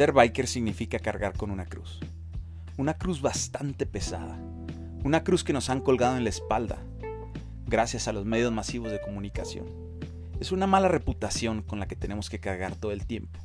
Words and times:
Ser 0.00 0.12
biker 0.12 0.46
significa 0.46 0.98
cargar 0.98 1.36
con 1.36 1.50
una 1.50 1.66
cruz. 1.66 2.00
Una 2.78 2.94
cruz 2.94 3.20
bastante 3.20 3.84
pesada. 3.84 4.40
Una 5.04 5.22
cruz 5.22 5.44
que 5.44 5.52
nos 5.52 5.68
han 5.68 5.82
colgado 5.82 6.16
en 6.16 6.24
la 6.24 6.30
espalda, 6.30 6.78
gracias 7.66 8.08
a 8.08 8.14
los 8.14 8.24
medios 8.24 8.50
masivos 8.50 8.90
de 8.90 9.02
comunicación. 9.02 9.66
Es 10.40 10.52
una 10.52 10.66
mala 10.66 10.88
reputación 10.88 11.60
con 11.60 11.80
la 11.80 11.86
que 11.86 11.96
tenemos 11.96 12.30
que 12.30 12.40
cargar 12.40 12.76
todo 12.76 12.92
el 12.92 13.04
tiempo. 13.04 13.38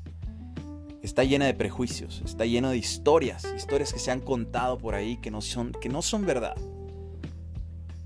Está 1.03 1.25
llena 1.25 1.43
de 1.43 1.55
prejuicios, 1.55 2.21
está 2.23 2.45
lleno 2.45 2.69
de 2.69 2.77
historias, 2.77 3.43
historias 3.53 3.91
que 3.91 3.99
se 3.99 4.11
han 4.11 4.21
contado 4.21 4.77
por 4.77 4.95
ahí 4.95 5.17
que 5.17 5.31
no 5.31 5.41
son, 5.41 5.73
que 5.73 5.89
no 5.89 6.01
son 6.01 6.25
verdad. 6.25 6.55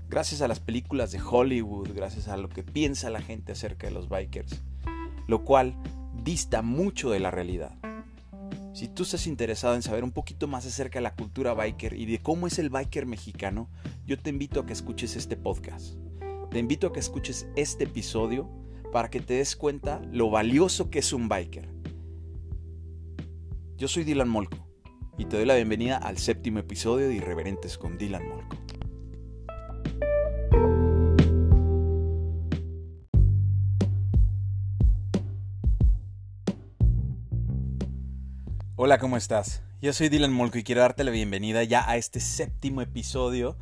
Gracias 0.08 0.42
a 0.42 0.48
las 0.48 0.58
películas 0.58 1.12
de 1.12 1.20
Hollywood, 1.22 1.90
gracias 1.94 2.26
a 2.26 2.36
lo 2.36 2.48
que 2.48 2.64
piensa 2.64 3.10
la 3.10 3.22
gente 3.22 3.52
acerca 3.52 3.86
de 3.86 3.92
los 3.92 4.08
bikers, 4.08 4.60
lo 5.28 5.44
cual 5.44 5.76
dista 6.24 6.62
mucho 6.62 7.10
de 7.10 7.20
la 7.20 7.30
realidad. 7.30 7.79
Si 8.72 8.86
tú 8.86 9.02
estás 9.02 9.26
interesado 9.26 9.74
en 9.74 9.82
saber 9.82 10.04
un 10.04 10.12
poquito 10.12 10.46
más 10.46 10.64
acerca 10.64 11.00
de 11.00 11.02
la 11.02 11.16
cultura 11.16 11.54
biker 11.54 11.92
y 11.94 12.06
de 12.06 12.22
cómo 12.22 12.46
es 12.46 12.58
el 12.60 12.70
biker 12.70 13.04
mexicano, 13.04 13.68
yo 14.06 14.16
te 14.16 14.30
invito 14.30 14.60
a 14.60 14.66
que 14.66 14.72
escuches 14.72 15.16
este 15.16 15.36
podcast. 15.36 15.96
Te 16.52 16.58
invito 16.60 16.86
a 16.86 16.92
que 16.92 17.00
escuches 17.00 17.48
este 17.56 17.84
episodio 17.84 18.48
para 18.92 19.10
que 19.10 19.20
te 19.20 19.34
des 19.34 19.56
cuenta 19.56 20.00
lo 20.12 20.30
valioso 20.30 20.88
que 20.88 21.00
es 21.00 21.12
un 21.12 21.28
biker. 21.28 21.68
Yo 23.76 23.88
soy 23.88 24.04
Dylan 24.04 24.28
Molko 24.28 24.68
y 25.18 25.24
te 25.24 25.36
doy 25.36 25.46
la 25.46 25.56
bienvenida 25.56 25.96
al 25.96 26.18
séptimo 26.18 26.60
episodio 26.60 27.08
de 27.08 27.14
Irreverentes 27.14 27.76
con 27.76 27.98
Dylan 27.98 28.28
Molko. 28.28 28.56
Hola, 38.82 38.96
¿cómo 38.96 39.18
estás? 39.18 39.60
Yo 39.82 39.92
soy 39.92 40.08
Dylan 40.08 40.32
Molko 40.32 40.56
y 40.56 40.64
quiero 40.64 40.80
darte 40.80 41.04
la 41.04 41.10
bienvenida 41.10 41.62
ya 41.64 41.86
a 41.86 41.98
este 41.98 42.18
séptimo 42.18 42.80
episodio 42.80 43.58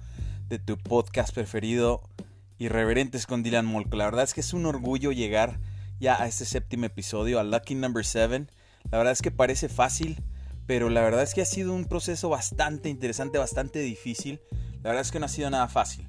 de 0.49 0.61
tu 0.61 0.79
podcast 0.79 1.35
preferido, 1.35 2.03
Irreverentes 2.59 3.27
con 3.27 3.43
Dylan 3.43 3.67
Molko. 3.67 3.97
La 3.97 4.05
verdad 4.05 4.23
es 4.23 4.33
que 4.33 4.43
es 4.43 4.53
un 4.53 4.65
orgullo 4.65 5.11
llegar 5.11 5.59
ya 5.99 6.23
a 6.23 6.29
este 6.29 6.45
séptimo 6.45 6.85
episodio, 6.85 7.41
a 7.41 7.43
Lucky 7.43 7.75
Number 7.75 8.07
7. 8.07 8.47
La 8.93 8.99
verdad 8.99 9.13
es 9.13 9.21
que 9.21 9.33
parece 9.33 9.69
fácil, 9.69 10.23
pero 10.69 10.89
la 10.89 11.03
verdad 11.03 11.25
es 11.25 11.35
que 11.35 11.43
ha 11.43 11.47
sido 11.47 11.75
un 11.75 11.87
proceso 11.87 12.29
bastante 12.29 12.89
interesante, 12.89 13.39
bastante 13.39 13.81
difícil. 13.81 14.41
La 14.85 14.91
verdad 14.91 15.01
es 15.01 15.11
que 15.11 15.19
no 15.19 15.27
ha 15.27 15.31
sido 15.31 15.51
nada 15.51 15.67
fácil. 15.67 16.07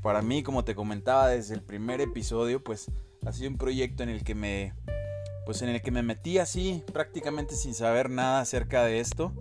Para 0.00 0.22
mí, 0.22 0.44
como 0.44 0.64
te 0.64 0.76
comentaba 0.76 1.26
desde 1.26 1.54
el 1.54 1.62
primer 1.64 2.00
episodio, 2.00 2.62
pues 2.62 2.86
ha 3.26 3.32
sido 3.32 3.50
un 3.50 3.58
proyecto 3.58 4.04
en 4.04 4.10
el 4.10 4.22
que 4.22 4.36
me 4.36 4.74
pues 5.44 5.62
en 5.62 5.68
el 5.68 5.82
que 5.82 5.90
me 5.90 6.02
metí 6.02 6.38
así 6.38 6.82
prácticamente 6.92 7.54
sin 7.54 7.74
saber 7.74 8.10
nada 8.10 8.40
acerca 8.40 8.84
de 8.84 9.00
esto 9.00 9.32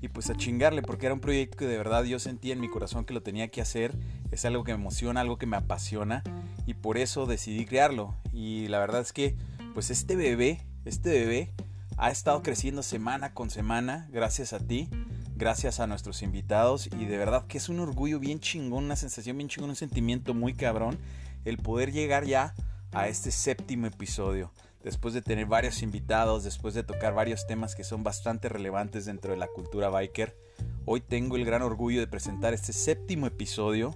y 0.00 0.08
pues 0.08 0.30
a 0.30 0.36
chingarle 0.36 0.82
porque 0.82 1.06
era 1.06 1.14
un 1.14 1.20
proyecto 1.20 1.56
que 1.56 1.66
de 1.66 1.76
verdad 1.76 2.04
yo 2.04 2.18
sentía 2.18 2.52
en 2.52 2.60
mi 2.60 2.68
corazón 2.68 3.04
que 3.04 3.14
lo 3.14 3.22
tenía 3.22 3.48
que 3.48 3.60
hacer, 3.60 3.94
es 4.30 4.44
algo 4.44 4.62
que 4.64 4.72
me 4.72 4.80
emociona, 4.80 5.20
algo 5.20 5.38
que 5.38 5.46
me 5.46 5.56
apasiona 5.56 6.22
y 6.66 6.74
por 6.74 6.98
eso 6.98 7.26
decidí 7.26 7.64
crearlo. 7.64 8.14
Y 8.32 8.68
la 8.68 8.78
verdad 8.78 9.00
es 9.00 9.12
que 9.12 9.36
pues 9.74 9.90
este 9.90 10.14
bebé, 10.14 10.64
este 10.84 11.10
bebé 11.10 11.52
ha 11.96 12.10
estado 12.10 12.42
creciendo 12.42 12.82
semana 12.82 13.34
con 13.34 13.50
semana 13.50 14.08
gracias 14.12 14.52
a 14.52 14.60
ti, 14.60 14.88
gracias 15.34 15.80
a 15.80 15.86
nuestros 15.86 16.22
invitados 16.22 16.88
y 16.96 17.06
de 17.06 17.18
verdad 17.18 17.46
que 17.46 17.58
es 17.58 17.68
un 17.68 17.80
orgullo 17.80 18.20
bien 18.20 18.38
chingón, 18.38 18.84
una 18.84 18.96
sensación 18.96 19.36
bien 19.36 19.48
chingón, 19.48 19.70
un 19.70 19.76
sentimiento 19.76 20.32
muy 20.32 20.54
cabrón 20.54 20.98
el 21.44 21.58
poder 21.58 21.92
llegar 21.92 22.24
ya 22.24 22.54
a 22.92 23.08
este 23.08 23.30
séptimo 23.30 23.86
episodio 23.86 24.52
después 24.82 25.14
de 25.14 25.22
tener 25.22 25.46
varios 25.46 25.82
invitados, 25.82 26.44
después 26.44 26.74
de 26.74 26.82
tocar 26.82 27.14
varios 27.14 27.46
temas 27.46 27.74
que 27.74 27.84
son 27.84 28.02
bastante 28.02 28.48
relevantes 28.48 29.04
dentro 29.06 29.32
de 29.32 29.38
la 29.38 29.48
cultura 29.48 29.88
biker, 29.88 30.36
hoy 30.84 31.00
tengo 31.00 31.36
el 31.36 31.44
gran 31.44 31.62
orgullo 31.62 32.00
de 32.00 32.06
presentar 32.06 32.54
este 32.54 32.72
séptimo 32.72 33.26
episodio, 33.26 33.94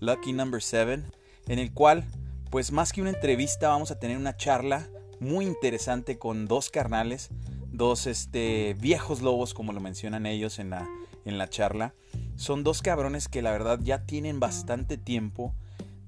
Lucky 0.00 0.32
Number 0.32 0.62
7, 0.62 1.02
en 1.48 1.58
el 1.58 1.72
cual, 1.72 2.04
pues 2.50 2.72
más 2.72 2.92
que 2.92 3.00
una 3.00 3.10
entrevista, 3.10 3.68
vamos 3.68 3.90
a 3.90 3.98
tener 3.98 4.16
una 4.16 4.36
charla 4.36 4.88
muy 5.20 5.46
interesante 5.46 6.18
con 6.18 6.46
dos 6.46 6.70
carnales, 6.70 7.30
dos 7.70 8.06
este, 8.06 8.76
viejos 8.80 9.22
lobos, 9.22 9.54
como 9.54 9.72
lo 9.72 9.80
mencionan 9.80 10.26
ellos 10.26 10.58
en 10.58 10.70
la, 10.70 10.88
en 11.24 11.38
la 11.38 11.48
charla. 11.48 11.94
Son 12.36 12.64
dos 12.64 12.82
cabrones 12.82 13.28
que 13.28 13.42
la 13.42 13.52
verdad 13.52 13.78
ya 13.82 14.04
tienen 14.04 14.40
bastante 14.40 14.98
tiempo 14.98 15.54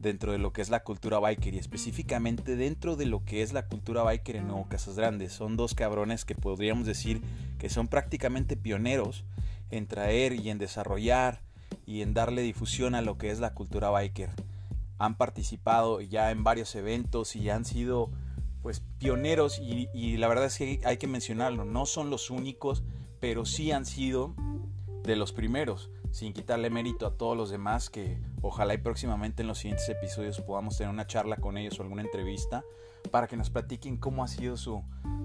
dentro 0.04 0.30
de 0.30 0.38
lo 0.38 0.52
que 0.52 0.62
es 0.62 0.68
la 0.68 0.84
cultura 0.84 1.18
biker 1.18 1.54
y 1.54 1.58
específicamente 1.58 2.54
dentro 2.54 2.94
de 2.94 3.06
lo 3.06 3.24
que 3.24 3.42
es 3.42 3.52
la 3.52 3.66
cultura 3.66 4.02
biker 4.04 4.36
en 4.36 4.46
Nuevo 4.46 4.68
Casas 4.68 4.96
Grandes. 4.96 5.32
Son 5.32 5.56
dos 5.56 5.74
cabrones 5.74 6.24
que 6.24 6.34
podríamos 6.34 6.86
decir 6.86 7.22
que 7.58 7.70
son 7.70 7.88
prácticamente 7.88 8.56
pioneros 8.56 9.24
en 9.70 9.88
traer 9.88 10.34
y 10.34 10.50
en 10.50 10.58
desarrollar 10.58 11.40
y 11.86 12.02
en 12.02 12.14
darle 12.14 12.42
difusión 12.42 12.94
a 12.94 13.02
lo 13.02 13.18
que 13.18 13.30
es 13.30 13.40
la 13.40 13.54
cultura 13.54 13.90
biker. 13.90 14.30
Han 14.98 15.16
participado 15.16 16.00
ya 16.00 16.30
en 16.30 16.44
varios 16.44 16.74
eventos 16.76 17.34
y 17.34 17.50
han 17.50 17.64
sido 17.64 18.10
pues 18.62 18.80
pioneros 18.98 19.58
y, 19.58 19.88
y 19.92 20.18
la 20.18 20.28
verdad 20.28 20.46
es 20.46 20.58
que 20.58 20.80
hay 20.84 20.98
que 20.98 21.06
mencionarlo, 21.06 21.64
no 21.64 21.86
son 21.86 22.10
los 22.10 22.30
únicos, 22.30 22.84
pero 23.20 23.44
sí 23.44 23.72
han 23.72 23.84
sido 23.84 24.34
de 25.02 25.16
los 25.16 25.32
primeros 25.32 25.90
sin 26.10 26.32
quitarle 26.32 26.70
mérito 26.70 27.06
a 27.06 27.16
todos 27.16 27.36
los 27.36 27.50
demás 27.50 27.90
que 27.90 28.18
ojalá 28.44 28.74
y 28.74 28.78
próximamente 28.78 29.42
en 29.42 29.48
los 29.48 29.58
siguientes 29.58 29.88
episodios 29.88 30.40
podamos 30.42 30.76
tener 30.76 30.92
una 30.92 31.06
charla 31.06 31.36
con 31.36 31.56
ellos 31.56 31.78
o 31.78 31.82
alguna 31.82 32.02
entrevista 32.02 32.62
para 33.10 33.26
que 33.26 33.36
nos 33.36 33.50
platiquen 33.50 33.96
cómo 33.96 34.22
ha 34.22 34.28
sido 34.28 34.56
su, 34.56 34.82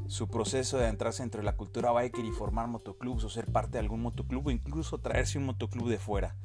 su 0.07 0.29
proceso 0.29 0.77
de 0.77 0.87
entrarse 0.87 1.21
entre 1.23 1.43
la 1.43 1.55
cultura 1.55 1.91
biker 1.91 2.23
y 2.23 2.31
formar 2.31 2.67
motoclubs 2.67 3.23
o 3.25 3.29
ser 3.29 3.45
parte 3.51 3.73
de 3.73 3.79
algún 3.79 4.01
motoclub 4.01 4.47
o 4.47 4.51
incluso 4.51 4.99
traerse 4.99 5.37
un 5.37 5.45
motoclub 5.45 5.89
de 5.89 5.97
fuera. 5.97 6.35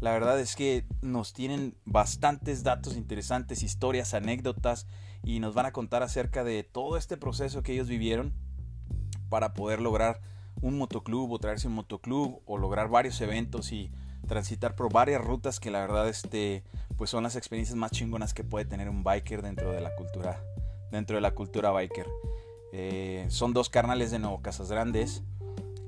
La 0.00 0.12
verdad 0.12 0.38
es 0.38 0.54
que 0.54 0.86
nos 1.02 1.32
tienen 1.32 1.76
bastantes 1.84 2.62
datos 2.62 2.96
interesantes, 2.96 3.62
historias, 3.62 4.14
anécdotas 4.14 4.86
y 5.24 5.40
nos 5.40 5.54
van 5.54 5.66
a 5.66 5.72
contar 5.72 6.02
acerca 6.02 6.44
de 6.44 6.62
todo 6.62 6.96
este 6.96 7.16
proceso 7.16 7.62
que 7.62 7.72
ellos 7.72 7.88
vivieron 7.88 8.32
para 9.28 9.52
poder 9.52 9.80
lograr 9.80 10.20
un 10.62 10.78
motoclub 10.78 11.30
o 11.32 11.38
traerse 11.38 11.66
un 11.66 11.74
motoclub 11.74 12.40
o 12.46 12.56
lograr 12.56 12.88
varios 12.88 13.20
eventos 13.20 13.72
y 13.72 13.90
transitar 14.26 14.74
por 14.74 14.92
varias 14.92 15.22
rutas 15.22 15.60
que 15.60 15.70
la 15.70 15.80
verdad 15.80 16.08
este 16.08 16.64
pues 16.96 17.10
son 17.10 17.22
las 17.22 17.36
experiencias 17.36 17.76
más 17.76 17.90
chingonas 17.90 18.34
que 18.34 18.44
puede 18.44 18.64
tener 18.64 18.88
un 18.88 19.02
biker 19.02 19.42
dentro 19.42 19.72
de 19.72 19.80
la 19.80 19.94
cultura 19.94 20.42
dentro 20.90 21.16
de 21.16 21.22
la 21.22 21.32
cultura 21.32 21.70
biker. 21.70 22.06
Eh, 22.72 23.26
son 23.28 23.52
dos 23.52 23.68
carnales 23.68 24.10
de 24.10 24.18
Nuevo 24.18 24.42
Casas 24.42 24.70
Grandes 24.70 25.22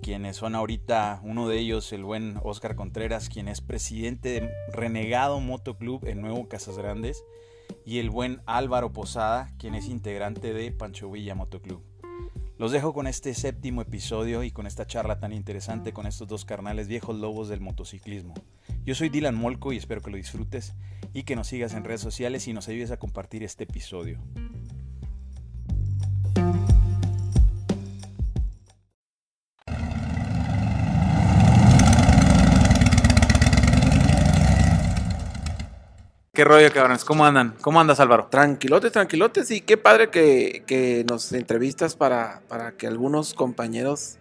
quienes 0.03 0.37
son 0.37 0.57
ahorita 0.57 1.21
uno 1.23 1.49
de 1.49 1.59
ellos 1.59 1.93
el 1.93 2.03
buen 2.03 2.37
Oscar 2.43 2.75
Contreras 2.75 3.29
quien 3.29 3.47
es 3.47 3.61
presidente 3.61 4.41
de 4.41 4.51
Renegado 4.73 5.39
Motoclub 5.39 6.05
en 6.07 6.21
Nuevo 6.21 6.49
Casas 6.49 6.77
Grandes 6.77 7.25
y 7.85 8.01
el 8.01 8.11
buen 8.11 8.43
Álvaro 8.47 8.93
Posada 8.93 9.53
quien 9.59 9.77
es 9.77 9.87
integrante 9.87 10.53
de 10.53 10.73
Pancho 10.73 11.09
Villa 11.09 11.37
Motoclub 11.37 11.92
los 12.63 12.71
dejo 12.71 12.95
con 12.95 13.09
este 13.09 13.35
séptimo 13.35 13.83
episodio 13.83 14.45
y 14.45 14.53
con 14.53 14.69
esta 14.69 14.87
charla 14.87 15.19
tan 15.19 15.33
interesante 15.33 15.93
con 15.93 16.07
estos 16.07 16.29
dos 16.29 16.45
carnales 16.45 16.87
viejos 16.87 17.17
lobos 17.17 17.49
del 17.49 17.61
motociclismo. 17.61 18.35
Yo 18.85 18.95
soy 18.95 19.09
Dylan 19.09 19.35
Molko 19.35 19.73
y 19.73 19.79
espero 19.79 20.01
que 20.01 20.13
lo 20.13 20.17
disfrutes 20.17 20.73
y 21.13 21.25
que 21.25 21.35
nos 21.35 21.49
sigas 21.49 21.75
en 21.75 21.83
redes 21.83 22.03
sociales 22.03 22.47
y 22.47 22.53
nos 22.53 22.69
ayudes 22.69 22.93
a 22.93 22.99
compartir 22.99 23.43
este 23.43 23.65
episodio. 23.65 24.21
¿Qué 36.35 36.45
rollo, 36.45 36.73
cabrones? 36.73 37.05
¿Cómo 37.05 37.27
andan? 37.27 37.55
¿Cómo 37.61 37.79
andas, 37.79 38.01
Álvaro? 38.01 38.29
Tranquilotes, 38.31 38.91
tranquilotes. 38.91 39.51
Y 39.51 39.61
qué 39.61 39.77
padre 39.77 40.09
que, 40.09 40.65
que 40.67 41.05
nos 41.07 41.31
entrevistas 41.35 41.95
para, 41.95 42.41
para, 42.49 42.73
que 42.73 42.87
algunos 42.87 43.35
compañeros 43.35 44.17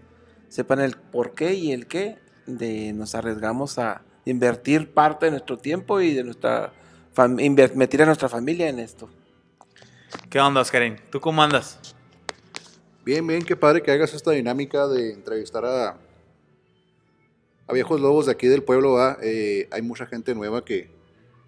sepan 0.50 0.82
el 0.82 0.98
por 0.98 1.34
qué 1.36 1.54
y 1.54 1.72
el 1.72 1.88
qué 1.88 2.18
de 2.48 2.92
nos 2.92 3.16
arriesgamos 3.16 3.80
a 3.80 4.02
invertir 4.26 4.94
parte 4.94 5.28
de 5.28 5.32
nuestro 5.32 5.58
tiempo 5.58 6.02
y 6.02 6.14
de 6.14 6.26
nuestra 6.26 6.74
meter 7.16 8.02
a 8.02 8.06
nuestra 8.08 8.28
familia 8.28 8.68
en 8.68 8.80
esto. 8.80 9.10
¿Qué 10.30 10.38
onda, 10.38 10.60
Oscarín? 10.60 10.98
¿Tú 11.12 11.22
cómo 11.22 11.42
andas? 11.42 11.80
Bien, 13.06 13.26
bien, 13.26 13.46
qué 13.46 13.56
padre 13.56 13.82
que 13.82 13.90
hagas 13.90 14.14
esta 14.14 14.32
dinámica 14.32 14.86
de 14.90 15.14
entrevistar 15.14 15.64
a, 15.64 15.98
a 17.68 17.74
viejos 17.74 18.02
lobos 18.02 18.26
de 18.26 18.34
aquí 18.34 18.48
del 18.48 18.64
pueblo. 18.64 18.98
Eh, 19.24 19.70
hay 19.72 19.82
mucha 19.82 20.06
gente 20.08 20.36
nueva 20.36 20.66
que, 20.66 21.00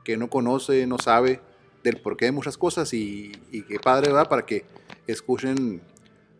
que 0.03 0.17
no 0.17 0.29
conoce, 0.29 0.85
no 0.87 0.97
sabe 0.97 1.41
del 1.83 1.97
porqué 1.97 2.25
de 2.25 2.31
muchas 2.31 2.57
cosas 2.57 2.93
y, 2.93 3.31
y 3.51 3.63
qué 3.63 3.79
padre 3.79 4.11
va 4.11 4.25
para 4.25 4.45
que 4.45 4.65
escuchen 5.07 5.81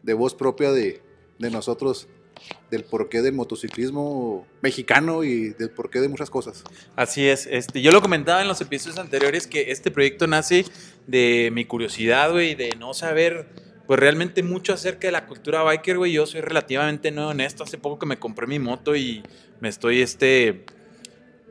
de 0.01 0.13
voz 0.13 0.35
propia 0.35 0.71
de, 0.71 1.01
de, 1.39 1.49
nosotros 1.49 2.07
del 2.71 2.83
porqué 2.83 3.21
del 3.21 3.33
motociclismo 3.33 4.47
mexicano 4.61 5.23
y 5.23 5.49
del 5.49 5.69
porqué 5.69 6.01
de 6.01 6.09
muchas 6.09 6.29
cosas. 6.29 6.63
Así 6.95 7.27
es, 7.27 7.47
este, 7.47 7.81
yo 7.81 7.91
lo 7.91 8.01
comentaba 8.01 8.41
en 8.41 8.47
los 8.47 8.61
episodios 8.61 8.99
anteriores 8.99 9.47
que 9.47 9.71
este 9.71 9.91
proyecto 9.91 10.27
nace 10.27 10.65
de 11.07 11.51
mi 11.53 11.65
curiosidad, 11.65 12.31
güey, 12.31 12.55
de 12.55 12.75
no 12.77 12.93
saber 12.93 13.47
pues 13.87 13.99
realmente 13.99 14.43
mucho 14.43 14.73
acerca 14.73 15.07
de 15.07 15.11
la 15.11 15.25
cultura 15.25 15.61
biker, 15.63 15.97
güey. 15.97 16.13
Yo 16.13 16.25
soy 16.25 16.41
relativamente 16.41 17.11
nuevo 17.11 17.31
en 17.31 17.41
esto. 17.41 17.63
Hace 17.63 17.77
poco 17.77 17.99
que 17.99 18.05
me 18.05 18.17
compré 18.17 18.47
mi 18.47 18.57
moto 18.57 18.95
y 18.95 19.23
me 19.59 19.69
estoy, 19.69 20.01
este, 20.01 20.65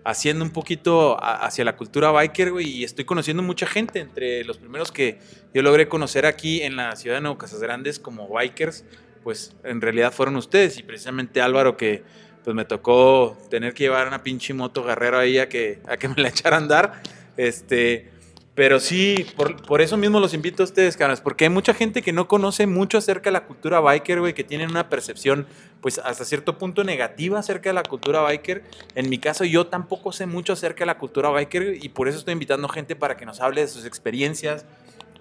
haciendo 0.04 0.44
un 0.44 0.50
poquito 0.50 1.16
hacia 1.22 1.64
la 1.64 1.76
cultura 1.76 2.10
biker, 2.10 2.52
güey, 2.52 2.68
y 2.68 2.84
estoy 2.84 3.04
conociendo 3.04 3.42
mucha 3.42 3.66
gente. 3.66 4.00
Entre 4.00 4.44
los 4.44 4.58
primeros 4.58 4.92
que 4.92 5.18
yo 5.54 5.62
logré 5.62 5.88
conocer 5.88 6.26
aquí 6.26 6.62
en 6.62 6.76
la 6.76 6.96
ciudad 6.96 7.16
de 7.16 7.22
Nuevo 7.22 7.38
Casas 7.38 7.60
Grandes 7.60 7.98
como 7.98 8.28
bikers, 8.28 8.84
pues 9.22 9.54
en 9.64 9.80
realidad 9.80 10.12
fueron 10.12 10.36
ustedes 10.36 10.78
y 10.78 10.82
precisamente 10.82 11.40
Álvaro 11.40 11.76
que 11.76 12.02
pues 12.44 12.56
me 12.56 12.64
tocó 12.64 13.38
tener 13.50 13.72
que 13.72 13.84
llevar 13.84 14.08
una 14.08 14.22
pinche 14.22 14.52
moto 14.52 14.82
guerrero 14.82 15.18
ahí 15.18 15.38
a 15.38 15.48
que, 15.48 15.80
a 15.86 15.96
que 15.96 16.08
me 16.08 16.16
la 16.16 16.28
echara 16.28 16.56
a 16.56 16.60
andar. 16.60 17.02
Este, 17.36 18.10
pero 18.54 18.80
sí, 18.80 19.26
por, 19.36 19.80
eso 19.80 19.96
mismo 19.96 20.20
los 20.20 20.34
invito 20.34 20.62
a 20.62 20.64
ustedes, 20.64 20.98
cabrones, 20.98 21.22
porque 21.22 21.44
hay 21.44 21.50
mucha 21.50 21.72
gente 21.72 22.02
que 22.02 22.12
no 22.12 22.28
conoce 22.28 22.66
mucho 22.66 22.98
acerca 22.98 23.30
de 23.30 23.32
la 23.32 23.44
cultura 23.46 23.80
biker, 23.80 24.20
güey, 24.20 24.34
que 24.34 24.44
tienen 24.44 24.70
una 24.70 24.90
percepción, 24.90 25.46
pues 25.80 25.98
hasta 25.98 26.26
cierto 26.26 26.58
punto 26.58 26.84
negativa 26.84 27.38
acerca 27.38 27.70
de 27.70 27.74
la 27.74 27.82
cultura 27.82 28.20
biker. 28.20 28.62
En 28.94 29.08
mi 29.08 29.16
caso, 29.16 29.44
yo 29.44 29.68
tampoco 29.68 30.12
sé 30.12 30.26
mucho 30.26 30.52
acerca 30.52 30.80
de 30.80 30.86
la 30.86 30.98
cultura 30.98 31.30
biker 31.30 31.78
y 31.82 31.88
por 31.88 32.08
eso 32.08 32.18
estoy 32.18 32.32
invitando 32.32 32.68
gente 32.68 32.94
para 32.94 33.16
que 33.16 33.24
nos 33.24 33.40
hable 33.40 33.62
de 33.62 33.68
sus 33.68 33.86
experiencias, 33.86 34.66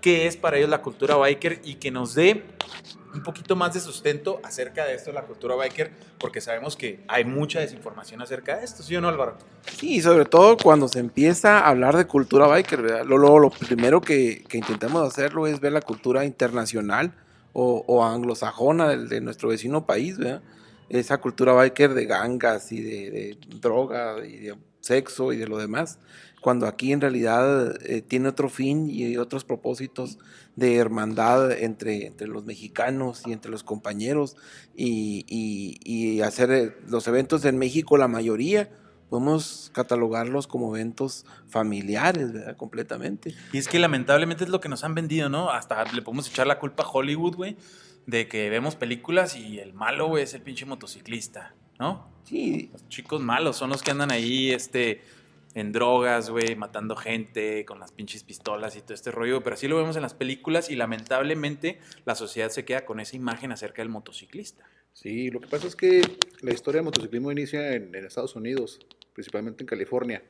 qué 0.01 0.27
es 0.27 0.35
para 0.35 0.57
ellos 0.57 0.69
la 0.69 0.81
cultura 0.81 1.15
biker 1.15 1.61
y 1.63 1.75
que 1.75 1.89
nos 1.89 2.13
dé 2.15 2.43
un 3.13 3.23
poquito 3.23 3.55
más 3.55 3.73
de 3.73 3.79
sustento 3.79 4.39
acerca 4.43 4.85
de 4.85 4.95
esto 4.95 5.09
de 5.09 5.15
la 5.15 5.23
cultura 5.23 5.55
biker, 5.55 5.91
porque 6.17 6.41
sabemos 6.41 6.75
que 6.75 7.03
hay 7.07 7.25
mucha 7.25 7.59
desinformación 7.59 8.21
acerca 8.21 8.57
de 8.57 8.65
esto, 8.65 8.83
¿sí 8.83 8.95
o 8.95 9.01
no, 9.01 9.09
Álvaro? 9.09 9.37
Sí, 9.77 10.01
sobre 10.01 10.25
todo 10.25 10.57
cuando 10.57 10.87
se 10.87 10.99
empieza 10.99 11.59
a 11.59 11.69
hablar 11.69 11.97
de 11.97 12.05
cultura 12.05 12.47
biker, 12.47 12.81
¿verdad? 12.81 13.05
Lo, 13.05 13.17
lo, 13.17 13.49
primero 13.49 14.01
que, 14.01 14.43
que, 14.47 14.57
intentamos 14.57 15.07
hacerlo 15.07 15.47
es 15.47 15.59
ver 15.59 15.73
la 15.73 15.81
cultura 15.81 16.25
internacional 16.25 17.13
o, 17.53 18.03
anglosajona 18.03 18.95
de, 18.95 19.21
nuestro 19.21 19.49
vecino 19.49 19.85
país, 19.85 20.17
¿verdad? 20.17 20.41
Esa 20.89 21.19
cultura 21.19 21.53
biker 21.53 21.93
de 21.93 22.05
gangas 22.05 22.71
y 22.71 22.81
de 22.81 23.37
droga 23.47 24.25
y 24.25 24.37
de 24.37 24.55
sexo 24.81 25.31
y 25.31 25.37
de 25.37 25.47
lo 25.47 25.57
demás 25.57 25.99
cuando 26.41 26.65
aquí 26.65 26.91
en 26.91 26.99
realidad 26.99 27.79
eh, 27.85 28.01
tiene 28.01 28.27
otro 28.27 28.49
fin 28.49 28.89
y 28.89 29.15
otros 29.17 29.45
propósitos 29.45 30.17
de 30.55 30.75
hermandad 30.75 31.51
entre, 31.51 32.07
entre 32.07 32.27
los 32.27 32.45
mexicanos 32.45 33.21
y 33.25 33.31
entre 33.31 33.51
los 33.51 33.63
compañeros 33.63 34.35
y, 34.75 35.23
y, 35.29 36.21
hacer 36.21 36.51
eh, 36.51 36.75
los 36.87 37.07
eventos 37.07 37.45
en 37.45 37.57
México, 37.57 37.95
la 37.95 38.07
mayoría, 38.07 38.69
podemos 39.09 39.71
catalogarlos 39.73 40.47
como 40.47 40.75
eventos 40.75 41.25
familiares, 41.47 42.33
¿verdad? 42.33 42.57
Completamente. 42.57 43.35
Y 43.53 43.59
es 43.59 43.67
que 43.67 43.77
lamentablemente 43.77 44.43
es 44.43 44.49
lo 44.49 44.59
que 44.59 44.69
nos 44.69 44.83
han 44.83 44.95
vendido, 44.95 45.29
¿no? 45.29 45.51
Hasta 45.51 45.83
le 45.93 46.01
podemos 46.01 46.27
echar 46.27 46.47
la 46.47 46.57
culpa 46.57 46.83
a 46.83 46.89
Hollywood, 46.89 47.35
güey, 47.35 47.55
de 48.07 48.27
que 48.27 48.49
vemos 48.49 48.75
películas 48.75 49.35
y 49.35 49.59
el 49.59 49.73
malo, 49.73 50.07
güey, 50.07 50.23
es 50.23 50.33
el 50.33 50.41
pinche 50.41 50.65
motociclista, 50.65 51.53
¿no? 51.79 52.09
Sí. 52.23 52.69
Los 52.71 52.87
chicos 52.89 53.21
malos 53.21 53.57
son 53.57 53.69
los 53.69 53.83
que 53.83 53.91
andan 53.91 54.11
ahí, 54.11 54.51
este 54.51 55.03
en 55.53 55.71
drogas, 55.71 56.29
güey, 56.29 56.55
matando 56.55 56.95
gente 56.95 57.65
con 57.65 57.79
las 57.79 57.91
pinches 57.91 58.23
pistolas 58.23 58.75
y 58.75 58.81
todo 58.81 58.93
este 58.93 59.11
rollo, 59.11 59.43
pero 59.43 59.55
así 59.55 59.67
lo 59.67 59.77
vemos 59.77 59.95
en 59.95 60.01
las 60.01 60.13
películas 60.13 60.69
y 60.69 60.75
lamentablemente 60.75 61.79
la 62.05 62.15
sociedad 62.15 62.49
se 62.49 62.65
queda 62.65 62.85
con 62.85 62.99
esa 62.99 63.15
imagen 63.15 63.51
acerca 63.51 63.81
del 63.81 63.89
motociclista. 63.89 64.65
Sí, 64.93 65.29
lo 65.29 65.39
que 65.39 65.47
pasa 65.47 65.67
es 65.67 65.75
que 65.75 66.01
la 66.41 66.53
historia 66.53 66.79
del 66.79 66.85
motociclismo 66.85 67.31
inicia 67.31 67.73
en, 67.73 67.93
Estados 67.95 68.35
Unidos, 68.35 68.79
principalmente 69.13 69.63
en 69.63 69.67
California, 69.67 70.23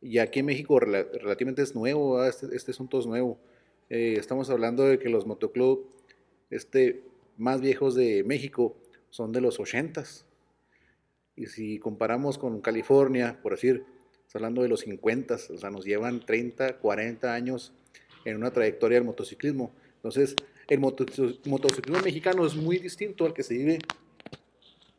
y 0.00 0.18
aquí 0.18 0.40
en 0.40 0.46
México 0.46 0.80
relativamente 0.80 1.62
es 1.62 1.74
nuevo, 1.74 2.24
este, 2.24 2.54
este, 2.54 2.70
asunto 2.70 2.98
es 2.98 3.06
nuevo. 3.06 3.38
Eh, 3.90 4.14
estamos 4.18 4.48
hablando 4.48 4.84
de 4.84 4.98
que 4.98 5.10
los 5.10 5.26
motoclubs 5.26 5.86
este, 6.48 7.02
más 7.36 7.60
viejos 7.60 7.94
de 7.94 8.24
México 8.24 8.76
son 9.10 9.32
de 9.32 9.40
los 9.40 9.60
80s. 9.60 10.24
Y 11.36 11.46
si 11.46 11.78
comparamos 11.78 12.38
con 12.38 12.60
California, 12.60 13.38
por 13.42 13.52
decir, 13.52 13.84
hablando 14.34 14.62
de 14.62 14.68
los 14.68 14.80
50, 14.80 15.34
o 15.34 15.58
sea, 15.58 15.70
nos 15.70 15.84
llevan 15.84 16.24
30, 16.24 16.78
40 16.78 17.32
años 17.32 17.72
en 18.24 18.36
una 18.36 18.52
trayectoria 18.52 18.98
del 18.98 19.04
motociclismo. 19.04 19.72
Entonces, 19.96 20.34
el 20.68 20.78
motociclismo 20.78 22.02
mexicano 22.02 22.46
es 22.46 22.54
muy 22.54 22.78
distinto 22.78 23.26
al 23.26 23.34
que 23.34 23.42
se 23.42 23.54
vive 23.54 23.78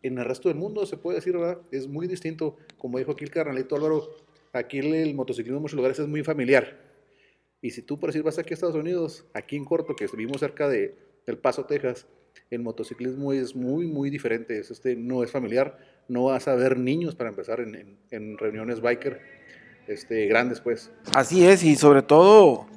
en 0.04 0.18
el 0.18 0.26
resto 0.26 0.50
del 0.50 0.58
mundo, 0.58 0.86
se 0.86 0.98
puede 0.98 1.18
decir, 1.18 1.34
¿verdad? 1.34 1.60
Es 1.72 1.88
muy 1.88 2.08
distinto. 2.08 2.58
Como 2.78 2.98
dijo 2.98 3.12
aquí 3.12 3.24
el 3.24 3.30
carnalito 3.30 3.76
Álvaro, 3.76 4.16
aquí 4.52 4.80
el, 4.80 5.14
motociclismo 5.14 5.58
en 5.58 5.62
muchos 5.62 5.78
lugares 5.78 6.00
es 6.00 6.08
muy 6.08 6.24
familiar. 6.24 6.80
Y 7.62 7.72
si 7.72 7.84
tú, 7.84 8.00
por 8.00 8.10
decir, 8.10 8.24
vas 8.24 8.40
aquí 8.40 8.54
a 8.54 8.56
Estados 8.56 8.76
Unidos, 8.76 9.26
aquí 9.34 9.56
en 9.56 9.66
Corto, 9.66 9.96
que 9.96 10.08
vivimos 10.08 10.40
cerca 10.40 10.68
de, 10.68 10.96
del 11.28 11.38
Paso, 11.38 11.66
Texas, 11.66 12.08
el 12.50 12.62
motociclismo 12.62 13.32
es 13.34 13.56
muy, 13.56 13.86
muy 13.86 14.10
diferente. 14.10 14.58
Es 14.58 14.72
este, 14.72 14.96
no 14.96 15.24
es 15.24 15.32
familiar, 15.32 15.78
no 16.12 16.26
vas 16.26 16.50
a 16.50 16.56
ver 16.56 16.78
niños 16.78 17.16
para 17.16 17.30
empezar 17.30 17.62
en, 17.62 18.38
reuniones 18.38 18.82
biker 18.82 19.22
este, 19.88 20.28
grandes, 20.28 20.60
pues. 20.60 20.92
Así 21.16 21.46
es, 21.48 21.64
y 21.64 21.78
sobre 21.78 22.02
todo 22.02 22.68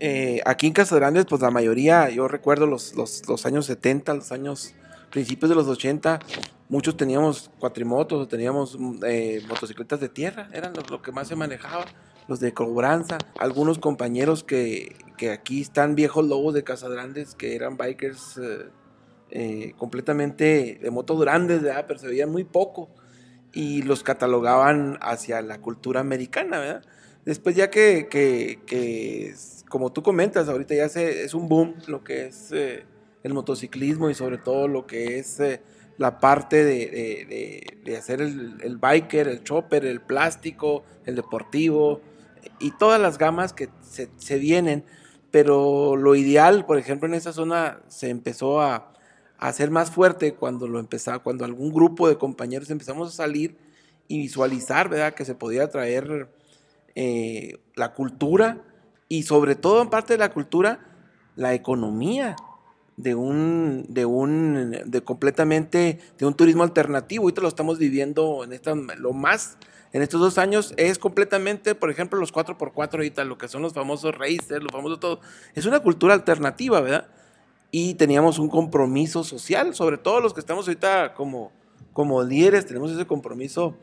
eh, 0.00 0.40
aquí 0.44 0.66
en 0.66 0.72
Casa 0.72 0.96
Grandes, 0.96 1.24
pues 1.26 1.40
la 1.40 1.52
mayoría, 1.52 2.10
yo 2.10 2.26
recuerdo 2.26 2.66
los, 2.66 2.96
los, 2.96 3.46
años 3.46 3.66
70, 3.66 4.14
los 4.14 4.32
años 4.32 4.74
principios 5.08 5.50
de 5.50 5.54
los 5.54 5.68
80, 5.68 6.18
muchos 6.68 6.96
teníamos 6.96 7.52
cuatrimotos, 7.60 8.28
teníamos 8.28 8.76
eh, 9.06 9.40
motocicletas 9.48 10.00
de 10.00 10.08
tierra, 10.08 10.48
eran 10.52 10.72
lo, 10.90 11.00
que 11.00 11.12
más 11.12 11.28
se 11.28 11.36
manejaba, 11.36 11.84
los 12.26 12.40
de 12.40 12.52
cobranza, 12.52 13.18
algunos 13.38 13.78
compañeros 13.78 14.42
que, 14.42 14.96
que 15.16 15.30
aquí 15.30 15.60
están 15.60 15.94
viejos 15.94 16.26
lobos 16.26 16.54
de 16.54 16.64
Casa 16.64 16.88
Grandes, 16.88 17.36
que 17.36 17.54
eran 17.54 17.76
bikers 17.76 18.36
eh, 18.38 18.66
eh, 19.32 19.74
completamente 19.78 20.80
de 20.82 20.90
motos 20.90 21.20
grandes, 21.20 21.62
pero 21.86 22.00
se 22.00 22.08
veían 22.08 22.30
muy 22.30 22.42
poco 22.42 22.88
y 23.52 23.82
los 23.82 24.02
catalogaban 24.02 24.98
hacia 25.00 25.40
la 25.40 25.60
cultura 25.60 26.00
americana, 26.00 26.58
¿verdad? 26.58 26.84
Después 27.24 27.54
ya 27.54 27.70
que, 27.70 28.08
que, 28.10 29.34
como 29.68 29.92
tú 29.92 30.02
comentas, 30.02 30.48
ahorita 30.48 30.74
ya 30.74 30.88
se, 30.88 31.22
es 31.22 31.34
un 31.34 31.48
boom 31.48 31.76
lo 31.86 32.02
que 32.02 32.26
es 32.26 32.50
eh, 32.50 32.84
el 33.22 33.34
motociclismo 33.34 34.10
y 34.10 34.14
sobre 34.14 34.38
todo 34.38 34.66
lo 34.66 34.86
que 34.86 35.18
es 35.18 35.38
eh, 35.38 35.60
la 35.96 36.18
parte 36.18 36.64
de, 36.64 37.76
de, 37.84 37.96
hacer 37.96 38.20
el, 38.22 38.78
biker, 38.78 39.28
el 39.28 39.44
chopper, 39.44 39.84
el 39.84 40.00
plástico, 40.00 40.82
el 41.04 41.14
deportivo 41.14 42.00
y 42.58 42.72
todas 42.78 43.00
las 43.00 43.16
gamas 43.18 43.52
que 43.52 43.68
se 43.80 44.38
vienen. 44.38 44.84
Pero 45.30 45.94
lo 45.94 46.16
ideal, 46.16 46.66
por 46.66 46.78
ejemplo, 46.78 47.06
en 47.06 47.14
esa 47.14 47.32
zona 47.32 47.80
se 47.86 48.08
empezó 48.08 48.60
a, 48.60 48.90
a 49.40 49.52
ser 49.54 49.70
más 49.70 49.90
fuerte 49.90 50.34
cuando 50.34 50.68
lo 50.68 50.78
empezaba, 50.78 51.18
cuando 51.20 51.46
algún 51.46 51.72
grupo 51.72 52.08
de 52.08 52.18
compañeros 52.18 52.68
empezamos 52.68 53.08
a 53.08 53.16
salir 53.16 53.56
y 54.06 54.18
visualizar, 54.18 54.90
¿verdad? 54.90 55.14
Que 55.14 55.24
se 55.24 55.34
podía 55.34 55.70
traer 55.70 56.28
eh, 56.94 57.58
la 57.74 57.94
cultura 57.94 58.58
y 59.08 59.22
sobre 59.22 59.54
todo 59.54 59.80
en 59.80 59.88
parte 59.88 60.12
de 60.12 60.18
la 60.18 60.30
cultura, 60.30 60.80
la 61.36 61.54
economía 61.54 62.36
de 62.98 63.14
un, 63.14 63.86
de 63.88 64.04
un, 64.04 64.72
de 64.84 65.00
completamente, 65.00 66.00
de 66.18 66.26
un 66.26 66.34
turismo 66.34 66.62
alternativo. 66.62 67.22
Ahorita 67.22 67.40
lo 67.40 67.48
estamos 67.48 67.78
viviendo 67.78 68.44
en 68.44 68.52
esta, 68.52 68.74
lo 68.74 69.14
más, 69.14 69.56
en 69.94 70.02
estos 70.02 70.20
dos 70.20 70.36
años 70.36 70.74
es 70.76 70.98
completamente, 70.98 71.74
por 71.74 71.90
ejemplo, 71.90 72.20
los 72.20 72.30
4x4 72.30 72.92
ahorita, 72.92 73.24
lo 73.24 73.38
que 73.38 73.48
son 73.48 73.62
los 73.62 73.72
famosos 73.72 74.14
racers, 74.14 74.62
los 74.62 74.70
famosos 74.70 75.00
todo. 75.00 75.20
Es 75.54 75.64
una 75.64 75.80
cultura 75.80 76.12
alternativa, 76.12 76.82
¿verdad? 76.82 77.08
Y 77.70 77.94
teníamos 77.94 78.38
un 78.38 78.48
compromiso 78.48 79.24
social, 79.24 79.74
sobre 79.74 79.98
todo 79.98 80.20
los 80.20 80.34
que 80.34 80.40
estamos 80.40 80.66
ahorita 80.66 81.14
como, 81.14 81.52
como 81.92 82.22
líderes, 82.22 82.66
tenemos 82.66 82.90
ese 82.90 83.06
compromiso 83.06 83.76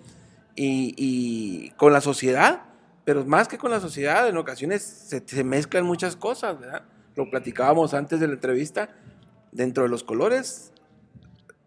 y, 0.55 1.69
con 1.77 1.93
la 1.93 2.01
sociedad, 2.01 2.63
pero 3.05 3.23
más 3.25 3.47
que 3.47 3.57
con 3.57 3.71
la 3.71 3.79
sociedad, 3.79 4.27
en 4.27 4.37
ocasiones 4.37 4.83
se, 4.83 5.43
mezclan 5.43 5.85
muchas 5.85 6.15
cosas, 6.15 6.59
¿verdad? 6.59 6.83
Lo 7.15 7.29
platicábamos 7.29 7.93
antes 7.93 8.19
de 8.19 8.27
la 8.27 8.33
entrevista, 8.33 8.89
dentro 9.51 9.83
de 9.83 9.89
los 9.89 10.03
colores 10.03 10.71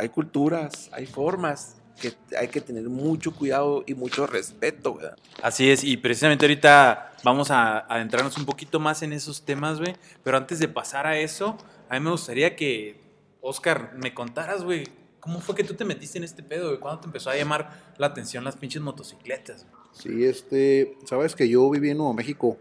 hay 0.00 0.08
culturas, 0.08 0.88
hay 0.92 1.04
formas, 1.04 1.76
que 2.00 2.14
hay 2.38 2.48
que 2.48 2.62
tener 2.62 2.88
mucho 2.88 3.34
cuidado 3.34 3.84
y 3.86 3.92
mucho 3.92 4.26
respeto, 4.26 4.94
¿verdad? 4.94 5.16
Así 5.42 5.70
es, 5.70 5.84
y 5.84 5.98
precisamente 5.98 6.46
ahorita 6.46 7.12
vamos 7.22 7.50
a 7.50 7.80
adentrarnos 7.80 8.38
un 8.38 8.46
poquito 8.46 8.80
más 8.80 9.02
en 9.02 9.12
esos 9.12 9.44
temas, 9.44 9.78
güey, 9.78 9.94
pero 10.24 10.38
antes 10.38 10.58
de 10.58 10.68
pasar 10.68 11.06
a 11.06 11.18
eso, 11.18 11.58
a 11.90 11.98
mí 11.98 12.04
me 12.04 12.12
gustaría 12.12 12.54
que, 12.54 12.94
Oscar, 13.40 13.94
me 13.96 14.14
contaras, 14.14 14.62
güey, 14.62 14.84
¿cómo 15.18 15.40
fue 15.40 15.56
que 15.56 15.64
tú 15.64 15.74
te 15.74 15.84
metiste 15.84 16.18
en 16.18 16.24
este 16.24 16.44
pedo, 16.44 16.68
güey? 16.68 16.78
¿Cuándo 16.78 17.00
te 17.00 17.06
empezó 17.08 17.30
a 17.30 17.36
llamar 17.36 17.92
la 17.98 18.06
atención 18.06 18.44
las 18.44 18.56
pinches 18.56 18.80
motocicletas? 18.80 19.66
Sí, 19.90 20.24
este, 20.24 20.96
sabes 21.04 21.34
que 21.34 21.48
yo 21.48 21.68
viví 21.68 21.90
en 21.90 21.96
Nuevo 21.96 22.14
México 22.14 22.56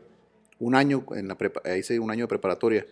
un 0.57 0.73
año, 0.73 1.05
en 1.11 1.27
la 1.27 1.37
hice 1.77 1.99
un 1.99 2.09
año 2.09 2.23
de 2.23 2.27
preparatoria 2.27 2.87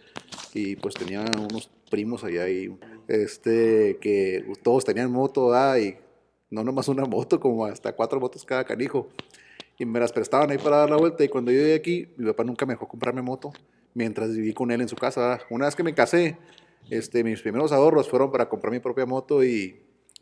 y 0.54 0.76
pues 0.76 0.94
tenía 0.94 1.22
unos 1.22 1.72
primos 1.90 2.24
allá 2.24 2.48
y 2.48 2.72
este, 3.08 3.98
que 4.00 4.46
todos 4.62 4.86
tenían 4.86 5.12
moto, 5.12 5.56
ah, 5.56 5.80
y 5.80 5.98
no 6.52 6.64
nomás 6.64 6.88
una 6.88 7.06
moto, 7.06 7.40
como 7.40 7.66
hasta 7.66 7.94
cuatro 7.94 8.20
motos 8.20 8.46
cada 8.46 8.64
canijo. 8.64 9.10
Y 9.80 9.86
me 9.86 10.00
las 10.00 10.12
prestaban 10.14 10.52
ahí 10.52 10.60
para 10.60 10.78
dar 10.78 10.90
la 10.92 10.98
vuelta 10.98 11.24
y 11.24 11.30
cuando 11.30 11.52
yo 11.52 11.58
llegué 11.62 11.74
aquí, 11.74 12.14
mi 12.16 12.28
papá 12.28 12.44
nunca 12.44 12.68
me 12.68 12.74
dejó 12.74 12.88
comprarme 12.88 13.24
moto 13.24 13.52
mientras 13.98 14.34
viví 14.36 14.54
con 14.54 14.70
él 14.72 14.80
en 14.82 14.88
su 14.88 14.96
casa. 14.96 15.40
Una 15.50 15.66
vez 15.66 15.76
que 15.76 15.84
me 15.84 15.94
casé, 15.94 16.38
Este, 16.90 17.22
mis 17.22 17.42
primeros 17.42 17.74
ahorros 17.74 18.08
fueron 18.08 18.32
para 18.32 18.48
comprar 18.48 18.72
mi 18.72 18.80
propia 18.80 19.06
moto 19.06 19.44
y 19.44 19.82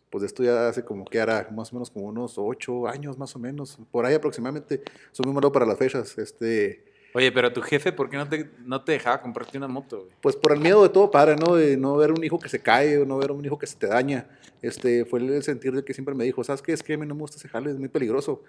pues 0.10 0.24
esto 0.24 0.44
ya 0.44 0.70
hace 0.70 0.84
como 0.84 1.06
que 1.06 1.20
hará 1.20 1.48
más 1.52 1.72
o 1.72 1.76
menos 1.76 1.92
como 1.92 2.08
unos 2.08 2.36
ocho 2.38 2.88
años 2.88 3.20
más 3.20 3.36
o 3.36 3.40
menos, 3.40 3.78
por 3.92 4.04
ahí 4.06 4.16
aproximadamente. 4.16 4.82
Soy 5.12 5.26
muy 5.26 5.36
malo 5.36 5.52
para 5.52 5.66
las 5.66 5.78
fechas. 5.78 6.18
Este, 6.18 6.86
Oye, 7.14 7.32
pero 7.32 7.54
tu 7.54 7.62
jefe, 7.62 7.92
¿por 7.92 8.10
qué 8.10 8.18
no 8.18 8.28
te, 8.28 8.50
no 8.66 8.84
te 8.84 8.94
dejaba 8.94 9.22
comprarte 9.22 9.58
una 9.58 9.68
moto, 9.68 10.00
güey? 10.06 10.12
pues 10.22 10.36
por 10.36 10.54
el 10.54 10.60
miedo 10.60 10.82
de 10.82 10.90
todo 10.90 11.12
padre, 11.12 11.36
¿no? 11.36 11.56
De 11.56 11.78
no 11.78 11.98
ver 11.98 12.12
un 12.12 12.24
hijo 12.24 12.40
que 12.40 12.50
se 12.50 12.60
cae, 12.60 12.98
o 12.98 13.06
no 13.06 13.18
ver 13.18 13.32
un 13.32 13.46
hijo 13.46 13.60
que 13.60 13.68
se 13.68 13.76
te 13.78 13.88
daña. 13.88 14.28
Este, 14.62 15.06
fue 15.06 15.20
el 15.20 15.44
sentir 15.44 15.74
de 15.74 15.84
que 15.84 15.94
siempre 15.94 16.16
me 16.16 16.24
dijo, 16.24 16.44
¿sabes 16.44 16.62
qué? 16.64 16.74
Es 16.74 16.82
que 16.82 16.94
a 16.94 16.98
mí 16.98 17.06
no 17.06 17.14
me 17.14 17.22
gusta 17.22 17.38
ese 17.38 17.48
jale, 17.48 17.70
es 17.70 17.78
muy 17.78 17.90
peligroso. 17.90 18.42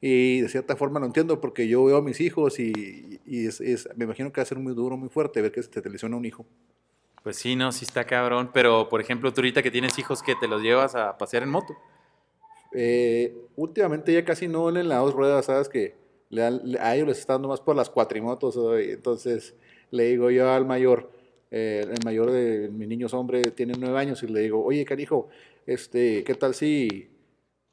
Y 0.00 0.40
de 0.40 0.48
cierta 0.48 0.76
forma 0.76 0.98
lo 0.98 1.06
entiendo 1.06 1.40
porque 1.40 1.68
yo 1.68 1.84
veo 1.84 1.98
a 1.98 2.02
mis 2.02 2.20
hijos 2.20 2.58
y, 2.58 3.20
y 3.26 3.46
es, 3.46 3.60
es- 3.60 3.88
me 3.96 4.04
imagino 4.04 4.32
que 4.32 4.40
va 4.40 4.42
a 4.42 4.46
ser 4.46 4.58
muy 4.58 4.74
duro, 4.74 4.96
muy 4.96 5.08
fuerte 5.10 5.42
ver 5.42 5.52
que 5.52 5.62
se 5.62 5.68
te 5.68 5.90
lesiona 5.90 6.16
un 6.16 6.24
hijo. 6.24 6.46
Pues 7.22 7.36
sí, 7.36 7.54
no, 7.54 7.70
sí 7.70 7.84
está 7.84 8.04
cabrón. 8.04 8.50
Pero, 8.54 8.88
por 8.88 9.00
ejemplo, 9.02 9.32
tú 9.32 9.40
ahorita 9.40 9.62
que 9.62 9.70
tienes 9.70 9.98
hijos, 9.98 10.22
que 10.22 10.34
te 10.36 10.48
los 10.48 10.62
llevas 10.62 10.94
a 10.94 11.18
pasear 11.18 11.42
en 11.42 11.50
moto. 11.50 11.74
Eh, 12.72 13.36
últimamente 13.56 14.12
ya 14.12 14.24
casi 14.24 14.48
no 14.48 14.68
en 14.70 14.88
las 14.88 15.00
dos 15.00 15.14
ruedas, 15.14 15.46
¿sabes? 15.46 15.68
Que 15.68 15.94
le 16.30 16.42
dan- 16.42 16.62
a 16.80 16.94
ellos 16.94 17.08
les 17.08 17.18
está 17.18 17.34
dando 17.34 17.48
más 17.48 17.60
por 17.60 17.76
las 17.76 17.90
cuatrimotos 17.90 18.56
hoy. 18.56 18.90
Entonces 18.92 19.54
le 19.90 20.04
digo 20.04 20.30
yo 20.30 20.50
al 20.50 20.64
mayor, 20.66 21.10
eh, 21.50 21.84
el 21.90 22.04
mayor 22.04 22.30
de 22.30 22.68
mis 22.72 22.88
niños 22.88 23.12
hombre 23.12 23.50
tiene 23.50 23.74
nueve 23.78 23.98
años 23.98 24.22
y 24.22 24.28
le 24.28 24.40
digo, 24.40 24.64
oye, 24.64 24.84
carijo, 24.84 25.28
este, 25.66 26.22
¿qué 26.24 26.34
tal 26.34 26.54
si 26.54 27.08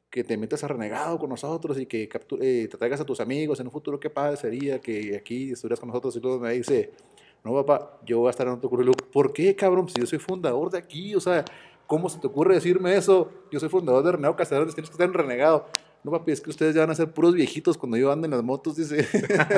que 0.10 0.24
te 0.24 0.38
metas 0.38 0.64
a 0.64 0.68
renegado 0.68 1.20
con 1.20 1.30
nosotros 1.30 1.80
y 1.80 1.86
que 1.86 2.04
eh, 2.42 2.68
te 2.70 2.78
traigas 2.78 3.02
a 3.02 3.06
tus 3.06 3.20
amigos 3.20 3.60
en 3.60 3.68
un 3.68 3.72
futuro? 3.72 4.00
¿Qué 4.00 4.10
padre 4.10 4.38
sería 4.38 4.80
que 4.80 5.16
aquí 5.18 5.52
estuvieras 5.52 5.80
con 5.80 5.90
nosotros? 5.90 6.16
Y 6.16 6.20
luego 6.20 6.40
me 6.40 6.54
dice, 6.54 6.92
no, 7.44 7.54
papá, 7.54 8.00
yo 8.06 8.20
voy 8.20 8.28
a 8.28 8.32
estar 8.32 8.48
en 8.48 8.54
otro 8.54 8.70
currículum. 8.70 8.96
¿Por 9.12 9.34
qué, 9.34 9.56
cabrón? 9.56 9.88
Si 9.90 10.00
yo 10.00 10.06
soy 10.06 10.20
fundador 10.20 10.70
de 10.72 10.78
aquí, 10.78 11.16
o 11.16 11.20
sea, 11.20 11.46
¿cómo 11.86 12.10
se 12.10 12.20
te 12.20 12.28
ocurre 12.28 12.56
decirme 12.56 12.96
eso? 12.96 13.32
Yo 13.52 13.60
soy 13.60 13.70
fundador 13.70 14.04
de 14.04 14.12
Renegado 14.12 14.36
Castellanos, 14.36 14.76
tienes 14.76 14.90
que 14.90 14.94
estar 14.94 15.08
en 15.08 15.14
Renegado. 15.14 15.68
No, 16.08 16.12
papi, 16.12 16.32
es 16.32 16.40
que 16.40 16.50
ustedes 16.50 16.74
ya 16.74 16.80
van 16.80 16.92
a 16.92 16.96
ser 16.96 17.12
puros 17.12 17.34
viejitos 17.34 17.78
cuando 17.78 17.98
yo 17.98 18.10
ande 18.10 18.28
en 18.28 18.32
las 18.32 18.42
motos, 18.42 18.78
dice. 18.78 19.06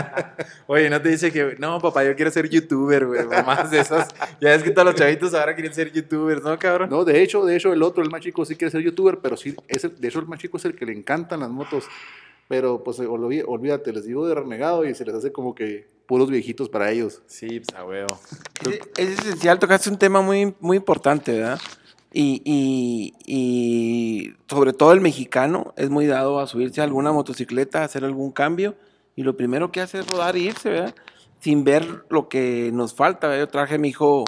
Oye, 0.65 0.89
no 0.89 0.99
te 0.99 1.09
dice 1.09 1.31
que, 1.31 1.55
no, 1.59 1.79
papá, 1.79 2.03
yo 2.03 2.15
quiero 2.15 2.31
ser 2.31 2.49
youtuber, 2.49 3.05
güey. 3.05 3.23
Más 3.45 3.69
de 3.69 3.79
esas. 3.81 4.07
Ya 4.41 4.55
es 4.55 4.63
que 4.63 4.71
todos 4.71 4.87
los 4.87 4.95
chavitos 4.95 5.35
ahora 5.35 5.53
quieren 5.53 5.71
ser 5.75 5.91
youtubers, 5.91 6.41
¿no, 6.41 6.57
cabrón? 6.57 6.89
No, 6.89 7.05
de 7.05 7.21
hecho, 7.21 7.45
de 7.45 7.55
hecho, 7.55 7.71
el 7.71 7.83
otro, 7.83 8.01
el 8.01 8.09
más 8.09 8.21
chico, 8.21 8.43
sí 8.45 8.55
quiere 8.55 8.71
ser 8.71 8.81
youtuber, 8.81 9.19
pero 9.21 9.37
sí, 9.37 9.55
es 9.67 9.83
el- 9.83 10.01
de 10.01 10.07
hecho, 10.07 10.17
el 10.21 10.25
más 10.25 10.39
chico 10.39 10.57
es 10.57 10.65
el 10.65 10.75
que 10.75 10.87
le 10.87 10.93
encantan 10.93 11.41
las 11.41 11.51
motos. 11.51 11.83
Pero, 12.47 12.83
pues, 12.83 12.97
olví- 12.99 13.43
olvídate, 13.45 13.93
les 13.93 14.05
digo 14.05 14.27
de 14.27 14.33
renegado 14.33 14.83
y 14.89 14.95
se 14.95 15.05
les 15.05 15.13
hace 15.13 15.31
como 15.31 15.53
que 15.53 15.85
puros 16.07 16.31
viejitos 16.31 16.67
para 16.67 16.89
ellos. 16.89 17.21
Sí, 17.27 17.59
pues 17.59 17.77
a 17.77 17.85
huevo. 17.85 18.19
Es, 18.67 18.79
es 18.97 19.19
esencial, 19.19 19.59
tocaste 19.59 19.87
un 19.91 19.99
tema 19.99 20.21
muy, 20.23 20.55
muy 20.59 20.77
importante, 20.77 21.31
¿verdad? 21.33 21.59
Y, 22.11 22.41
y- 23.25 24.33
sobre 24.49 24.73
todo 24.73 24.93
el 24.93 25.01
mexicano 25.01 25.73
es 25.77 25.89
muy 25.89 26.07
dado 26.07 26.39
a 26.39 26.47
subirse 26.47 26.81
a 26.81 26.83
alguna 26.85 27.11
motocicleta, 27.11 27.81
a 27.81 27.85
hacer 27.85 28.03
algún 28.03 28.31
cambio, 28.31 28.75
y 29.15 29.23
lo 29.23 29.37
primero 29.37 29.71
que 29.71 29.81
hace 29.81 29.99
es 29.99 30.07
rodar 30.07 30.35
e 30.35 30.39
irse, 30.39 30.69
¿verdad? 30.69 30.95
Sin 31.39 31.63
ver 31.63 32.05
lo 32.09 32.27
que 32.29 32.71
nos 32.73 32.93
falta, 32.93 33.27
¿verdad? 33.27 33.43
Yo 33.45 33.49
traje 33.49 33.75
a 33.75 33.77
mi 33.77 33.89
hijo 33.89 34.25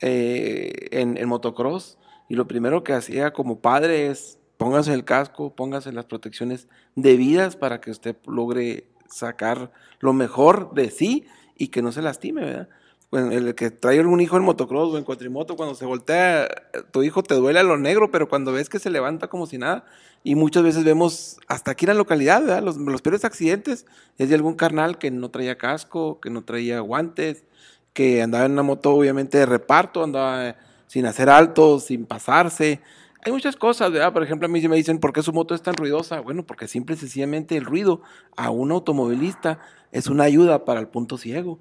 eh, 0.00 0.88
en, 0.90 1.16
en 1.16 1.28
motocross, 1.28 1.98
y 2.28 2.34
lo 2.34 2.46
primero 2.48 2.82
que 2.82 2.92
hacía 2.94 3.32
como 3.32 3.60
padre 3.60 4.08
es 4.08 4.38
póngase 4.56 4.94
el 4.94 5.04
casco, 5.04 5.54
póngase 5.54 5.92
las 5.92 6.04
protecciones 6.06 6.68
debidas 6.94 7.56
para 7.56 7.80
que 7.80 7.90
usted 7.90 8.16
logre 8.26 8.86
sacar 9.08 9.72
lo 9.98 10.12
mejor 10.12 10.72
de 10.72 10.90
sí 10.90 11.26
y 11.58 11.68
que 11.68 11.82
no 11.82 11.92
se 11.92 12.00
lastime, 12.00 12.42
¿verdad? 12.44 12.68
Bueno, 13.12 13.30
el 13.30 13.54
que 13.54 13.70
trae 13.70 14.00
algún 14.00 14.22
hijo 14.22 14.38
en 14.38 14.42
motocross 14.42 14.94
o 14.94 14.96
en 14.96 15.04
cuatrimoto, 15.04 15.54
cuando 15.54 15.74
se 15.74 15.84
voltea, 15.84 16.48
tu 16.92 17.02
hijo 17.02 17.22
te 17.22 17.34
duele 17.34 17.60
a 17.60 17.62
lo 17.62 17.76
negro, 17.76 18.10
pero 18.10 18.26
cuando 18.26 18.52
ves 18.52 18.70
que 18.70 18.78
se 18.78 18.88
levanta 18.88 19.28
como 19.28 19.44
si 19.46 19.58
nada, 19.58 19.84
y 20.24 20.34
muchas 20.34 20.62
veces 20.62 20.82
vemos 20.82 21.36
hasta 21.46 21.72
aquí 21.72 21.84
en 21.84 21.88
la 21.88 21.94
localidad, 21.94 22.40
¿verdad? 22.40 22.62
Los, 22.62 23.02
peores 23.02 23.26
accidentes 23.26 23.84
es 24.16 24.30
de 24.30 24.34
algún 24.34 24.54
carnal 24.54 24.96
que 24.96 25.10
no 25.10 25.30
traía 25.30 25.58
casco, 25.58 26.20
que 26.20 26.30
no 26.30 26.42
traía 26.42 26.80
guantes, 26.80 27.44
que 27.92 28.22
andaba 28.22 28.46
en 28.46 28.52
una 28.52 28.62
moto 28.62 28.94
obviamente 28.94 29.36
de 29.36 29.44
reparto, 29.44 30.02
andaba 30.02 30.56
sin 30.86 31.04
hacer 31.04 31.28
altos, 31.28 31.84
sin 31.84 32.06
pasarse. 32.06 32.80
Hay 33.26 33.30
muchas 33.30 33.56
cosas, 33.56 33.92
¿verdad? 33.92 34.14
Por 34.14 34.22
ejemplo, 34.22 34.46
a 34.46 34.48
mí 34.48 34.58
sí 34.62 34.68
me 34.68 34.76
dicen, 34.76 34.98
¿por 34.98 35.12
qué 35.12 35.22
su 35.22 35.34
moto 35.34 35.54
es 35.54 35.60
tan 35.60 35.74
ruidosa? 35.74 36.20
Bueno, 36.20 36.46
porque 36.46 36.66
simple 36.66 36.94
y 36.94 36.98
sencillamente 36.98 37.58
el 37.58 37.66
ruido 37.66 38.00
a 38.38 38.48
un 38.48 38.72
automovilista 38.72 39.58
es 39.90 40.06
una 40.06 40.24
ayuda 40.24 40.64
para 40.64 40.80
el 40.80 40.88
punto 40.88 41.18
ciego. 41.18 41.58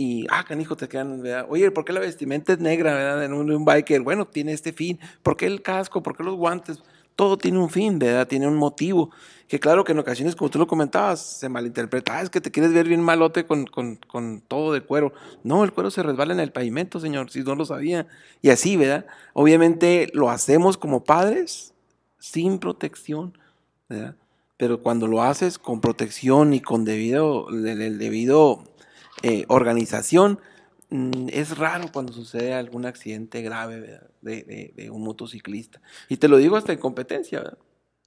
Y, 0.00 0.28
ah, 0.30 0.44
canijo, 0.44 0.76
te 0.76 0.88
quedan, 0.88 1.20
¿verdad? 1.22 1.46
Oye, 1.48 1.72
¿por 1.72 1.84
qué 1.84 1.92
la 1.92 1.98
vestimenta 1.98 2.52
es 2.52 2.60
negra, 2.60 2.94
¿verdad? 2.94 3.24
En 3.24 3.32
un, 3.32 3.50
un 3.50 3.64
biker, 3.64 4.00
bueno, 4.02 4.28
tiene 4.28 4.52
este 4.52 4.72
fin. 4.72 5.00
¿Por 5.24 5.36
qué 5.36 5.46
el 5.46 5.60
casco? 5.60 6.04
¿Por 6.04 6.16
qué 6.16 6.22
los 6.22 6.36
guantes? 6.36 6.80
Todo 7.16 7.36
tiene 7.36 7.58
un 7.58 7.68
fin, 7.68 7.98
¿verdad? 7.98 8.28
Tiene 8.28 8.46
un 8.46 8.54
motivo. 8.54 9.10
Que 9.48 9.58
claro 9.58 9.82
que 9.82 9.90
en 9.90 9.98
ocasiones, 9.98 10.36
como 10.36 10.50
tú 10.50 10.60
lo 10.60 10.68
comentabas, 10.68 11.20
se 11.40 11.48
malinterpreta. 11.48 12.16
Ah, 12.16 12.22
es 12.22 12.30
que 12.30 12.40
te 12.40 12.52
quieres 12.52 12.72
ver 12.72 12.86
bien 12.86 13.00
malote 13.00 13.44
con, 13.44 13.66
con, 13.66 13.96
con 13.96 14.40
todo 14.40 14.72
de 14.72 14.82
cuero. 14.82 15.12
No, 15.42 15.64
el 15.64 15.72
cuero 15.72 15.90
se 15.90 16.04
resbala 16.04 16.32
en 16.32 16.38
el 16.38 16.52
pavimento, 16.52 17.00
señor, 17.00 17.32
si 17.32 17.42
no 17.42 17.56
lo 17.56 17.64
sabía. 17.64 18.06
Y 18.40 18.50
así, 18.50 18.76
¿verdad? 18.76 19.04
Obviamente 19.32 20.12
lo 20.14 20.30
hacemos 20.30 20.78
como 20.78 21.02
padres 21.02 21.74
sin 22.20 22.60
protección, 22.60 23.36
¿verdad? 23.88 24.14
Pero 24.58 24.80
cuando 24.80 25.08
lo 25.08 25.24
haces 25.24 25.58
con 25.58 25.80
protección 25.80 26.54
y 26.54 26.60
con 26.60 26.84
debido, 26.84 27.48
el, 27.48 27.66
el 27.66 27.98
debido 27.98 28.62
eh, 29.22 29.44
organización, 29.48 30.40
mm, 30.90 31.28
es 31.32 31.58
raro 31.58 31.90
cuando 31.92 32.12
sucede 32.12 32.54
algún 32.54 32.86
accidente 32.86 33.42
grave 33.42 34.00
de, 34.20 34.90
un 34.90 35.02
motociclista. 35.02 35.80
Y 36.08 36.16
te 36.16 36.28
lo 36.28 36.36
digo 36.36 36.56
hasta 36.56 36.72
en 36.72 36.78
competencia, 36.78 37.40
¿verdad? 37.40 37.58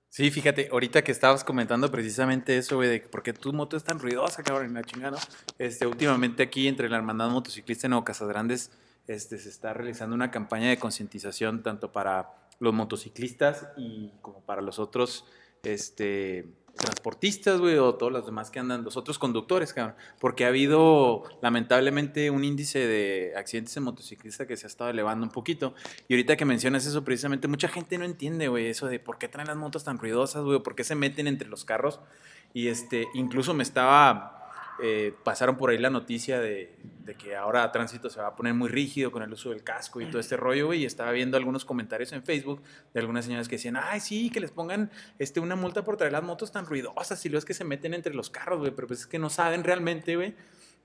Sí, 0.10 0.30
fíjate, 0.30 0.68
ahorita 0.72 1.04
que 1.04 1.14
estabas 1.14 1.46
comentando 1.46 1.90
precisamente 1.90 2.58
eso, 2.58 2.76
güey, 2.76 2.90
de 2.90 3.00
por 3.00 3.24
qué 3.24 3.32
tu 3.32 3.54
moto 3.54 3.78
es 3.78 3.84
tan 3.86 3.98
ruidosa, 3.98 4.44
cabrón, 4.44 4.74
la 4.74 4.84
chingada, 4.84 5.12
¿no? 5.12 5.18
Este, 5.58 5.88
últimamente 5.88 6.44
aquí 6.44 6.68
entre 6.68 6.90
la 6.90 6.98
Hermandad 6.98 7.30
Motociclista 7.30 7.88
en 7.88 7.92
Nuevo 7.92 8.04
Casas 8.04 8.28
Grandes, 8.28 8.72
este, 9.08 9.38
se 9.38 9.48
está 9.48 9.74
realizando 9.74 10.14
una 10.14 10.30
campaña 10.30 10.70
de 10.70 10.78
concientización 10.78 11.64
tanto 11.64 11.94
para 11.94 12.30
los 12.60 12.74
motociclistas 12.74 13.68
y 13.78 14.12
como 14.22 14.42
para 14.42 14.62
los 14.62 14.80
otros, 14.80 15.26
este, 15.64 16.46
transportistas, 16.76 17.60
güey, 17.60 17.78
o 17.78 17.96
todos 17.96 18.12
los 18.12 18.26
demás 18.26 18.50
que 18.50 18.60
andan, 18.60 18.84
los 18.84 18.98
otros 18.98 19.20
conductores, 19.20 19.74
cabrón, 19.74 19.96
porque 20.20 20.46
ha 20.46 20.48
habido 20.48 21.24
lamentablemente 21.42 22.30
un 22.30 22.44
índice 22.44 22.80
de 22.80 23.34
accidentes 23.36 23.76
en 23.78 23.84
motociclista 23.84 24.48
que 24.48 24.58
se 24.58 24.66
ha 24.66 24.70
estado 24.70 24.90
elevando 24.90 25.26
un 25.26 25.32
poquito. 25.32 25.74
Y 26.08 26.14
ahorita 26.14 26.38
que 26.38 26.46
mencionas 26.46 26.86
eso, 26.86 27.04
precisamente 27.04 27.48
mucha 27.48 27.68
gente 27.68 27.98
no 27.98 28.06
entiende, 28.06 28.48
güey, 28.48 28.68
eso 28.68 28.88
de 28.88 29.00
por 29.00 29.18
qué 29.18 29.28
traen 29.28 29.48
las 29.48 29.58
motos 29.58 29.84
tan 29.84 29.98
ruidosas, 29.98 30.44
güey, 30.44 30.58
o 30.58 30.64
por 30.64 30.76
qué 30.76 30.84
se 30.84 30.96
meten 30.96 31.28
entre 31.28 31.48
los 31.48 31.66
carros. 31.66 32.00
Y 32.54 32.68
este, 32.68 33.08
incluso 33.14 33.54
me 33.54 33.64
estaba, 33.64 34.41
eh, 34.82 35.14
pasaron 35.24 35.58
por 35.58 35.70
ahí 35.70 35.78
la 35.78 35.90
noticia 35.90 36.40
de, 36.40 36.74
de 37.06 37.16
que 37.16 37.36
ahora 37.36 37.72
tránsito 37.72 38.10
se 38.10 38.20
va 38.20 38.28
a 38.28 38.36
poner 38.36 38.54
muy 38.54 38.68
rígido 38.70 39.12
con 39.12 39.22
el 39.24 39.32
uso 39.32 39.50
del 39.52 39.64
casco 39.64 40.02
y 40.02 40.06
todo 40.08 40.20
este 40.20 40.38
rollo, 40.38 40.68
güey. 40.68 40.82
Y 40.82 40.86
estaba 40.86 41.12
viendo 41.12 41.38
algunos 41.38 41.66
comentarios 41.66 42.12
en 42.14 42.24
Facebook 42.24 42.62
de 42.94 43.00
algunas 43.00 43.26
señoras 43.26 43.48
que 43.48 43.56
decían, 43.58 43.78
ay, 43.78 44.00
sí, 44.00 44.30
que 44.30 44.40
les 44.40 44.52
pongan 44.52 44.92
este, 45.20 45.40
una 45.40 45.56
multa 45.56 45.84
por 45.84 45.98
traer 45.98 46.14
las 46.14 46.24
motos 46.24 46.52
tan 46.52 46.66
ruidosas 46.66 47.24
y 47.26 47.30
luego 47.30 47.40
es 47.40 47.46
que 47.46 47.54
se 47.54 47.64
meten 47.64 47.94
entre 47.94 48.14
los 48.14 48.30
carros, 48.30 48.60
güey. 48.60 48.72
Pero 48.72 48.88
pues 48.88 49.02
es 49.02 49.08
que 49.08 49.20
no 49.20 49.30
saben 49.30 49.64
realmente, 49.64 50.16
güey, 50.16 50.34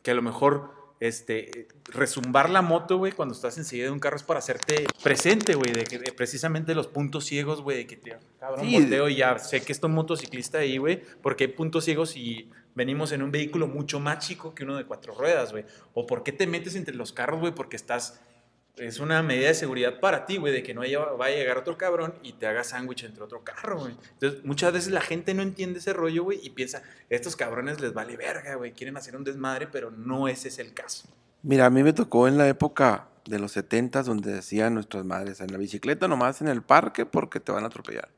que 0.02 0.10
a 0.10 0.14
lo 0.14 0.22
mejor 0.22 0.86
este, 0.98 1.68
resumbar 1.92 2.48
la 2.48 2.62
moto, 2.62 2.96
güey, 2.96 3.12
cuando 3.12 3.34
estás 3.34 3.58
enseguida 3.58 3.86
de 3.86 3.90
un 3.92 3.98
carro 3.98 4.16
es 4.16 4.22
para 4.22 4.38
hacerte 4.38 4.86
presente, 5.02 5.54
güey, 5.54 5.72
de, 5.72 5.84
que- 5.84 5.98
de 5.98 6.10
precisamente 6.12 6.74
los 6.74 6.86
puntos 6.86 7.24
ciegos, 7.26 7.60
güey, 7.60 7.76
de 7.78 7.86
que 7.86 7.96
te, 7.96 8.16
cabrón, 8.40 8.64
Sí. 8.64 8.72
volteo 8.74 9.08
y 9.10 9.16
ya 9.16 9.38
sé 9.38 9.60
que 9.62 9.72
está 9.72 9.86
un 9.88 9.92
motociclista 9.94 10.58
ahí, 10.58 10.78
güey, 10.78 11.02
porque 11.22 11.44
hay 11.44 11.48
puntos 11.52 11.84
ciegos 11.84 12.16
y 12.16 12.50
venimos 12.76 13.10
en 13.10 13.22
un 13.22 13.32
vehículo 13.32 13.66
mucho 13.66 13.98
más 13.98 14.24
chico 14.24 14.54
que 14.54 14.62
uno 14.62 14.76
de 14.76 14.84
cuatro 14.84 15.14
ruedas, 15.14 15.50
güey. 15.50 15.64
O 15.94 16.06
por 16.06 16.22
qué 16.22 16.30
te 16.30 16.46
metes 16.46 16.76
entre 16.76 16.94
los 16.94 17.12
carros, 17.12 17.40
güey, 17.40 17.52
porque 17.52 17.74
estás... 17.74 18.20
Es 18.76 19.00
una 19.00 19.22
medida 19.22 19.48
de 19.48 19.54
seguridad 19.54 20.00
para 20.00 20.26
ti, 20.26 20.36
güey, 20.36 20.52
de 20.52 20.62
que 20.62 20.74
no 20.74 20.82
vaya 20.82 21.08
a 21.18 21.30
llegar 21.30 21.56
otro 21.56 21.78
cabrón 21.78 22.12
y 22.22 22.34
te 22.34 22.46
haga 22.46 22.62
sándwich 22.62 23.04
entre 23.04 23.24
otro 23.24 23.42
carro, 23.42 23.80
güey. 23.80 23.96
Entonces, 24.12 24.44
muchas 24.44 24.70
veces 24.70 24.92
la 24.92 25.00
gente 25.00 25.32
no 25.32 25.40
entiende 25.40 25.78
ese 25.78 25.94
rollo, 25.94 26.24
güey, 26.24 26.40
y 26.42 26.50
piensa, 26.50 26.82
estos 27.08 27.36
cabrones 27.36 27.80
les 27.80 27.94
vale 27.94 28.18
verga, 28.18 28.54
güey, 28.56 28.72
quieren 28.72 28.98
hacer 28.98 29.16
un 29.16 29.24
desmadre, 29.24 29.66
pero 29.66 29.90
no 29.90 30.28
ese 30.28 30.48
es 30.48 30.58
el 30.58 30.74
caso. 30.74 31.08
Mira, 31.42 31.64
a 31.64 31.70
mí 31.70 31.82
me 31.82 31.94
tocó 31.94 32.28
en 32.28 32.36
la 32.36 32.48
época 32.48 33.08
de 33.24 33.38
los 33.38 33.52
70 33.52 34.02
donde 34.02 34.30
decían 34.30 34.74
nuestras 34.74 35.06
madres, 35.06 35.40
en 35.40 35.50
la 35.50 35.56
bicicleta 35.56 36.06
nomás 36.06 36.42
en 36.42 36.48
el 36.48 36.60
parque 36.60 37.06
porque 37.06 37.40
te 37.40 37.52
van 37.52 37.64
a 37.64 37.68
atropellar. 37.68 38.10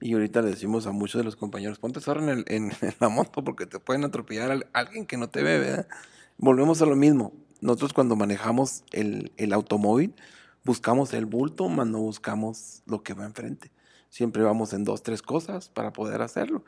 Y 0.00 0.12
ahorita 0.14 0.42
le 0.42 0.50
decimos 0.50 0.86
a 0.86 0.92
muchos 0.92 1.18
de 1.18 1.24
los 1.24 1.36
compañeros, 1.36 1.78
ponte 1.78 2.00
zorro 2.00 2.22
en, 2.22 2.28
el- 2.30 2.44
en- 2.48 2.72
en 2.82 2.94
la 3.00 3.08
moto 3.08 3.42
porque 3.44 3.66
te 3.66 3.78
pueden 3.80 4.04
atropellar 4.04 4.50
a 4.52 4.78
alguien 4.78 5.06
que 5.06 5.16
no 5.16 5.28
te 5.28 5.42
ve, 5.42 5.58
¿verdad? 5.58 5.88
Volvemos 6.36 6.80
a 6.82 6.86
lo 6.86 6.96
mismo. 6.96 7.32
Nosotros 7.60 7.92
cuando 7.92 8.14
manejamos 8.14 8.84
el, 8.92 9.32
el 9.36 9.52
automóvil, 9.52 10.14
buscamos 10.64 11.12
el 11.14 11.26
bulto, 11.26 11.68
más 11.68 11.86
no 11.88 11.98
buscamos 11.98 12.82
lo 12.86 13.02
que 13.02 13.14
va 13.14 13.24
enfrente. 13.24 13.70
Siempre 14.10 14.42
vamos 14.42 14.72
en 14.72 14.84
dos, 14.84 15.02
tres 15.02 15.20
cosas 15.22 15.68
para 15.68 15.92
poder 15.92 16.22
hacerlo. 16.22 16.64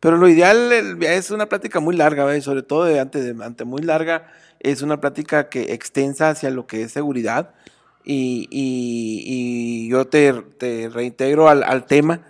Pero 0.00 0.18
lo 0.18 0.28
ideal 0.28 0.70
el- 0.72 1.02
es 1.02 1.30
una 1.30 1.46
plática 1.48 1.80
muy 1.80 1.96
larga, 1.96 2.38
sobre 2.42 2.62
todo 2.62 2.84
de 2.84 3.00
ante, 3.00 3.22
de 3.32 3.44
ante 3.44 3.64
muy 3.64 3.80
larga, 3.82 4.30
es 4.60 4.82
una 4.82 5.00
plática 5.00 5.48
que 5.48 5.72
extensa 5.72 6.28
hacia 6.30 6.50
lo 6.50 6.66
que 6.66 6.82
es 6.82 6.92
seguridad. 6.92 7.54
Y, 8.04 8.46
y- 8.50 9.22
y 9.86 9.88
yo 9.88 10.06
te, 10.06 10.32
te 10.58 10.90
reintegro 10.90 11.48
al, 11.48 11.62
al 11.62 11.86
tema. 11.86 12.20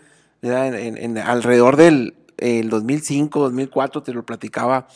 En- 0.48 0.96
en- 0.96 1.18
alrededor 1.18 1.76
del 1.76 2.14
el 2.36 2.68
2005, 2.68 3.40
2004, 3.40 4.02
te 4.02 4.12
lo 4.12 4.26
platicaba, 4.26 4.86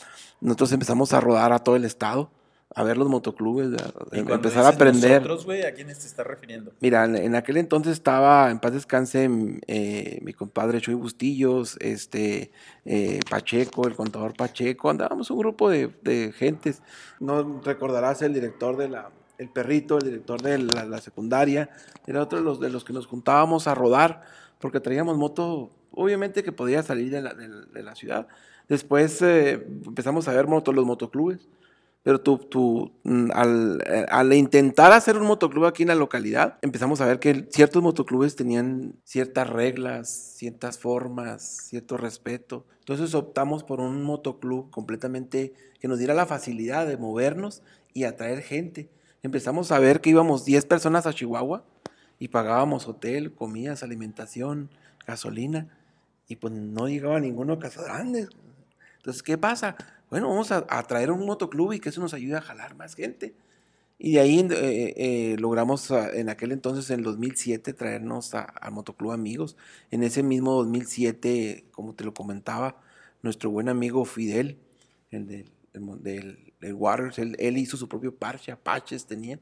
nosotros 0.41 0.71
empezamos 0.73 1.13
a 1.13 1.19
rodar 1.21 1.51
a 1.53 1.59
todo 1.59 1.75
el 1.75 1.85
estado, 1.85 2.29
a 2.75 2.83
ver 2.83 2.97
los 2.97 3.07
motoclubes, 3.09 3.69
cuando 4.11 4.33
empezar 4.35 4.63
a 4.65 4.69
aprender. 4.69 5.21
Nosotros, 5.23 5.45
güey, 5.45 5.63
¿a 5.65 5.73
quiénes 5.73 5.99
te 5.99 6.05
estás 6.05 6.27
refiriendo? 6.27 6.71
Mira, 6.81 7.05
en, 7.05 7.15
en 7.15 7.35
aquel 7.35 7.57
entonces 7.57 7.93
estaba, 7.93 8.51
en 8.51 8.59
paz 8.59 8.73
descanse, 8.73 9.23
m- 9.23 9.59
eh, 9.67 10.19
mi 10.21 10.33
compadre 10.33 10.79
Chuy 10.81 10.93
Bustillos, 10.93 11.77
este, 11.79 12.51
eh, 12.85 13.21
Pacheco, 13.29 13.87
el 13.87 13.95
contador 13.95 14.33
Pacheco, 14.35 14.89
andábamos 14.89 15.31
un 15.31 15.39
grupo 15.39 15.69
de, 15.69 15.89
de 16.03 16.31
gentes. 16.31 16.81
No 17.19 17.61
recordarás 17.63 18.21
el 18.21 18.33
director 18.33 18.77
de 18.77 18.89
la, 18.89 19.09
el 19.39 19.49
perrito, 19.49 19.97
el 19.97 20.03
director 20.03 20.41
de 20.41 20.59
la, 20.59 20.85
la 20.85 20.99
secundaria, 21.01 21.69
era 22.05 22.21
otro 22.21 22.37
de 22.37 22.43
los, 22.43 22.59
de 22.59 22.69
los 22.69 22.83
que 22.83 22.93
nos 22.93 23.07
juntábamos 23.07 23.67
a 23.67 23.73
rodar, 23.73 24.21
porque 24.59 24.79
traíamos 24.79 25.17
moto, 25.17 25.71
obviamente 25.91 26.43
que 26.43 26.51
podía 26.51 26.83
salir 26.83 27.11
de 27.11 27.21
la, 27.21 27.33
de- 27.33 27.65
de 27.73 27.83
la 27.83 27.95
ciudad. 27.95 28.27
Después 28.67 29.21
eh, 29.21 29.53
empezamos 29.85 30.27
a 30.27 30.33
ver 30.33 30.47
moto, 30.47 30.71
los 30.73 30.85
motoclubes. 30.85 31.47
Pero 32.01 32.21
tú, 32.21 32.37
tú, 32.37 32.91
mm, 33.03 33.31
al, 33.33 33.83
eh, 33.85 34.05
al 34.09 34.31
intentar 34.33 34.91
hacer 34.93 35.17
un 35.17 35.27
motoclub 35.27 35.65
aquí 35.65 35.83
en 35.83 35.89
la 35.89 35.95
localidad, 35.95 36.57
empezamos 36.61 37.01
a 37.01 37.05
ver 37.05 37.19
que 37.19 37.47
ciertos 37.51 37.83
motoclubes 37.83 38.35
tenían 38.37 38.95
ciertas 39.03 39.49
reglas, 39.49 40.09
ciertas 40.09 40.79
formas, 40.79 41.43
cierto 41.67 41.97
respeto. 41.97 42.65
Entonces 42.79 43.13
optamos 43.15 43.63
por 43.63 43.81
un 43.81 44.01
motoclub 44.03 44.69
completamente 44.71 45.53
que 45.79 45.87
nos 45.89 45.97
diera 45.99 46.13
la 46.13 46.25
facilidad 46.25 46.87
de 46.87 46.97
movernos 46.97 47.63
y 47.93 48.05
atraer 48.05 48.41
gente. 48.43 48.89
Empezamos 49.21 49.71
a 49.73 49.79
ver 49.79 49.99
que 49.99 50.09
íbamos 50.11 50.45
10 50.45 50.65
personas 50.65 51.05
a 51.05 51.13
Chihuahua 51.13 51.65
y 52.19 52.27
pagábamos 52.29 52.87
hotel, 52.87 53.33
comidas, 53.33 53.83
alimentación, 53.83 54.69
gasolina 55.07 55.67
y 56.27 56.35
pues 56.35 56.53
no 56.53 56.87
llegaba 56.87 57.19
ninguno 57.19 57.53
a 57.53 57.59
Casa 57.59 57.83
Grande. 57.83 58.27
Entonces, 58.97 59.23
¿qué 59.23 59.37
pasa? 59.37 59.75
Bueno, 60.09 60.29
vamos 60.29 60.51
a, 60.51 60.65
a 60.69 60.83
traer 60.83 61.11
un 61.11 61.25
motoclub 61.25 61.73
y 61.73 61.79
que 61.79 61.89
eso 61.89 62.01
nos 62.01 62.13
ayude 62.13 62.37
a 62.37 62.41
jalar 62.41 62.75
más 62.75 62.95
gente. 62.95 63.35
Y 63.97 64.13
de 64.13 64.19
ahí 64.21 64.39
eh, 64.51 64.93
eh, 64.97 65.35
logramos 65.39 65.91
ah, 65.91 66.09
en 66.13 66.29
aquel 66.29 66.51
entonces, 66.53 66.89
en 66.89 66.99
el 66.99 67.05
2007, 67.05 67.73
traernos 67.73 68.33
a, 68.33 68.53
a 68.61 68.71
Motoclub 68.71 69.11
Amigos. 69.11 69.57
En 69.91 70.03
ese 70.03 70.23
mismo 70.23 70.53
2007, 70.53 71.65
como 71.71 71.93
te 71.95 72.05
lo 72.05 72.13
comentaba, 72.13 72.81
nuestro 73.21 73.49
buen 73.51 73.67
amigo 73.69 74.05
Fidel, 74.05 74.57
el 75.11 75.27
del, 75.27 75.51
el 75.73 76.03
del- 76.03 76.53
él, 76.61 77.35
él 77.39 77.57
hizo 77.57 77.77
su 77.77 77.87
propio 77.89 78.15
parche, 78.15 78.51
Apaches 78.51 79.05
tenían, 79.05 79.39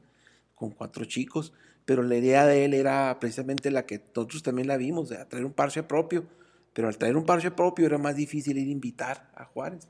con 0.54 0.70
cuatro 0.70 1.04
chicos, 1.04 1.52
pero 1.88 2.02
la 2.02 2.16
idea 2.16 2.44
de 2.44 2.66
él 2.66 2.74
era 2.74 3.16
precisamente 3.18 3.70
la 3.70 3.86
que 3.86 4.02
nosotros 4.14 4.42
también 4.42 4.68
la 4.68 4.76
vimos, 4.76 5.08
de 5.08 5.24
traer 5.24 5.46
un 5.46 5.54
parche 5.54 5.82
propio, 5.82 6.26
pero 6.74 6.86
al 6.86 6.98
traer 6.98 7.16
un 7.16 7.24
parche 7.24 7.50
propio 7.50 7.86
era 7.86 7.96
más 7.96 8.14
difícil 8.14 8.58
ir 8.58 8.68
a 8.68 8.72
invitar 8.72 9.30
a 9.34 9.46
Juárez. 9.46 9.88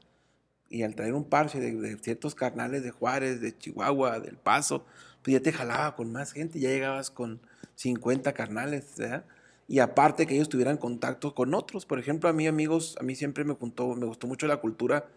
Y 0.71 0.85
al 0.85 0.95
traer 0.95 1.13
un 1.15 1.25
parche 1.25 1.59
de, 1.59 1.97
ciertos 1.97 2.37
carnales 2.37 2.85
de 2.85 2.93
Juárez, 2.93 3.41
de 3.41 3.59
Chihuahua, 3.59 4.21
del 4.21 4.37
Paso, 4.37 4.87
pues 5.25 5.33
ya 5.33 5.43
te 5.43 5.53
jalaba 5.53 5.97
con 5.97 6.13
más 6.13 6.31
gente, 6.31 6.61
ya 6.61 6.69
llegabas 6.69 7.11
con 7.11 7.41
50 7.75 8.33
carnales. 8.33 8.95
Y 9.67 9.81
aparte 9.81 10.29
que 10.29 10.37
ellos 10.37 10.49
tuvieran 10.49 10.77
contacto 10.77 11.35
con 11.35 11.53
otros. 11.53 11.85
Por 11.85 11.99
ejemplo, 11.99 12.29
a 12.29 12.33
mí, 12.33 12.47
amigos, 12.47 12.97
a 13.01 13.03
mí 13.03 13.17
siempre 13.17 13.43
me, 13.43 13.55
gustó, 13.55 13.97
mucho 14.29 14.47
la 14.47 14.59
cultura 14.59 15.09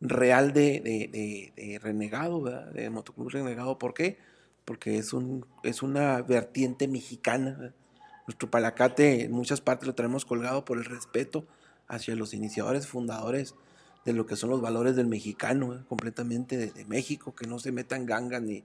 real 0.00 0.52
de, 0.52 1.80
renegado. 1.82 2.44
De 2.72 2.88
motoclub 2.88 3.30
renegado. 3.30 3.80
¿Por 3.80 3.94
qué? 3.94 4.16
Porque 4.64 4.98
es, 4.98 5.12
un, 5.12 5.46
es 5.62 5.82
una 5.82 6.22
vertiente 6.22 6.88
mexicana. 6.88 7.74
Nuestro 8.26 8.50
palacate 8.50 9.24
en 9.24 9.32
muchas 9.32 9.60
partes 9.60 9.86
lo 9.86 9.94
tenemos 9.94 10.24
colgado 10.24 10.64
por 10.64 10.78
el 10.78 10.84
respeto 10.84 11.46
hacia 11.88 12.16
los 12.16 12.32
iniciadores, 12.32 12.86
fundadores 12.86 13.54
de 14.06 14.12
lo 14.14 14.26
que 14.26 14.36
son 14.36 14.50
los 14.50 14.60
valores 14.60 14.96
del 14.96 15.06
mexicano, 15.06 15.74
¿eh? 15.74 15.80
completamente 15.88 16.56
de, 16.56 16.70
de 16.70 16.84
México, 16.86 17.34
que 17.34 17.46
no 17.46 17.58
se 17.58 17.72
metan 17.72 18.06
gangas 18.06 18.42
ni, 18.42 18.64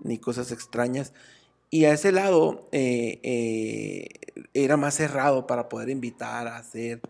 ni 0.00 0.18
cosas 0.18 0.52
extrañas. 0.52 1.12
Y 1.70 1.84
a 1.84 1.92
ese 1.92 2.12
lado 2.12 2.68
eh, 2.72 3.20
eh, 3.22 4.08
era 4.54 4.76
más 4.76 4.94
cerrado 4.94 5.46
para 5.46 5.68
poder 5.68 5.90
invitar 5.90 6.46
a 6.46 6.56
hacer 6.56 7.00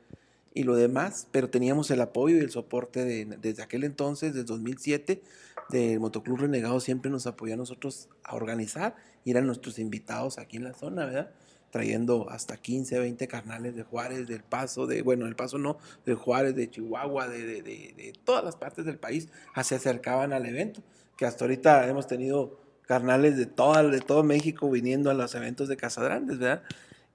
y 0.54 0.64
lo 0.64 0.74
demás, 0.74 1.28
pero 1.30 1.50
teníamos 1.50 1.90
el 1.92 2.00
apoyo 2.00 2.36
y 2.36 2.40
el 2.40 2.50
soporte 2.50 3.04
de- 3.04 3.24
desde 3.40 3.62
aquel 3.62 3.84
entonces, 3.84 4.32
desde 4.34 4.46
2007, 4.46 5.22
del 5.70 6.00
Motoclub 6.00 6.38
Renegado 6.40 6.80
siempre 6.80 7.10
nos 7.10 7.26
apoyó 7.26 7.54
a 7.54 7.56
nosotros 7.56 8.08
a 8.24 8.34
organizar 8.34 8.96
y 9.24 9.30
eran 9.32 9.46
nuestros 9.46 9.78
invitados 9.78 10.38
aquí 10.38 10.56
en 10.56 10.64
la 10.64 10.74
zona, 10.74 11.04
¿verdad? 11.06 11.30
Trayendo 11.70 12.30
hasta 12.30 12.56
15, 12.56 12.98
20 12.98 13.28
carnales 13.28 13.76
de 13.76 13.82
Juárez, 13.82 14.26
del 14.26 14.42
Paso, 14.42 14.86
de, 14.86 15.02
bueno, 15.02 15.26
el 15.26 15.36
Paso 15.36 15.58
no, 15.58 15.76
de 16.06 16.14
Juárez, 16.14 16.54
de 16.54 16.70
Chihuahua, 16.70 17.28
de, 17.28 17.44
de- 17.44 17.62
de- 17.62 17.94
de 17.96 18.12
todas 18.24 18.42
las 18.42 18.56
partes 18.56 18.86
del 18.86 18.98
país, 18.98 19.28
se 19.62 19.74
acercaban 19.74 20.32
al 20.32 20.46
evento, 20.46 20.82
que 21.18 21.26
hasta 21.26 21.44
ahorita 21.44 21.86
hemos 21.88 22.06
tenido 22.06 22.58
carnales 22.86 23.36
de, 23.36 23.44
toda, 23.44 23.82
de 23.82 24.00
todo 24.00 24.22
México 24.22 24.70
viniendo 24.70 25.10
a 25.10 25.14
los 25.14 25.34
eventos 25.34 25.68
de 25.68 25.76
Casadrandes, 25.76 26.38
¿verdad? 26.38 26.62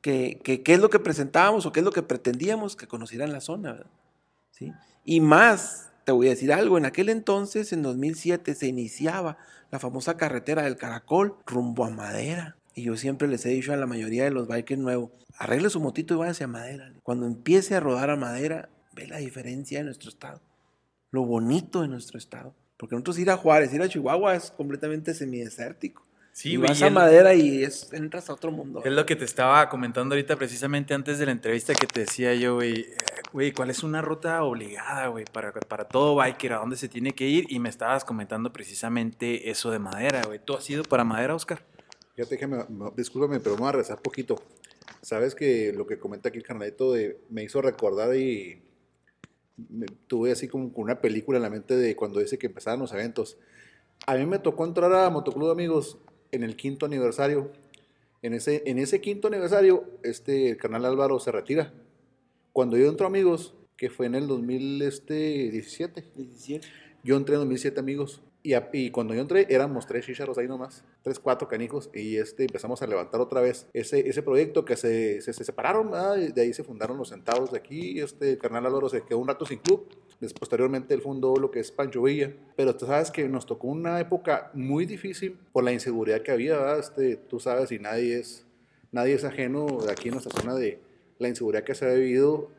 Que, 0.02 0.40
que- 0.44 0.62
qué 0.62 0.74
es 0.76 0.80
lo 0.80 0.92
que 0.92 1.00
presentábamos 1.00 1.66
o 1.66 1.72
qué 1.72 1.80
es 1.80 1.84
lo 1.86 1.92
que 1.92 2.04
pretendíamos 2.04 2.76
que 2.76 2.86
conocieran 2.88 3.32
la 3.32 3.42
zona, 3.42 3.72
¿verdad? 3.72 3.90
¿Sí? 4.52 4.72
Y 5.04 5.20
más, 5.22 5.90
te 6.04 6.12
voy 6.12 6.28
a 6.28 6.32
decir 6.32 6.52
algo, 6.52 6.78
en 6.78 6.86
aquel 6.86 7.10
entonces, 7.10 7.74
en 7.74 7.82
2007, 7.82 8.56
se 8.56 8.68
iniciaba 8.68 9.38
la 9.72 9.80
famosa 9.80 10.18
carretera 10.18 10.64
del 10.64 10.78
Caracol 10.78 11.36
rumbo 11.46 11.86
a 11.86 11.90
Madera. 11.90 12.58
Y 12.76 12.84
yo 12.84 12.98
siempre 12.98 13.28
les 13.28 13.46
he 13.46 13.50
dicho 13.50 13.74
a 13.74 13.78
la 13.78 13.86
mayoría 13.86 14.24
de 14.24 14.32
los 14.32 14.48
bikers 14.48 14.80
nuevos, 14.80 15.12
arregle 15.38 15.70
su 15.70 15.80
motito 15.80 16.14
y 16.14 16.18
váyase 16.18 16.44
a 16.44 16.48
Madera. 16.48 16.92
Cuando 17.04 17.26
empiece 17.26 17.76
a 17.76 17.80
rodar 17.80 18.10
a 18.10 18.16
Madera, 18.16 18.70
ve 18.94 19.08
la 19.08 19.18
diferencia 19.18 19.80
de 19.80 19.86
nuestro 19.86 20.10
estado, 20.10 20.42
lo 21.12 21.24
bonito 21.26 21.82
de 21.82 21.88
nuestro 21.88 22.18
estado. 22.18 22.54
Porque 22.78 22.96
nosotros 22.96 23.20
ir 23.20 23.30
a 23.30 23.38
Juárez, 23.38 23.74
ir 23.74 23.82
a 23.82 23.88
Chihuahua 23.88 24.36
es 24.36 24.52
completamente 24.52 25.14
semidesértico. 25.14 26.06
Sí, 26.34 26.54
y 26.54 26.56
güey. 26.58 26.70
vas 26.70 26.82
y 26.82 26.84
a 26.84 26.88
es- 26.88 26.94
Madera 26.94 27.34
y 27.36 27.64
es, 27.64 27.94
entras 27.94 28.28
a 28.30 28.34
otro 28.34 28.52
mundo. 28.52 28.82
Es 28.84 28.92
lo 28.92 29.06
que 29.06 29.16
te 29.16 29.24
estaba 29.24 29.70
comentando 29.70 30.16
ahorita 30.16 30.36
precisamente 30.36 30.94
antes 30.96 31.20
de 31.20 31.28
la 31.28 31.32
entrevista 31.32 31.76
que 31.76 31.86
te 31.86 32.02
decía 32.02 32.34
yo, 32.34 32.56
güey, 32.56 32.82
eh, 32.82 32.96
güey, 33.32 33.52
¿cuál 33.52 33.70
es 33.70 33.84
una 33.84 34.02
ruta 34.02 34.44
obligada, 34.44 35.08
güey, 35.08 35.26
para, 35.32 35.54
para 35.54 35.86
todo 35.88 36.16
biker, 36.16 36.54
a 36.54 36.58
dónde 36.58 36.76
se 36.76 36.90
tiene 36.90 37.12
que 37.14 37.28
ir? 37.28 37.46
Y 37.50 37.60
me 37.60 37.70
estabas 37.70 38.04
comentando 38.04 38.52
precisamente 38.52 39.52
eso 39.52 39.70
de 39.70 39.78
madera, 39.78 40.24
güey. 40.26 40.40
¿Tú 40.44 40.56
has 40.56 40.68
ido 40.70 40.84
para 40.84 41.04
madera, 41.04 41.36
Oscar? 41.36 41.64
Fíjate 42.16 42.38
que, 42.38 42.48
me, 42.48 42.58
me- 42.68 42.92
discúlpame, 42.98 43.40
pero 43.40 43.54
me 43.56 43.62
voy 43.62 43.70
a 43.70 43.74
rezar 43.74 44.02
poquito. 44.02 44.42
Sabes 45.02 45.36
que 45.36 45.72
lo 45.72 45.86
que 45.86 46.00
comenta 46.00 46.30
aquí 46.30 46.40
el 46.40 46.44
carnalito 46.44 46.94
de, 46.94 47.20
me 47.30 47.44
hizo 47.44 47.62
recordar 47.62 48.16
y 48.16 48.60
me- 49.70 49.86
tuve 50.08 50.32
así 50.32 50.48
como 50.48 50.74
con 50.74 50.86
una 50.86 51.00
película 51.00 51.38
en 51.38 51.44
la 51.44 51.50
mente 51.52 51.76
de 51.78 51.96
cuando 51.96 52.20
dice 52.20 52.40
que 52.40 52.48
empezaban 52.48 52.80
los 52.80 52.92
eventos. 52.92 53.38
A 54.08 54.16
mí 54.16 54.26
me 54.26 54.40
tocó 54.40 54.66
entrar 54.66 54.92
a 54.94 55.10
Motoclub 55.12 55.52
Amigos 55.52 56.00
en 56.34 56.44
el 56.44 56.56
quinto 56.56 56.86
aniversario. 56.86 57.52
En 58.22 58.34
ese, 58.34 58.64
en 58.66 58.80
ese 58.80 59.02
quinto 59.02 59.28
aniversario, 59.28 59.86
este, 60.04 60.50
el 60.50 60.58
canal 60.58 60.86
Álvaro 60.86 61.20
se 61.20 61.32
retira. 61.32 61.74
Cuando 62.52 62.78
yo 62.78 62.88
entro 62.88 63.08
Amigos, 63.08 63.54
que 63.78 63.90
fue 63.90 64.06
en 64.06 64.16
el 64.16 64.28
2017, 64.28 66.02
17. 66.18 66.64
yo 67.04 67.18
entré 67.18 67.36
en 67.36 67.42
2007, 67.42 67.80
amigos. 67.80 68.22
Y, 68.46 68.92
cuando 68.92 69.14
yo 69.14 69.22
entré, 69.22 69.48
éramos 69.50 69.88
tres 69.88 70.06
chicharos 70.06 70.38
ahí 70.38 70.50
nomás. 70.50 70.84
Tres, 71.02 71.18
cuatro 71.18 71.48
canijos. 71.48 71.90
Y 71.94 72.18
este, 72.18 72.44
empezamos 72.44 72.82
a 72.82 72.88
levantar 72.88 73.22
otra 73.22 73.40
vez 73.40 73.68
ese, 73.72 74.08
ese 74.08 74.22
proyecto 74.22 74.66
que 74.66 74.76
se, 74.76 75.22
se, 75.22 75.32
se 75.32 75.46
separaron. 75.46 75.90
¿verdad? 75.90 76.18
De 76.18 76.42
ahí 76.42 76.54
se 76.54 76.64
fundaron 76.64 76.98
los 76.98 77.10
centavos 77.10 77.52
de 77.52 77.58
aquí. 77.58 78.02
Este, 78.02 78.32
el 78.32 78.38
carnal 78.38 78.66
Álvaro 78.66 78.90
se 78.90 79.02
quedó 79.02 79.20
un 79.20 79.30
rato 79.30 79.46
sin 79.46 79.60
club. 79.60 79.88
Después, 80.20 80.34
posteriormente, 80.40 80.94
él 80.94 81.02
fundó 81.02 81.38
lo 81.38 81.52
que 81.52 81.62
es 81.62 81.72
Pancho 81.72 82.04
Villa. 82.04 82.34
Pero 82.58 82.76
tú 82.76 82.86
sabes 82.86 83.12
que 83.12 83.30
nos 83.30 83.46
tocó 83.46 83.68
una 83.68 84.02
época 84.02 84.52
muy 84.54 84.86
difícil 84.86 85.40
por 85.54 85.64
la 85.64 85.72
inseguridad 85.72 86.22
que 86.22 86.32
había. 86.32 86.58
¿verdad? 86.58 86.80
Este, 86.80 87.16
tú 87.16 87.40
sabes, 87.40 87.72
y 87.72 87.80
nadie 87.80 88.20
es, 88.20 88.46
nadie 88.92 89.14
es 89.14 89.24
ajeno 89.24 89.68
de 89.86 89.92
aquí 89.92 90.10
en 90.10 90.16
nuestra 90.16 90.42
zona 90.42 90.54
de 90.56 90.82
la 91.18 91.30
inseguridad 91.30 91.64
que 91.64 91.76
se 91.76 91.86
ha 91.86 91.94
vivido 91.94 92.52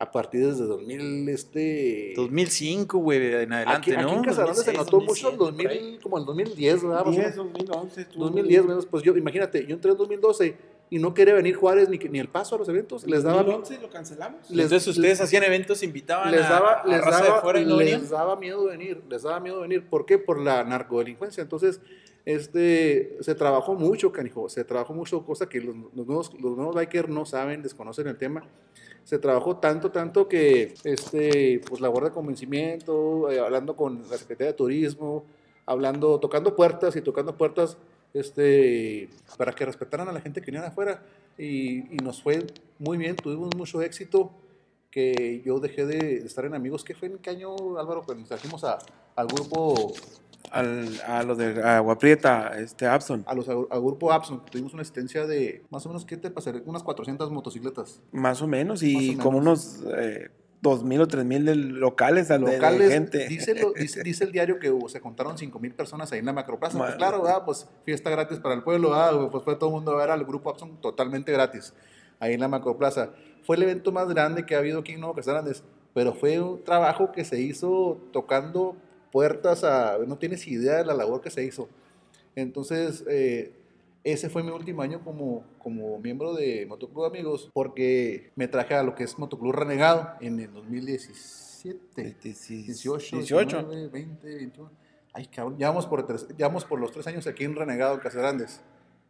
a 0.00 0.12
partir 0.12 0.46
desde 0.46 0.64
2000, 0.64 1.28
este... 1.28 2.12
2005, 2.14 2.98
güey, 2.98 3.18
en 3.42 3.52
adelante, 3.52 3.90
Aquí, 3.90 3.92
aquí 3.92 4.02
¿no? 4.02 4.14
en 4.18 4.22
Casagrande 4.22 4.62
se 4.62 4.72
2006, 4.72 4.76
notó 4.78 5.00
mucho 5.00 5.30
el 5.30 5.36
2007, 5.36 5.62
por 5.64 5.72
ahí. 5.72 5.78
2000, 5.90 6.00
como 6.02 6.18
el 6.18 6.24
2010, 6.24 6.82
¿verdad? 6.82 6.96
Más 6.98 7.06
o 7.06 7.10
10, 7.10 7.22
menos. 7.22 7.36
2011. 7.36 8.00
estuvo 8.02 8.24
2010, 8.24 8.64
menos, 8.66 8.86
pues 8.86 9.02
yo, 9.02 9.16
imagínate, 9.16 9.66
yo 9.66 9.74
entré 9.74 9.90
en 9.90 9.96
2012 9.96 10.56
y 10.90 10.98
no 11.00 11.12
quería 11.14 11.34
venir 11.34 11.56
Juárez 11.56 11.88
ni, 11.88 11.98
que- 11.98 12.08
ni 12.08 12.20
el 12.20 12.28
paso 12.28 12.54
a 12.54 12.58
los 12.58 12.68
eventos. 12.68 13.04
Les 13.06 13.22
daba, 13.24 13.42
2011 13.42 13.78
lo 13.82 13.90
cancelamos. 13.90 14.48
les- 14.50 14.66
Entonces 14.66 14.86
ustedes 14.96 15.20
hacían 15.20 15.42
eventos, 15.42 15.82
invitaban 15.82 16.30
les 16.30 16.42
a, 16.44 16.48
daba, 16.48 16.72
a 16.74 16.86
les 16.86 17.00
raza 17.00 17.22
de 17.24 17.28
daba, 17.28 17.40
fuera 17.42 17.60
y 17.60 17.64
no 17.66 17.76
venían. 17.76 18.00
les 18.00 18.10
daba 18.10 18.36
miedo 18.36 18.64
venir, 18.66 19.02
les 19.10 19.22
daba 19.22 19.40
miedo 19.40 19.60
venir. 19.60 19.84
¿Por 19.88 20.06
qué? 20.06 20.16
Por 20.18 20.40
la 20.40 20.62
narcodelincuencia. 20.62 21.42
Entonces, 21.42 21.80
este, 22.24 23.16
se 23.20 23.34
trabajó 23.34 23.74
mucho, 23.74 24.12
canijo, 24.12 24.48
se 24.48 24.62
trabajó 24.64 24.94
mucho, 24.94 25.24
cosa 25.24 25.48
que 25.48 25.60
los, 25.60 25.74
los 25.94 26.06
nuevos, 26.06 26.32
los 26.40 26.56
nuevos 26.56 26.74
bikers 26.76 27.08
no 27.08 27.26
saben, 27.26 27.62
desconocen 27.62 28.06
el 28.06 28.16
tema. 28.16 28.44
Se 29.08 29.18
trabajó 29.18 29.56
tanto, 29.56 29.90
tanto 29.90 30.28
que, 30.28 30.74
este, 30.84 31.62
pues, 31.66 31.80
labor 31.80 32.04
de 32.04 32.10
convencimiento, 32.10 33.30
eh, 33.30 33.40
hablando 33.40 33.74
con 33.74 34.02
la 34.10 34.18
Secretaría 34.18 34.52
de 34.52 34.58
Turismo, 34.58 35.24
hablando, 35.64 36.20
tocando 36.20 36.54
puertas 36.54 36.94
y 36.94 37.00
tocando 37.00 37.34
puertas 37.34 37.78
este, 38.12 39.08
para 39.38 39.52
que 39.52 39.64
respetaran 39.64 40.10
a 40.10 40.12
la 40.12 40.20
gente 40.20 40.42
que 40.42 40.50
venía 40.50 40.60
de 40.60 40.66
afuera. 40.66 41.02
Y, 41.38 41.94
y 41.94 41.96
nos 42.04 42.22
fue 42.22 42.46
muy 42.78 42.98
bien, 42.98 43.16
tuvimos 43.16 43.56
mucho 43.56 43.80
éxito, 43.80 44.30
que 44.90 45.40
yo 45.42 45.58
dejé 45.58 45.86
de, 45.86 46.16
estar 46.18 46.44
en 46.44 46.54
Amigos. 46.54 46.84
¿Qué 46.84 46.94
fue 46.94 47.08
en 47.08 47.16
qué 47.16 47.30
año, 47.30 47.78
Álvaro, 47.78 48.02
cuando 48.04 48.20
nos 48.20 48.28
trajimos 48.28 48.62
a, 48.62 48.78
al 49.16 49.26
grupo, 49.26 49.94
Al, 50.50 50.88
a 51.06 51.22
los 51.24 51.36
de 51.36 51.62
Agua 51.62 51.98
Prieta, 51.98 52.58
este, 52.58 52.86
Abson. 52.86 53.22
a 53.26 53.34
los, 53.34 53.48
al 53.48 53.66
grupo 53.82 54.12
Abson? 54.12 54.42
Tuvimos 54.46 54.72
una 54.72 54.82
asistencia 54.82 55.26
de, 55.26 55.64
más 55.70 55.84
o 55.84 55.90
menos, 55.90 56.04
¿qué 56.06 56.16
te 56.16 56.30
pasaría? 56.30 56.62
Unas 56.64 56.82
400 56.82 57.30
motocicletas. 57.30 58.00
Más 58.12 58.40
o 58.40 58.46
menos, 58.46 58.82
y 58.82 59.14
o 59.16 59.22
como 59.22 59.40
menos. 59.40 59.80
unos 59.82 59.94
eh, 59.98 60.30
2.000 60.62 61.00
o 61.02 61.06
3.000 61.06 61.44
de 61.44 61.54
locales, 61.54 62.28
de- 62.28 62.38
de 62.38 62.52
locales, 62.54 62.90
gente. 62.90 63.28
Dice, 63.28 63.54
lo- 63.60 63.72
dice, 63.76 64.02
dice 64.02 64.24
el 64.24 64.32
diario 64.32 64.58
que 64.58 64.70
uh, 64.70 64.88
se 64.88 65.00
contaron 65.00 65.36
5 65.36 65.58
mil 65.58 65.74
personas 65.74 66.10
ahí 66.12 66.20
en 66.20 66.26
la 66.26 66.32
macroplaza. 66.32 66.78
Pues 66.78 66.94
claro, 66.94 67.22
pues 67.44 67.68
fiesta 67.84 68.08
gratis 68.08 68.38
para 68.38 68.54
el 68.54 68.62
pueblo, 68.62 68.90
¿verdad? 68.90 69.28
pues 69.30 69.44
fue 69.44 69.54
todo 69.56 69.68
el 69.68 69.74
mundo 69.74 69.92
a 69.92 69.96
ver 69.96 70.10
al 70.10 70.24
grupo 70.24 70.48
Abson 70.50 70.80
totalmente 70.80 71.30
gratis, 71.30 71.74
ahí 72.20 72.32
en 72.34 72.40
la 72.40 72.48
macroplaza. 72.48 73.10
Fue 73.42 73.56
el 73.56 73.62
evento 73.64 73.92
más 73.92 74.08
grande 74.08 74.46
que 74.46 74.54
ha 74.54 74.58
habido 74.58 74.80
aquí 74.80 74.92
en 74.92 75.00
Nuevo 75.00 75.14
Castellanes, 75.14 75.62
pero 75.94 76.14
fue 76.14 76.40
un 76.40 76.64
trabajo 76.64 77.12
que 77.12 77.24
se 77.24 77.40
hizo 77.40 77.98
tocando 78.12 78.76
puertas 79.10 79.64
a... 79.64 79.98
No 80.06 80.18
tienes 80.18 80.46
idea 80.46 80.76
de 80.78 80.84
la 80.84 80.94
labor 80.94 81.20
que 81.20 81.30
se 81.30 81.44
hizo. 81.44 81.68
Entonces, 82.34 83.04
eh, 83.08 83.52
ese 84.04 84.28
fue 84.30 84.42
mi 84.42 84.50
último 84.50 84.82
año 84.82 85.02
como, 85.02 85.44
como 85.58 85.98
miembro 85.98 86.34
de 86.34 86.66
Motoclub 86.66 87.04
Amigos, 87.04 87.50
porque 87.52 88.30
me 88.36 88.48
traje 88.48 88.74
a 88.74 88.82
lo 88.82 88.94
que 88.94 89.04
es 89.04 89.18
Motoclub 89.18 89.52
Renegado 89.52 90.12
en 90.20 90.38
el 90.40 90.52
2017. 90.52 92.16
18, 92.22 93.16
18. 93.16 93.56
19, 93.62 93.88
20, 93.88 94.34
21. 94.36 94.70
Ay, 95.12 95.26
cabrón, 95.26 95.58
ya 95.58 95.68
vamos 95.68 95.86
por, 95.86 96.06
tres- 96.06 96.28
ya 96.36 96.46
vamos 96.48 96.64
por 96.64 96.78
los 96.80 96.92
tres 96.92 97.06
años 97.06 97.26
aquí 97.26 97.44
en 97.44 97.56
Renegado, 97.56 97.94
en 97.94 98.00
Casarandes. 98.00 98.60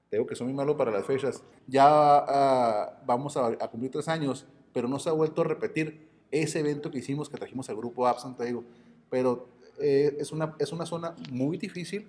Te 0.08 0.16
digo 0.16 0.26
que 0.26 0.34
soy 0.34 0.46
muy 0.46 0.54
malo 0.56 0.76
para 0.76 0.90
las 0.90 1.04
fechas. 1.04 1.42
Ya 1.66 1.84
ah, 1.86 3.02
vamos 3.04 3.36
a, 3.36 3.48
a 3.48 3.68
cumplir 3.68 3.90
tres 3.92 4.08
años, 4.08 4.46
pero 4.72 4.88
no 4.88 4.98
se 4.98 5.10
ha 5.10 5.12
vuelto 5.12 5.42
a 5.42 5.44
repetir 5.44 6.08
ese 6.30 6.60
evento 6.60 6.90
que 6.90 6.98
hicimos, 6.98 7.28
que 7.28 7.36
trajimos 7.36 7.68
al 7.68 7.76
grupo 7.76 8.06
Absent, 8.06 8.38
te 8.38 8.46
digo. 8.46 8.64
Pero 9.10 9.48
eh, 9.80 10.16
es, 10.18 10.32
una, 10.32 10.54
es 10.58 10.72
una 10.72 10.86
zona 10.86 11.14
muy 11.30 11.56
difícil 11.58 12.08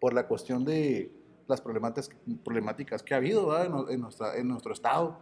por 0.00 0.12
la 0.14 0.26
cuestión 0.26 0.64
de 0.64 1.10
las 1.46 1.60
problemáticas, 1.60 2.10
problemáticas 2.44 3.02
que 3.02 3.14
ha 3.14 3.16
habido 3.16 3.56
en, 3.62 3.92
en 3.94 4.00
nuestra, 4.00 4.36
en 4.36 4.48
nuestro 4.48 4.72
estado. 4.72 5.16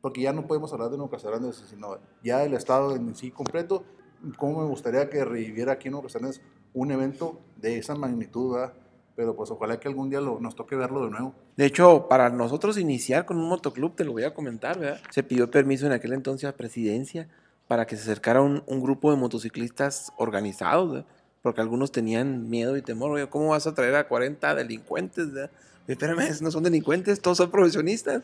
Porque 0.00 0.20
ya 0.20 0.32
no 0.32 0.46
podemos 0.48 0.72
hablar 0.72 0.90
de 0.90 0.96
Nuevo 0.96 1.10
Casarandes, 1.10 1.62
sino 1.68 1.98
ya 2.24 2.38
del 2.38 2.54
estado 2.54 2.96
en 2.96 3.14
sí 3.14 3.30
completo. 3.30 3.84
¿Cómo 4.36 4.60
me 4.62 4.68
gustaría 4.68 5.08
que 5.08 5.24
reviviera 5.24 5.72
aquí 5.72 5.88
en 5.88 5.92
Nuevo 5.92 6.06
Casarandes 6.08 6.40
un 6.74 6.90
evento 6.90 7.40
de 7.56 7.78
esa 7.78 7.94
magnitud? 7.94 8.54
¿verdad? 8.54 8.72
Pero 9.14 9.36
pues 9.36 9.50
ojalá 9.52 9.78
que 9.78 9.86
algún 9.88 10.10
día 10.10 10.20
lo- 10.20 10.40
nos 10.40 10.56
toque 10.56 10.74
verlo 10.74 11.04
de 11.04 11.10
nuevo. 11.10 11.34
De 11.56 11.66
hecho, 11.66 12.08
para 12.08 12.30
nosotros 12.30 12.78
iniciar 12.78 13.26
con 13.26 13.36
un 13.36 13.48
motoclub, 13.48 13.94
te 13.94 14.04
lo 14.04 14.12
voy 14.12 14.24
a 14.24 14.34
comentar, 14.34 14.78
¿verdad? 14.78 15.00
Se 15.10 15.22
pidió 15.22 15.50
permiso 15.50 15.86
en 15.86 15.92
aquel 15.92 16.14
entonces 16.14 16.48
a 16.48 16.56
presidencia 16.56 17.28
para 17.68 17.86
que 17.86 17.94
se 17.96 18.02
acercara 18.02 18.40
un, 18.42 18.64
un 18.66 18.80
grupo 18.82 19.10
de 19.12 19.16
motociclistas 19.18 20.12
organizados, 20.16 20.92
¿verdad? 20.92 21.06
Porque 21.42 21.60
algunos 21.60 21.92
tenían 21.92 22.48
miedo 22.48 22.76
y 22.76 22.82
temor. 22.82 23.28
¿cómo 23.28 23.48
vas 23.48 23.66
a 23.66 23.74
traer 23.74 23.94
a 23.96 24.06
40 24.08 24.54
delincuentes? 24.54 25.26
Oye, 25.28 25.48
espérame, 25.88 26.28
no 26.40 26.50
son 26.50 26.62
delincuentes, 26.62 27.20
todos 27.20 27.38
son 27.38 27.50
profesionistas. 27.50 28.22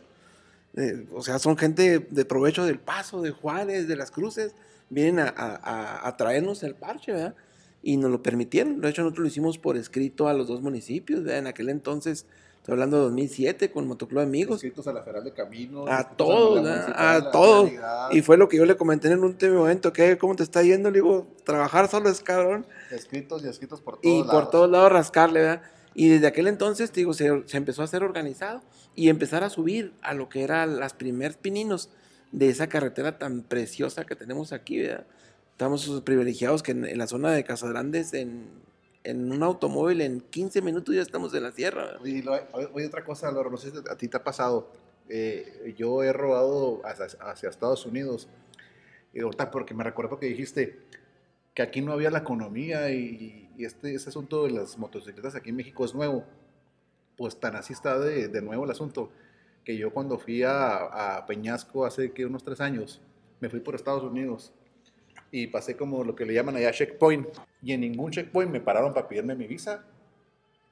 Eh, 0.76 1.07
o 1.12 1.22
sea, 1.22 1.38
son 1.38 1.57
gente 1.57 1.98
de 1.98 2.24
provecho 2.24 2.64
del 2.64 2.78
Paso, 2.78 3.20
de 3.22 3.31
Juárez, 3.33 3.88
de 3.88 3.96
las 3.96 4.11
Cruces. 4.11 4.54
Vienen 4.90 5.18
a- 5.18 6.00
a 6.09 6.16
traernos 6.16 6.62
el 6.62 6.74
parche, 6.74 7.12
¿verdad? 7.12 7.35
Y 7.83 7.96
nos 7.96 8.11
lo 8.11 8.22
permitieron. 8.22 8.81
De 8.81 8.88
hecho, 8.88 9.02
nosotros 9.02 9.22
lo 9.24 9.28
hicimos 9.28 9.59
por 9.59 9.76
escrito 9.76 10.28
a 10.28 10.33
los 10.35 10.46
dos 10.48 10.62
municipios, 10.62 11.22
¿verdad? 11.24 11.38
En 11.38 11.46
aquel 11.46 11.68
entonces, 11.68 12.24
estoy 12.68 12.74
hablando 12.74 12.98
de 12.98 13.02
2007, 13.04 13.70
con 13.70 13.88
Motoclub 13.88 14.20
Amigos. 14.20 14.57
Inscritos 14.57 14.87
a 14.88 14.92
la 14.92 15.00
Federal 15.00 15.24
de 15.24 15.33
Caminos. 15.33 15.88
A 15.88 16.07
todos, 16.11 16.59
a 16.66 17.18
la 17.18 17.31
todos. 17.31 17.70
Y 18.11 18.20
fue 18.20 18.37
lo 18.37 18.46
que 18.46 18.59
yo 18.59 18.66
le 18.66 18.76
comenté 18.76 19.09
en 19.09 19.20
un 19.20 19.24
último 19.24 19.61
momento, 19.61 19.90
¿qué? 19.90 20.18
¿Cómo 20.18 20.37
te 20.37 20.42
está 20.42 20.62
yendo? 20.62 20.90
Le 20.90 20.96
digo, 20.96 21.26
trabajar 21.44 21.88
solo 21.88 22.11
es 22.11 22.20
cabrón. 22.20 22.66
Escritos 22.90 23.42
y 23.42 23.48
escritos 23.48 23.81
por 23.81 23.98
todos 23.98 24.14
Y 24.14 24.18
lados. 24.18 24.35
por 24.35 24.50
todos 24.50 24.70
lados 24.70 24.92
rascarle, 24.92 25.40
¿verdad? 25.40 25.62
Y 25.94 26.11
desde 26.11 26.26
aquel 26.26 26.46
entonces, 26.46 26.90
te 26.90 27.00
digo, 27.00 27.14
se, 27.14 27.42
se 27.46 27.57
empezó 27.57 27.81
a 27.81 27.87
hacer 27.87 28.02
organizado 28.02 28.61
y 28.94 29.09
empezar 29.09 29.44
a 29.44 29.48
subir 29.48 29.94
a 30.02 30.12
lo 30.12 30.28
que 30.28 30.42
eran 30.42 30.78
las 30.78 30.92
primeros 30.92 31.38
pininos 31.38 31.88
de 32.33 32.50
esa 32.50 32.66
carretera 32.66 33.18
tan 33.18 33.44
preciosa 33.44 34.04
que 34.04 34.14
tenemos 34.14 34.52
aquí, 34.52 34.78
¿verdad? 34.83 35.07
Estamos 35.52 36.02
privilegiados 36.04 36.62
que 36.62 36.72
en, 36.72 36.85
en 36.85 36.98
la 36.98 37.07
zona 37.07 37.33
de 37.33 37.44
Casagrandes, 37.44 38.12
en, 38.12 38.46
en 39.11 39.33
un 39.33 39.42
automóvil, 39.42 40.01
en 40.03 40.21
15 40.21 40.61
minutos 40.62 40.94
ya 40.94 41.03
estamos 41.03 41.33
en 41.35 41.42
la 41.42 41.53
sierra. 41.53 41.99
Oye, 42.03 42.23
lo- 42.23 42.38
oye, 42.73 42.87
otra 42.87 43.05
cosa, 43.05 43.29
Álvaro, 43.29 43.51
no 43.51 43.57
sé 43.57 43.71
si 43.71 43.77
a 43.90 43.97
ti 43.97 44.09
te 44.09 44.16
ha 44.16 44.23
pasado. 44.25 44.71
Eh, 45.09 45.75
yo 45.79 46.03
he 46.03 46.12
robado 46.12 46.83
hacia, 46.85 47.07
hacia 47.21 47.49
Estados 47.49 47.87
Unidos. 47.87 48.29
Y 49.14 49.21
ahorita, 49.21 49.51
porque 49.51 49.73
me 49.75 49.83
recuerdo 49.85 50.18
que 50.18 50.27
dijiste 50.27 50.79
que 51.55 51.62
aquí 51.62 51.81
no 51.81 51.92
había 51.92 52.11
la 52.11 52.18
economía 52.18 52.90
y, 52.90 53.51
y 53.57 53.64
este, 53.64 53.94
este 53.94 54.11
asunto 54.11 54.44
de 54.44 54.51
las 54.51 54.77
motocicletas 54.79 55.35
aquí 55.35 55.49
en 55.51 55.57
México 55.57 55.85
es 55.85 55.94
nuevo. 55.94 56.25
Pues 57.16 57.40
tan 57.40 57.57
así 57.57 57.73
está 57.73 57.99
de, 57.99 58.29
de 58.29 58.42
nuevo 58.42 58.64
el 58.64 58.71
asunto. 58.71 59.11
Que 59.64 59.77
yo 59.77 59.90
cuando 59.92 60.18
fui 60.18 60.42
a, 60.42 61.16
a 61.16 61.27
Peñasco 61.27 61.85
hace 61.87 62.12
que 62.12 62.27
unos 62.27 62.44
tres 62.44 62.61
años, 62.61 63.01
me 63.40 63.49
fui 63.49 63.61
por 63.61 63.75
Estados 63.75 64.03
Unidos 64.05 64.53
y 65.30 65.46
pasé 65.48 65.76
como 65.76 66.04
lo 66.04 66.14
que 66.14 66.24
le 66.24 66.34
llaman 66.34 66.56
allá 66.56 66.72
checkpoint. 66.72 67.28
Y 67.62 67.72
en 67.72 67.80
ningún 67.80 68.10
checkpoint 68.10 68.50
me 68.50 68.60
pararon 68.60 68.92
para 68.92 69.08
pedirme 69.08 69.34
mi 69.34 69.46
visa 69.46 69.84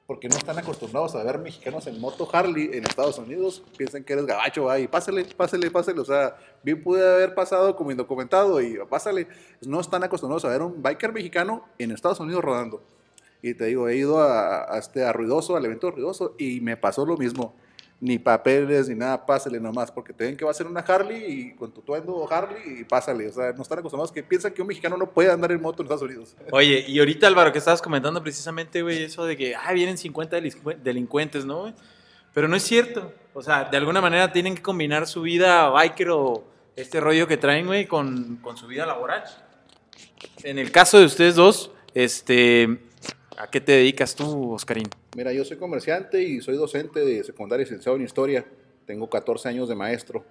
porque 0.07 0.29
no 0.29 0.37
están 0.37 0.57
acostumbrados 0.57 1.15
a 1.15 1.23
ver 1.23 1.37
mexicanos 1.37 1.85
en 1.85 1.99
moto 1.99 2.27
Harley 2.31 2.69
en 2.71 2.85
Estados 2.85 3.19
Unidos, 3.19 3.61
piensan 3.77 4.05
que 4.05 4.13
eres 4.13 4.25
gabacho, 4.25 4.75
y 4.77 4.87
pásale, 4.87 5.25
pásale, 5.25 5.69
pásale, 5.69 5.99
o 5.99 6.05
sea, 6.05 6.37
bien 6.63 6.81
pude 6.81 7.05
haber 7.05 7.35
pasado 7.35 7.75
como 7.75 7.91
indocumentado 7.91 8.61
y 8.61 8.79
pásale, 8.89 9.27
no 9.65 9.81
están 9.81 10.05
acostumbrados 10.05 10.45
a 10.45 10.49
ver 10.49 10.61
un 10.61 10.81
biker 10.81 11.11
mexicano 11.11 11.65
en 11.77 11.91
Estados 11.91 12.21
Unidos 12.21 12.41
rodando. 12.41 12.81
Y 13.41 13.53
te 13.53 13.65
digo, 13.65 13.89
he 13.89 13.97
ido 13.97 14.19
a, 14.19 14.73
a 14.73 14.79
este, 14.79 15.03
a 15.03 15.11
Ruidoso, 15.11 15.57
al 15.57 15.65
evento 15.65 15.91
Ruidoso, 15.91 16.35
y 16.39 16.61
me 16.61 16.77
pasó 16.77 17.05
lo 17.05 17.17
mismo. 17.17 17.53
Ni 17.99 18.19
papeles, 18.19 18.87
ni 18.89 18.93
nada, 18.95 19.25
pásale 19.25 19.59
nomás, 19.59 19.91
porque 19.91 20.13
te 20.13 20.25
ven 20.25 20.37
que 20.37 20.45
va 20.45 20.51
a 20.51 20.53
ser 20.53 20.67
una 20.67 20.81
Harley 20.81 21.23
y 21.25 21.55
con 21.55 21.71
tu 21.73 21.81
tuendo 21.81 22.31
Harley 22.31 22.81
y 22.81 22.83
pásale. 22.83 23.27
O 23.27 23.33
sea, 23.33 23.53
no 23.53 23.63
están 23.63 23.79
acostumbrados 23.79 24.11
que 24.11 24.21
piensan 24.21 24.53
que 24.53 24.61
un 24.61 24.67
mexicano 24.67 24.97
no 24.97 25.09
puede 25.09 25.31
andar 25.31 25.51
en 25.51 25.59
moto 25.59 25.81
en 25.81 25.85
Estados 25.87 26.03
Unidos. 26.03 26.35
Oye, 26.51 26.85
y 26.87 26.99
ahorita 26.99 27.25
Álvaro, 27.25 27.51
que 27.51 27.57
estabas 27.57 27.81
comentando 27.81 28.21
precisamente, 28.21 28.83
güey, 28.83 29.01
eso 29.01 29.25
de 29.25 29.35
que, 29.35 29.55
ah, 29.55 29.73
vienen 29.73 29.97
50 29.97 30.37
delincu- 30.39 30.77
delincuentes, 30.77 31.43
¿no? 31.43 31.73
Pero 32.35 32.47
no 32.47 32.55
es 32.55 32.61
cierto. 32.61 33.11
O 33.33 33.41
sea, 33.41 33.63
de 33.63 33.77
alguna 33.77 33.99
manera 33.99 34.31
tienen 34.31 34.53
que 34.53 34.61
combinar 34.61 35.07
su 35.07 35.23
vida 35.23 35.67
biker 35.69 36.11
o 36.11 36.43
este 36.75 36.99
rollo 36.99 37.27
que 37.27 37.37
traen, 37.37 37.65
güey, 37.65 37.87
con, 37.87 38.35
con 38.43 38.57
su 38.57 38.67
vida 38.67 38.85
laboral. 38.85 39.23
En 40.43 40.59
el 40.59 40.71
caso 40.71 40.99
de 40.99 41.05
ustedes 41.05 41.33
dos, 41.33 41.71
este, 41.95 42.77
¿a 43.39 43.47
qué 43.47 43.59
te 43.59 43.71
dedicas 43.71 44.13
tú, 44.13 44.53
Oscarín? 44.53 44.87
Mira, 45.17 45.33
yo 45.33 45.43
soy 45.43 45.57
comerciante 45.57 46.21
y 46.21 46.41
soy 46.41 46.57
docente 46.57 47.03
de 47.03 47.23
secundaria 47.23 47.63
y 47.63 47.65
licenciado 47.65 47.97
en 47.97 48.03
historia. 48.03 48.45
Tengo 48.85 49.09
14 49.09 49.49
años 49.49 49.67
de 49.67 49.73
maestro. 49.73 50.23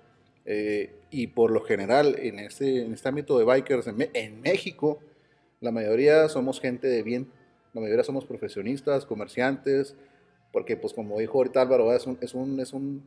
Eh, 0.44 0.94
y 1.10 1.26
por 1.26 1.50
lo 1.50 1.60
general, 1.62 2.16
en 2.20 2.38
este, 2.38 2.82
en 2.82 2.92
este 2.92 3.08
ámbito 3.08 3.36
de 3.36 3.44
bikers 3.44 3.88
en, 3.88 4.08
en 4.14 4.40
México, 4.40 5.00
la 5.60 5.72
mayoría 5.72 6.28
somos 6.28 6.60
gente 6.60 6.86
de 6.86 7.02
bien. 7.02 7.26
La 7.74 7.80
mayoría 7.80 8.04
somos 8.04 8.26
profesionistas, 8.26 9.06
comerciantes, 9.06 9.96
porque 10.52 10.76
pues 10.76 10.92
como 10.92 11.18
dijo 11.18 11.38
ahorita 11.38 11.62
Álvaro, 11.62 11.92
es 11.92 12.06
un, 12.06 12.16
es 12.20 12.32
un, 12.32 12.60
es 12.60 12.72
un, 12.72 13.02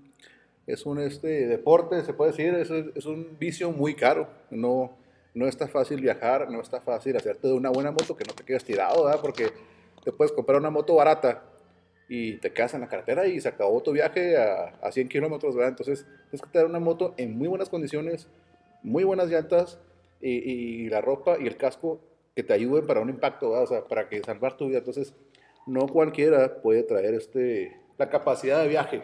es 0.68 0.86
un 0.86 1.00
este, 1.00 1.48
deporte, 1.48 2.04
se 2.04 2.12
puede 2.12 2.32
decir, 2.32 2.56
es, 2.56 2.70
es 2.94 3.06
un 3.06 3.38
vicio 3.40 3.72
muy 3.72 3.96
caro. 3.96 4.28
No, 4.50 4.98
no 5.34 5.48
está 5.48 5.70
fácil 5.70 6.02
viajar, 6.02 6.52
no 6.52 6.60
está 6.60 6.82
fácil 6.82 7.16
hacerte 7.16 7.48
de 7.48 7.54
una 7.54 7.70
buena 7.70 7.92
moto 7.92 8.18
que 8.18 8.26
no 8.26 8.34
te 8.34 8.44
quedes 8.44 8.66
tirado, 8.66 9.06
¿verdad? 9.06 9.22
Porque 9.22 9.48
te 10.04 10.12
puedes 10.12 10.34
comprar 10.34 10.60
una 10.60 10.70
moto 10.70 10.96
barata 10.96 11.46
y 12.10 12.38
te 12.38 12.52
quedas 12.52 12.74
en 12.74 12.82
la 12.82 12.90
carretera 12.90 13.28
y 13.28 13.40
se 13.40 13.48
acabó 13.48 13.82
tu 13.82 13.92
viaje 13.92 14.36
a, 14.36 14.74
a 14.82 14.92
100 14.92 15.08
kilómetros, 15.08 15.56
¿verdad? 15.56 15.70
Entonces, 15.70 16.06
tienes 16.30 16.42
que 16.42 16.52
tener 16.52 16.66
una 16.66 16.80
moto 16.80 17.14
en 17.18 17.38
muy 17.38 17.48
buenas 17.48 17.70
condiciones, 17.70 18.28
muy 18.82 19.04
buenas 19.04 19.30
llantas 19.30 19.80
y, 20.22 20.90
la 20.90 21.02
ropa 21.02 21.38
y 21.40 21.48
el 21.48 21.58
casco 21.58 22.00
que 22.36 22.44
te 22.44 22.54
ayuden 22.54 22.86
para 22.86 23.00
un 23.00 23.10
impacto, 23.10 23.52
¿verdad? 23.52 23.64
O 23.64 23.68
sea, 23.68 23.84
para 23.86 24.10
que 24.10 24.22
salvar 24.24 24.58
tu 24.58 24.68
vida. 24.68 24.80
Entonces, 24.80 25.14
no 25.66 25.88
cualquiera 25.88 26.62
puede 26.62 26.84
traer 26.84 27.14
este, 27.14 27.78
la 27.98 28.10
capacidad 28.10 28.62
de 28.62 28.68
viaje. 28.68 29.04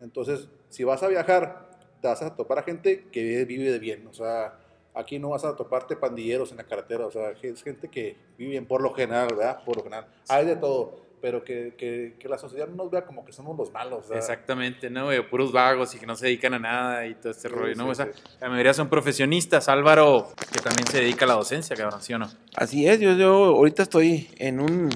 Entonces, 0.00 0.48
si 0.68 0.84
vas 0.84 1.02
a 1.02 1.08
viajar, 1.08 1.70
te 2.00 2.08
vas 2.08 2.22
a 2.22 2.34
topar 2.36 2.58
a 2.58 2.62
gente 2.62 3.06
que 3.10 3.22
vive, 3.22 3.44
vive 3.44 3.72
de 3.72 3.78
bien. 3.78 4.06
O 4.06 4.12
sea, 4.14 4.58
aquí 4.94 5.18
no 5.18 5.30
vas 5.30 5.44
a 5.44 5.56
toparte 5.56 5.96
pandilleros 5.96 6.50
en 6.50 6.58
la 6.58 6.64
carretera. 6.64 7.06
O 7.06 7.10
sea, 7.10 7.30
es 7.30 7.62
gente 7.62 7.88
que 7.88 8.16
vive 8.38 8.52
bien 8.52 8.66
por 8.66 8.82
lo 8.82 8.92
general, 8.92 9.28
¿verdad? 9.36 9.64
Por 9.64 9.76
lo 9.76 9.82
general. 9.82 10.06
Hay 10.28 10.46
de 10.46 10.56
todo, 10.56 11.00
pero 11.24 11.42
que, 11.42 11.72
que, 11.78 12.16
que 12.18 12.28
la 12.28 12.36
sociedad 12.36 12.68
no 12.68 12.74
nos 12.84 12.90
vea 12.90 13.06
como 13.06 13.24
que 13.24 13.32
somos 13.32 13.56
los 13.56 13.72
malos. 13.72 14.10
¿verdad? 14.10 14.18
Exactamente, 14.18 14.90
¿no? 14.90 15.04
güey? 15.06 15.26
puros 15.26 15.52
vagos 15.52 15.94
y 15.94 15.98
que 15.98 16.04
no 16.04 16.16
se 16.16 16.26
dedican 16.26 16.52
a 16.52 16.58
nada 16.58 17.06
y 17.06 17.14
todo 17.14 17.30
este 17.30 17.48
Sí, 17.48 17.54
rollo, 17.54 17.74
¿no? 17.76 17.84
sí, 17.84 17.90
O 17.92 17.94
sea, 17.94 18.12
sí. 18.12 18.20
la 18.42 18.50
mayoría 18.50 18.74
son 18.74 18.90
profesionistas. 18.90 19.70
Álvaro, 19.70 20.28
que 20.52 20.60
también 20.60 20.86
se 20.86 20.98
dedica 21.00 21.24
a 21.24 21.28
la 21.28 21.34
docencia, 21.36 21.74
cabrón, 21.76 22.02
¿sí 22.02 22.12
o 22.12 22.18
no? 22.18 22.28
Así 22.56 22.86
es, 22.86 23.00
yo, 23.00 23.14
yo 23.14 23.32
ahorita 23.56 23.84
estoy 23.84 24.28
en 24.36 24.60
un 24.60 24.90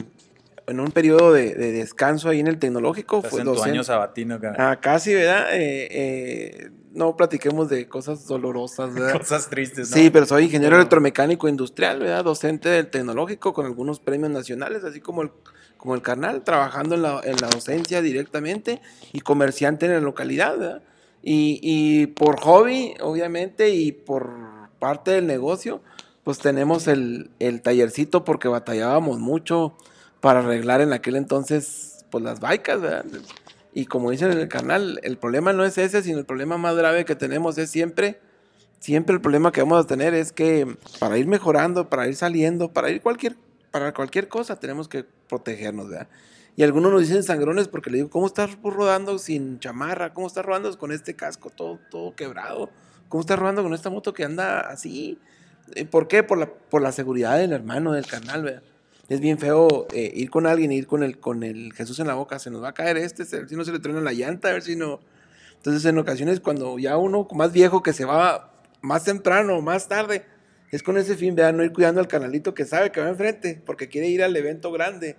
en 0.68 0.80
un 0.80 0.90
periodo 0.90 1.32
de, 1.32 1.54
de 1.54 1.72
descanso 1.72 2.28
ahí 2.28 2.40
en 2.40 2.46
el 2.46 2.58
tecnológico. 2.58 3.16
Estás 3.18 3.30
Fue 3.30 3.40
en 3.40 3.46
tu 3.46 3.50
docente. 3.54 3.70
año 3.72 3.84
sabatino, 3.84 4.40
cabrón. 4.40 4.60
Ah, 4.60 4.78
casi, 4.80 5.14
¿verdad? 5.14 5.46
Eh, 5.54 5.88
eh, 5.90 6.70
no 6.92 7.16
platiquemos 7.16 7.68
de 7.68 7.88
cosas 7.88 8.26
dolorosas, 8.26 8.92
¿verdad? 8.94 9.12
Cosas 9.18 9.48
tristes, 9.48 9.90
¿no? 9.90 9.96
Sí, 9.96 10.10
pero 10.10 10.26
soy 10.26 10.44
ingeniero 10.44 10.72
Pero- 10.72 10.80
electromecánico 10.82 11.48
industrial, 11.48 12.00
¿verdad? 12.00 12.24
Docente 12.24 12.68
del 12.68 12.88
tecnológico 12.88 13.52
con 13.52 13.66
algunos 13.66 14.00
premios 14.00 14.30
nacionales, 14.30 14.84
así 14.84 15.00
como 15.00 15.22
el, 15.22 15.30
como 15.76 15.94
el 15.94 16.02
carnal, 16.02 16.42
trabajando 16.44 16.94
en 16.96 17.02
la, 17.02 17.20
en 17.24 17.36
la 17.40 17.48
docencia 17.48 18.02
directamente 18.02 18.80
y 19.12 19.20
comerciante 19.20 19.86
en 19.86 19.92
la 19.92 20.00
localidad, 20.00 20.58
¿verdad? 20.58 20.82
Y, 21.22 21.60
y 21.62 22.06
por 22.08 22.40
hobby, 22.40 22.94
obviamente, 23.00 23.70
y 23.70 23.92
por 23.92 24.30
parte 24.78 25.10
del 25.12 25.26
negocio, 25.26 25.82
pues 26.24 26.38
tenemos 26.38 26.88
el, 26.88 27.30
el 27.38 27.60
tallercito 27.62 28.24
porque 28.24 28.48
batallábamos 28.48 29.18
mucho 29.18 29.76
para 30.20 30.40
arreglar 30.40 30.80
en 30.80 30.92
aquel 30.92 31.16
entonces, 31.16 32.04
pues 32.10 32.24
las 32.24 32.40
bikes, 32.40 32.76
¿verdad? 32.76 33.04
Y 33.72 33.86
como 33.86 34.10
dicen 34.10 34.32
en 34.32 34.38
el 34.38 34.48
canal, 34.48 34.98
el 35.02 35.18
problema 35.18 35.52
no 35.52 35.64
es 35.64 35.78
ese, 35.78 36.02
sino 36.02 36.18
el 36.18 36.26
problema 36.26 36.58
más 36.58 36.74
grave 36.76 37.04
que 37.04 37.14
tenemos 37.14 37.58
es 37.58 37.70
siempre 37.70 38.20
siempre 38.80 39.14
el 39.14 39.20
problema 39.20 39.52
que 39.52 39.60
vamos 39.60 39.84
a 39.84 39.86
tener 39.86 40.14
es 40.14 40.32
que 40.32 40.76
para 40.98 41.18
ir 41.18 41.26
mejorando, 41.26 41.88
para 41.88 42.06
ir 42.08 42.16
saliendo, 42.16 42.72
para 42.72 42.90
ir 42.90 43.02
cualquier, 43.02 43.36
para 43.70 43.92
cualquier 43.92 44.28
cosa 44.28 44.58
tenemos 44.58 44.88
que 44.88 45.04
protegernos, 45.28 45.88
¿verdad? 45.88 46.08
Y 46.56 46.64
algunos 46.64 46.90
nos 46.90 47.02
dicen 47.02 47.22
sangrones 47.22 47.68
porque 47.68 47.90
le 47.90 47.98
digo, 47.98 48.10
¿cómo 48.10 48.26
estás 48.26 48.50
rodando 48.62 49.18
sin 49.18 49.60
chamarra? 49.60 50.12
¿Cómo 50.12 50.26
estás 50.26 50.44
rodando 50.44 50.76
con 50.76 50.90
este 50.90 51.14
casco 51.14 51.50
todo, 51.50 51.78
todo 51.88 52.16
quebrado? 52.16 52.70
¿Cómo 53.08 53.20
estás 53.20 53.38
rodando 53.38 53.62
con 53.62 53.74
esta 53.74 53.90
moto 53.90 54.12
que 54.12 54.24
anda 54.24 54.60
así? 54.60 55.18
Eh, 55.76 55.84
¿Por 55.84 56.08
qué? 56.08 56.24
Por 56.24 56.38
la, 56.38 56.46
por 56.46 56.82
la 56.82 56.90
seguridad 56.90 57.38
del 57.38 57.52
hermano, 57.52 57.92
del 57.92 58.06
canal, 58.06 58.42
¿verdad? 58.42 58.62
Es 59.08 59.20
bien 59.20 59.38
feo 59.38 59.86
eh, 59.92 60.12
ir 60.14 60.28
con 60.28 60.46
alguien, 60.46 60.70
ir 60.70 60.86
con 60.86 61.02
el, 61.02 61.18
con 61.18 61.42
el 61.42 61.72
Jesús 61.72 61.98
en 61.98 62.06
la 62.06 62.14
boca, 62.14 62.38
se 62.38 62.50
nos 62.50 62.62
va 62.62 62.68
a 62.68 62.74
caer 62.74 62.98
este, 62.98 63.22
a 63.22 63.40
ver 63.40 63.48
si 63.48 63.56
no 63.56 63.64
se 63.64 63.72
le 63.72 63.78
truena 63.78 64.00
la 64.00 64.12
llanta, 64.12 64.48
a 64.48 64.52
ver 64.52 64.62
si 64.62 64.76
no... 64.76 65.00
Entonces 65.56 65.84
en 65.86 65.98
ocasiones 65.98 66.40
cuando 66.40 66.78
ya 66.78 66.96
uno 66.98 67.26
más 67.34 67.52
viejo 67.52 67.82
que 67.82 67.92
se 67.92 68.04
va 68.04 68.52
más 68.82 69.04
temprano, 69.04 69.60
más 69.62 69.88
tarde, 69.88 70.24
es 70.70 70.82
con 70.82 70.98
ese 70.98 71.16
fin, 71.16 71.34
vean, 71.34 71.56
no 71.56 71.64
ir 71.64 71.72
cuidando 71.72 72.00
al 72.00 72.08
canalito 72.08 72.54
que 72.54 72.66
sabe 72.66 72.92
que 72.92 73.00
va 73.00 73.08
enfrente, 73.08 73.60
porque 73.64 73.88
quiere 73.88 74.08
ir 74.08 74.22
al 74.22 74.36
evento 74.36 74.70
grande. 74.70 75.16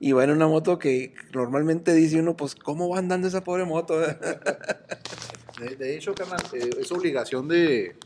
Y 0.00 0.12
va 0.12 0.24
en 0.24 0.30
una 0.30 0.46
moto 0.46 0.78
que 0.78 1.14
normalmente 1.34 1.92
dice 1.92 2.20
uno, 2.20 2.36
pues, 2.36 2.54
¿cómo 2.54 2.88
va 2.88 2.98
andando 2.98 3.28
esa 3.28 3.44
pobre 3.44 3.64
moto? 3.64 4.00
De, 5.60 5.74
de 5.76 5.96
hecho, 5.96 6.14
carnal, 6.14 6.38
eh, 6.52 6.70
es 6.78 6.92
obligación 6.92 7.48
de, 7.48 7.96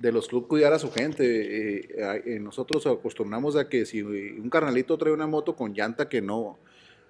de 0.00 0.12
los 0.12 0.28
clubes 0.28 0.48
cuidar 0.48 0.72
a 0.72 0.78
su 0.78 0.90
gente. 0.90 1.78
Eh, 1.78 1.88
eh, 2.24 2.40
nosotros 2.40 2.86
acostumbramos 2.86 3.54
a 3.54 3.68
que 3.68 3.84
si 3.86 4.02
un 4.02 4.48
carnalito 4.50 4.96
trae 4.96 5.12
una 5.12 5.26
moto 5.26 5.54
con 5.54 5.74
llanta 5.74 6.08
que 6.08 6.22
no, 6.22 6.58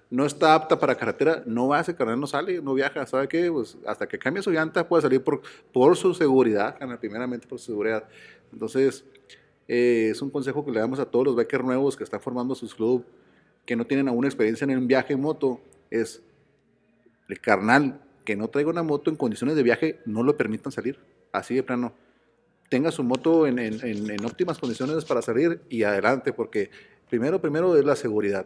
no 0.09 0.25
está 0.25 0.53
apta 0.53 0.77
para 0.77 0.95
carretera, 0.95 1.41
no 1.45 1.69
va, 1.69 1.79
ese 1.79 1.95
carnal 1.95 2.19
no 2.19 2.27
sale, 2.27 2.61
no 2.61 2.73
viaja. 2.73 3.07
¿Sabe 3.07 3.29
qué? 3.29 3.49
Pues 3.49 3.77
hasta 3.87 4.07
que 4.07 4.19
cambie 4.19 4.43
su 4.43 4.51
llanta 4.51 4.87
puede 4.87 5.01
salir 5.01 5.23
por, 5.23 5.41
por 5.71 5.95
su 5.95 6.13
seguridad, 6.13 6.77
carnal, 6.77 6.99
primeramente 6.99 7.47
por 7.47 7.59
su 7.59 7.67
seguridad. 7.67 8.03
Entonces, 8.51 9.05
eh, 9.69 10.09
es 10.11 10.21
un 10.21 10.29
consejo 10.29 10.65
que 10.65 10.71
le 10.71 10.81
damos 10.81 10.99
a 10.99 11.05
todos 11.05 11.25
los 11.25 11.35
bikers 11.37 11.63
nuevos 11.63 11.95
que 11.95 12.03
están 12.03 12.19
formando 12.19 12.55
sus 12.55 12.75
clubes, 12.75 13.07
que 13.65 13.77
no 13.77 13.85
tienen 13.85 14.09
aún 14.09 14.25
experiencia 14.25 14.65
en 14.65 14.77
un 14.77 14.87
viaje 14.87 15.13
en 15.13 15.21
moto, 15.21 15.61
es 15.89 16.21
el 17.29 17.39
carnal 17.39 18.01
que 18.25 18.35
no 18.35 18.49
traiga 18.49 18.69
una 18.69 18.83
moto 18.83 19.09
en 19.09 19.15
condiciones 19.15 19.55
de 19.55 19.63
viaje, 19.63 20.01
no 20.05 20.23
lo 20.23 20.35
permitan 20.35 20.73
salir. 20.73 20.99
Así 21.31 21.55
de 21.55 21.63
plano. 21.63 21.93
Tenga 22.71 22.89
su 22.89 23.03
moto 23.03 23.47
en, 23.47 23.59
en- 23.59 23.81
en- 23.83 24.25
óptimas 24.25 24.57
condiciones 24.57 25.03
para 25.03 25.21
salir 25.21 25.59
y 25.67 25.83
adelante, 25.83 26.31
porque 26.31 26.71
primero, 27.09 27.41
primero 27.41 27.75
es 27.75 27.83
la 27.83 27.97
seguridad. 27.97 28.45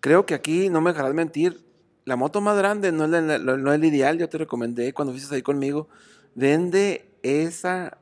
Creo 0.00 0.26
que 0.26 0.34
aquí, 0.34 0.68
no 0.68 0.80
me 0.80 0.90
dejarás 0.90 1.14
mentir, 1.14 1.64
la 2.04 2.16
moto 2.16 2.40
más 2.40 2.58
grande 2.58 2.90
no 2.90 3.04
es, 3.04 3.40
no 3.40 3.72
es 3.72 3.78
el 3.78 3.84
ideal, 3.84 4.18
yo 4.18 4.28
te 4.28 4.38
recomendé 4.38 4.92
cuando 4.92 5.12
fuiste 5.12 5.32
ahí 5.32 5.42
conmigo, 5.42 5.88
vende 6.34 7.08
esa 7.22 7.98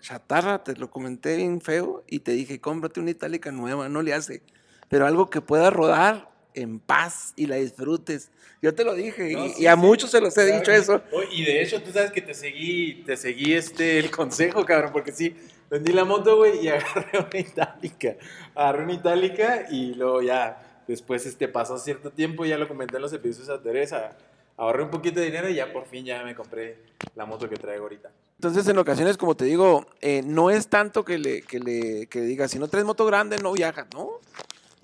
chatarra, 0.00 0.62
te 0.62 0.76
lo 0.76 0.88
comenté 0.88 1.34
bien 1.34 1.60
feo 1.60 2.04
y 2.06 2.20
te 2.20 2.30
dije, 2.30 2.60
cómprate 2.60 3.00
una 3.00 3.10
itálica 3.10 3.50
nueva, 3.50 3.88
no 3.88 4.02
le 4.02 4.14
hace, 4.14 4.40
pero 4.88 5.04
algo 5.04 5.30
que 5.30 5.40
pueda 5.40 5.68
rodar 5.70 6.30
en 6.56 6.80
paz 6.80 7.32
y 7.36 7.46
la 7.46 7.56
disfrutes. 7.56 8.30
Yo 8.60 8.74
te 8.74 8.84
lo 8.84 8.94
dije 8.94 9.32
No, 9.32 9.46
y, 9.46 9.50
sí, 9.50 9.62
y 9.62 9.66
a 9.66 9.74
sí. 9.74 9.80
muchos 9.80 10.10
se 10.10 10.20
los 10.20 10.36
he 10.36 10.52
dicho 10.56 10.72
eso. 10.72 11.02
Y 11.30 11.44
de 11.44 11.62
hecho, 11.62 11.80
tú 11.82 11.92
sabes 11.92 12.10
que 12.10 12.22
te 12.22 12.34
seguí, 12.34 13.04
te 13.04 13.16
seguí 13.16 13.54
este, 13.54 13.98
el 13.98 14.10
consejo, 14.10 14.64
cabrón, 14.64 14.90
porque 14.92 15.12
sí, 15.12 15.36
vendí 15.70 15.92
la 15.92 16.04
moto, 16.04 16.36
güey, 16.36 16.64
y 16.64 16.68
agarré 16.68 17.18
una 17.18 17.38
itálica. 17.38 18.16
Agarré 18.54 18.84
una 18.84 18.94
itálica 18.94 19.66
y 19.70 19.94
luego 19.94 20.22
ya, 20.22 20.82
después 20.88 21.26
este, 21.26 21.46
pasó 21.48 21.78
cierto 21.78 22.10
tiempo, 22.10 22.44
ya 22.44 22.58
lo 22.58 22.66
comenté 22.66 22.96
en 22.96 23.02
los 23.02 23.12
episodios 23.12 23.50
a 23.50 23.62
Teresa, 23.62 24.16
ahorré 24.56 24.82
un 24.82 24.90
poquito 24.90 25.20
de 25.20 25.26
dinero 25.26 25.48
y 25.48 25.54
ya 25.54 25.72
por 25.72 25.86
fin 25.86 26.04
ya 26.04 26.22
me 26.24 26.34
compré 26.34 26.78
la 27.14 27.26
moto 27.26 27.48
que 27.48 27.56
traigo 27.56 27.84
ahorita. 27.84 28.10
Entonces, 28.38 28.68
en 28.68 28.76
ocasiones, 28.78 29.16
como 29.16 29.34
te 29.34 29.46
digo, 29.46 29.86
eh, 30.00 30.22
no 30.24 30.50
es 30.50 30.68
tanto 30.68 31.04
que 31.04 31.18
le, 31.18 31.42
que 31.42 31.58
le 31.58 32.06
que 32.06 32.20
diga, 32.20 32.48
si 32.48 32.58
no 32.58 32.68
traes 32.68 32.84
moto 32.84 33.06
grande, 33.06 33.38
no 33.38 33.52
viajas, 33.52 33.86
¿no? 33.94 34.20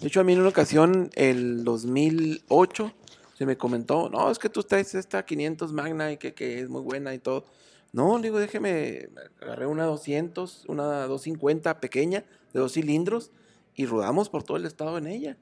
De 0.03 0.09
hecho, 0.09 0.19
a 0.19 0.25
mí 0.25 0.33
en 0.33 0.41
una 0.41 0.49
ocasión, 0.49 1.11
el 1.15 1.63
2008, 1.63 2.93
se 3.35 3.47
me 3.47 3.57
comentó, 3.57 4.11
no, 4.11 4.33
es 4.33 4.41
que 4.41 4.49
tú 4.49 4.65
traes 4.65 4.97
esta 4.97 5.25
500 5.25 5.73
Magna 5.73 6.11
y 6.11 6.17
que, 6.17 6.35
que 6.35 6.59
es 6.59 6.69
muy 6.69 6.83
buena 6.83 7.15
y 7.15 7.21
todo. 7.21 7.45
No, 7.93 8.19
digo, 8.19 8.41
déjeme, 8.41 9.11
agarré 9.41 9.67
una 9.67 9.85
200, 9.85 10.65
una 10.67 11.07
250 11.07 11.79
pequeña, 11.79 12.25
de 12.53 12.59
dos 12.59 12.73
cilindros, 12.73 13.31
y 13.77 13.87
rodamos 13.87 14.29
por 14.29 14.43
todo 14.43 14.57
el 14.57 14.67
estado 14.67 14.99
en 14.99 15.07
ella. 15.07 15.37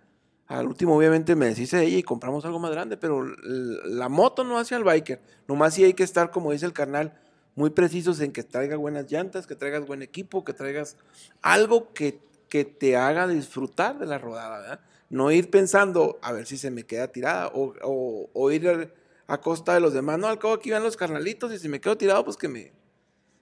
Al 0.47 0.67
último, 0.67 0.95
obviamente, 0.95 1.35
me 1.37 1.47
deshice 1.47 1.79
de 1.79 1.87
ella 1.87 1.97
y 1.97 2.03
compramos 2.03 2.45
algo 2.45 2.59
más 2.59 2.71
grande, 2.71 2.99
pero 2.99 3.25
la 3.25 4.11
moto 4.11 4.45
no 4.45 4.59
hace 4.59 4.75
al 4.75 4.85
biker. 4.85 5.23
Nomás 5.49 5.73
sí 5.73 5.85
hay 5.85 5.95
que 5.95 6.03
estar, 6.03 6.31
como 6.31 6.53
dice 6.53 6.67
el 6.67 6.75
carnal, 6.75 7.19
muy 7.55 7.71
precisos 7.71 8.21
en 8.21 8.31
que 8.31 8.43
traiga 8.43 8.77
buenas 8.77 9.11
llantas, 9.11 9.47
que 9.47 9.57
traigas 9.57 9.87
buen 9.87 10.03
equipo, 10.03 10.45
que 10.45 10.53
traigas 10.53 10.99
algo 11.41 11.95
que, 11.95 12.21
que 12.51 12.65
te 12.67 12.97
haga 12.97 13.27
disfrutar 13.27 13.99
de 13.99 14.05
la 14.05 14.19
rodada, 14.19 14.59
¿verdad? 14.59 14.81
No 15.09 15.31
ir 15.31 15.51
pensando 15.51 16.19
a 16.21 16.33
ver 16.33 16.47
si 16.47 16.59
se 16.59 16.71
me 16.71 16.85
queda 16.85 17.09
tirada 17.09 17.51
o, 17.55 18.51
ir 18.51 18.93
a, 19.27 19.41
costa 19.41 19.73
de 19.73 19.81
los 19.81 19.95
demás. 19.95 20.19
No, 20.19 20.27
al 20.27 20.39
cabo 20.39 20.55
aquí 20.55 20.71
van 20.71 20.83
los 20.83 20.97
carnalitos 20.97 21.53
y 21.53 21.59
si 21.59 21.69
me 21.69 21.81
quedo 21.81 21.97
tirado, 21.97 22.25
pues 22.25 22.37
que 22.37 22.49
me, 22.49 22.73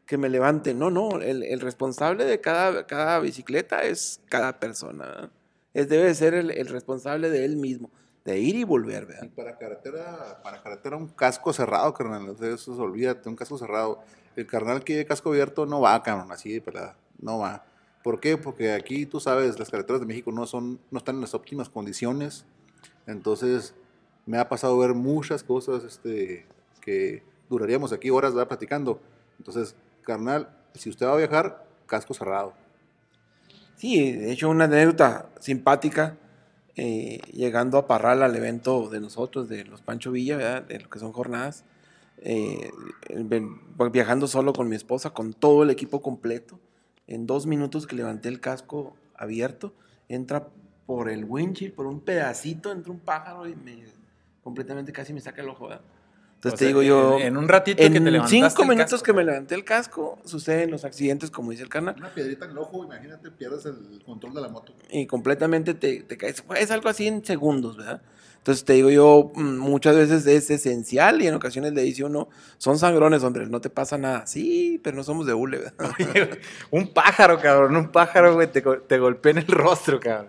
que 0.07 0.18
me 0.18 0.29
levanten. 0.29 0.79
No, 0.79 0.90
no, 0.90 1.21
el, 1.21 1.61
responsable 1.61 2.25
de 2.27 2.40
cada, 2.40 2.87
cada 2.87 3.18
bicicleta 3.18 3.83
es 3.83 4.21
cada 4.29 4.61
persona. 4.61 5.07
¿verdad? 5.07 5.31
Es, 5.73 5.88
debe 5.88 6.14
ser 6.14 6.35
el, 6.35 6.66
responsable 6.68 7.31
de 7.31 7.44
él 7.44 7.57
mismo, 7.57 7.90
de 8.25 8.38
ir 8.38 8.57
y 8.57 8.64
volver, 8.64 9.05
Y 9.05 9.07
¿verdad? 9.07 9.31
para 9.35 9.57
carretera, 9.57 10.40
para 10.42 10.62
carretera 10.62 10.97
un 10.97 11.09
casco 11.09 11.53
cerrado, 11.53 11.92
carnal. 11.94 12.37
Eso 12.42 12.77
olvídate, 12.77 13.29
un 13.29 13.37
casco 13.37 13.57
cerrado. 13.57 14.01
El 14.37 14.47
carnal 14.47 14.85
que 14.85 14.92
lleve 14.92 15.07
casco 15.07 15.31
abierto 15.31 15.66
no 15.66 15.81
va, 15.81 16.03
cabrón, 16.03 16.31
así 16.31 16.53
de 16.53 16.61
pelada. 16.61 16.97
No 17.18 17.38
va. 17.38 17.64
¿Por 18.03 18.21
qué? 18.21 18.37
Porque 18.37 18.73
aquí, 18.73 19.07
tú 19.07 19.21
sabes, 19.21 19.59
las 19.59 19.71
carreteras 19.71 20.01
de 20.01 20.07
México 20.07 20.33
no, 20.33 20.47
son, 20.47 20.79
no 20.91 20.99
están 20.99 21.17
en 21.17 21.21
las 21.21 21.35
óptimas 21.35 21.69
condiciones. 21.69 22.45
Entonces, 23.07 23.75
me 24.27 24.39
ha 24.39 24.49
pasado 24.49 24.79
ver 24.79 24.95
muchas 24.95 25.43
cosas 25.43 25.85
este, 25.85 26.47
que 26.81 27.23
duraríamos 27.49 27.93
aquí 27.93 28.11
horas 28.11 28.35
¿verdad? 28.35 28.49
platicando. 28.49 29.01
Entonces, 29.39 29.75
carnal, 30.03 30.49
si 30.75 30.91
usted 30.91 31.07
va 31.07 31.15
a 31.15 31.17
viajar, 31.17 31.67
casco 31.87 32.15
cerrado. 32.15 32.53
Sí, 33.77 34.13
de 34.13 34.33
hecho 34.33 34.51
una 34.51 34.65
anécdota 34.65 35.31
simpática, 35.41 36.17
eh, 36.77 37.21
llegando 37.33 37.79
a 37.79 37.87
Parral 37.87 38.23
al 38.23 38.35
evento 38.37 38.89
de 38.89 39.01
nosotros, 39.01 39.49
de 39.49 39.65
los 39.65 39.81
Pancho 39.83 40.13
Villa, 40.13 40.37
¿verdad? 40.37 40.63
de 40.63 40.81
lo 40.81 40.91
que 40.91 40.99
son 40.99 41.13
jornadas, 41.13 41.65
eh, 42.19 42.71
viajando 43.93 44.27
solo 44.27 44.53
con 44.53 44.69
mi 44.69 44.77
esposa, 44.77 45.11
con 45.11 45.33
todo 45.33 45.63
el 45.63 45.71
equipo 45.71 46.03
completo, 46.03 46.59
en 47.09 47.27
dos 47.27 47.47
minutos 47.47 47.87
que 47.87 47.97
levanté 47.97 48.29
el 48.29 48.40
casco 48.40 48.97
abierto, 49.16 49.75
entra 50.09 50.49
por 50.87 51.11
el 51.11 51.25
windshield, 51.25 51.75
por 51.75 51.87
un 51.87 52.01
pedacito, 52.01 52.71
entra 52.71 52.92
un 52.92 53.01
pájaro 53.01 53.49
y 53.49 53.57
me 53.57 53.83
completamente 54.42 54.92
casi 54.92 55.12
me 55.12 55.21
saca 55.21 55.42
el 55.42 55.49
ojo. 55.49 55.68
¿verdad? 55.68 55.83
Entonces 56.37 56.53
O 56.53 56.57
te 56.57 56.59
sea, 56.59 56.68
digo 56.68 56.83
yo, 56.83 57.18
En, 57.18 57.27
en 57.27 57.37
un 57.37 57.49
ratito 57.49 57.83
en 57.83 57.92
que 57.92 58.01
te 58.01 58.11
levantaste 58.11 58.37
cinco 58.37 58.62
el 58.62 58.68
minutos 58.68 58.92
casco, 58.92 59.05
que 59.05 59.12
me 59.12 59.25
levanté 59.25 59.55
el 59.57 59.64
casco, 59.64 60.18
suceden 60.25 60.71
los 60.71 60.85
accidentes, 60.85 61.31
como 61.31 61.51
dice 61.51 61.64
el 61.64 61.68
carnal. 61.68 61.97
Una 61.99 62.14
piedrita 62.14 62.44
en 62.44 62.53
el 62.53 62.59
ojo, 62.59 62.85
imagínate, 62.85 63.31
pierdes 63.33 63.66
el 63.66 64.03
control 64.05 64.35
de 64.35 64.40
la 64.42 64.49
moto. 64.49 64.73
y 64.90 65.07
completamente 65.07 65.75
te, 65.75 66.03
te 66.03 66.16
caes. 66.16 66.44
Es 66.57 66.71
algo 66.71 66.88
así 66.88 67.09
en 67.09 67.25
segundos, 67.25 67.77
¿verdad? 67.77 68.03
Entonces 68.38 68.64
te 68.64 68.72
digo 68.72 68.88
yo, 68.88 69.31
mm, 69.35 69.59
muchas 69.59 69.94
veces 69.94 70.24
es 70.27 70.48
esencial 70.51 71.20
y 71.20 71.27
en 71.27 71.35
ocasiones 71.35 71.74
le 71.74 71.83
dice 71.83 72.05
uno, 72.05 72.29
son 72.57 72.79
sangrones, 72.79 73.22
hombre, 73.22 73.46
no 73.46 73.61
te 73.61 73.68
pasa 73.68 73.98
nada. 73.98 74.27
Sí, 74.27 74.81
pero 74.83 74.96
no 74.96 75.05
somos 75.05 75.27
de 75.27 75.35
hule, 75.35 75.59
güey, 75.59 76.29
un 76.70 76.92
pájaro, 76.94 77.38
cabrón, 77.40 77.77
un 77.77 77.92
pájaro, 77.92 78.35
güey, 78.35 78.51
te, 78.51 78.62
te 78.62 78.98
golpea 78.98 79.33
en 79.33 79.38
el 79.38 79.46
rostro, 79.48 80.01
cabrón. 80.01 80.29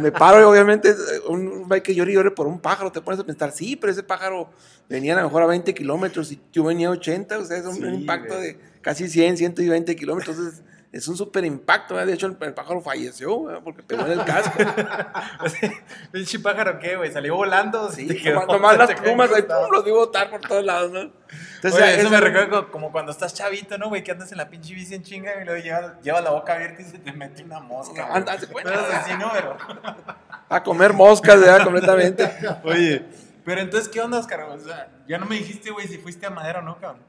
Me 0.00 0.10
paro 0.10 0.40
y 0.40 0.44
obviamente 0.44 0.92
un, 1.28 1.46
un 1.46 1.68
bike 1.68 1.84
que 1.84 1.94
llore 1.94 2.10
y 2.10 2.14
llore 2.14 2.30
por 2.32 2.46
un 2.48 2.58
pájaro, 2.60 2.90
te 2.90 3.00
pones 3.00 3.20
a 3.20 3.24
pensar, 3.24 3.52
sí, 3.52 3.76
pero 3.76 3.92
ese 3.92 4.02
pájaro 4.02 4.50
venía 4.88 5.12
a 5.14 5.18
lo 5.18 5.28
mejor 5.28 5.42
a 5.42 5.46
20 5.46 5.74
kilómetros 5.74 6.32
y 6.32 6.40
yo 6.52 6.64
venía 6.64 6.88
a 6.88 6.92
80, 6.92 7.38
o 7.38 7.44
sea, 7.44 7.58
es 7.58 7.66
un, 7.66 7.76
Sí, 7.76 7.82
impacto 7.84 8.34
güey. 8.34 8.54
de 8.54 8.58
casi 8.80 9.08
100, 9.08 9.36
120 9.36 9.94
kilómetros. 9.94 10.36
Entonces 10.36 10.62
es 10.92 11.06
un 11.08 11.16
súper 11.16 11.44
impacto. 11.44 11.94
¿verdad? 11.94 12.06
De 12.08 12.14
hecho, 12.14 12.26
el, 12.26 12.36
el 12.40 12.54
pájaro 12.54 12.80
falleció 12.80 13.44
¿verdad? 13.44 13.60
porque 13.62 13.82
pegó 13.82 14.06
en 14.06 14.12
el 14.12 14.24
casco. 14.24 14.58
Pinche 16.12 16.38
pájaro, 16.38 16.78
¿qué, 16.78 16.96
güey? 16.96 17.12
¿Salió 17.12 17.36
volando? 17.36 17.90
Sí, 17.90 18.06
¿Te 18.06 18.16
quedó- 18.16 18.46
nomás, 18.46 18.76
las 18.78 18.94
plumas 19.00 19.30
ahí, 19.32 19.42
pum, 19.42 19.70
los 19.70 19.84
vi 19.84 19.90
botar 19.90 20.30
por 20.30 20.40
todos 20.40 20.64
lados, 20.64 20.90
¿no? 20.90 21.00
Entonces, 21.00 21.74
Oye, 21.82 22.00
eso 22.00 22.10
me 22.10 22.20
recuerda 22.20 22.68
como, 22.70 22.90
cuando 22.90 23.12
estás 23.12 23.34
chavito, 23.34 23.76
¿no, 23.76 23.88
güey? 23.88 24.02
Que 24.02 24.12
andas 24.12 24.32
en 24.32 24.38
la 24.38 24.48
pinche 24.48 24.74
bici 24.74 24.94
en 24.94 25.02
chinga 25.02 25.32
y 25.40 25.44
luego 25.44 25.62
lleva, 25.62 26.00
lleva 26.00 26.20
la 26.20 26.30
boca 26.30 26.54
abierta 26.54 26.80
y 26.82 26.84
se 26.86 26.98
te 26.98 27.12
mete 27.12 27.42
una 27.44 27.60
mosca. 27.60 28.00
No, 28.00 28.06
güey. 28.06 28.16
anda, 28.18 28.32
haz 28.32 28.40
de 28.40 28.46
cuenta. 28.46 28.72
Cosas 28.74 28.94
así, 28.94 29.12
¿no? 29.18 29.30
Pero, 29.32 29.56
A 30.50 30.62
comer 30.62 30.94
moscas, 30.94 31.38
¿verdad? 31.40 31.64
Completamente. 31.64 32.32
oye, 32.64 33.04
pero 33.44 33.60
entonces, 33.60 33.88
¿qué 33.88 34.00
onda, 34.00 34.18
Oscar? 34.18 34.40
O 34.42 34.58
sea, 34.58 34.88
ya 35.06 35.18
no 35.18 35.26
me 35.26 35.36
dijiste, 35.36 35.70
güey, 35.70 35.86
si 35.86 35.98
fuiste 35.98 36.24
a 36.26 36.30
Madera 36.30 36.60
o 36.60 36.62
no, 36.62 36.78
cabrón. 36.78 37.02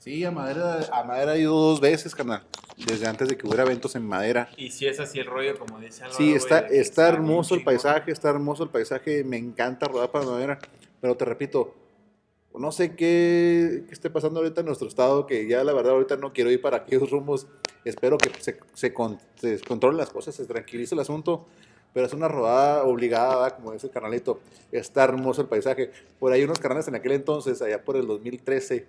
Sí, 0.00 0.24
a 0.24 0.30
Madera, 0.30 0.80
a 0.92 1.04
Madera 1.04 1.36
he 1.36 1.40
ido 1.42 1.54
dos 1.54 1.80
veces, 1.80 2.14
carnal. 2.14 2.42
Desde 2.78 3.06
antes 3.06 3.28
de 3.28 3.36
que 3.36 3.46
hubiera 3.46 3.64
eventos 3.64 3.94
en 3.96 4.06
Madera. 4.06 4.48
Y 4.56 4.70
si 4.70 4.86
es 4.86 4.98
así 4.98 5.18
el 5.20 5.26
rollo, 5.26 5.58
como 5.58 5.78
dice 5.78 6.02
Álvaro, 6.04 6.16
Sí, 6.16 6.24
güey, 6.30 6.36
está, 6.36 6.62
de 6.62 6.68
que 6.68 6.80
está 6.80 7.08
hermoso 7.08 7.54
el 7.54 7.60
chingón. 7.60 7.74
paisaje, 7.74 8.10
está 8.10 8.30
hermoso 8.30 8.62
el 8.64 8.70
paisaje. 8.70 9.22
Me 9.24 9.36
encanta 9.36 9.86
rodar 9.86 10.10
para 10.10 10.24
Madera. 10.24 10.58
Pero 11.02 11.16
te 11.18 11.26
repito, 11.26 11.74
no 12.54 12.72
sé 12.72 12.96
qué, 12.96 13.84
qué 13.86 13.92
esté 13.92 14.08
pasando 14.08 14.40
ahorita 14.40 14.60
en 14.62 14.66
nuestro 14.68 14.88
estado, 14.88 15.26
que 15.26 15.46
ya 15.46 15.62
la 15.64 15.74
verdad 15.74 15.92
ahorita 15.92 16.16
no 16.16 16.32
quiero 16.32 16.50
ir 16.50 16.62
para 16.62 16.78
aquellos 16.78 17.10
rumos. 17.10 17.46
Espero 17.84 18.16
que 18.16 18.30
se, 18.40 18.58
se, 18.72 18.94
con- 18.94 19.18
se 19.36 19.60
controlen 19.60 19.98
las 19.98 20.08
cosas, 20.10 20.34
se 20.34 20.46
tranquilice 20.46 20.94
el 20.94 21.00
asunto. 21.02 21.44
Pero 21.92 22.06
es 22.06 22.12
una 22.14 22.28
rodada 22.28 22.84
obligada, 22.84 23.34
¿verdad? 23.42 23.56
como 23.56 23.72
dice 23.72 23.88
el 23.88 23.92
carnalito. 23.92 24.40
Está 24.72 25.04
hermoso 25.04 25.42
el 25.42 25.48
paisaje. 25.48 25.90
Por 26.18 26.32
ahí 26.32 26.42
unos 26.44 26.58
canales 26.58 26.88
en 26.88 26.94
aquel 26.94 27.12
entonces, 27.12 27.60
allá 27.60 27.84
por 27.84 27.96
el 27.96 28.06
2013, 28.06 28.86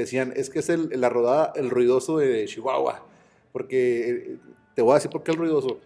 decían, 0.00 0.32
es 0.36 0.50
que 0.50 0.58
es 0.60 0.68
el, 0.68 0.90
la 1.00 1.08
rodada, 1.08 1.52
el 1.56 1.70
ruidoso 1.70 2.18
de 2.18 2.44
Chihuahua. 2.46 3.06
Porque, 3.52 4.10
eh, 4.10 4.36
te 4.74 4.82
voy 4.82 4.92
a 4.92 4.94
decir 4.96 5.10
por 5.10 5.22
qué 5.22 5.30
el 5.32 5.38
ruidoso. 5.38 5.80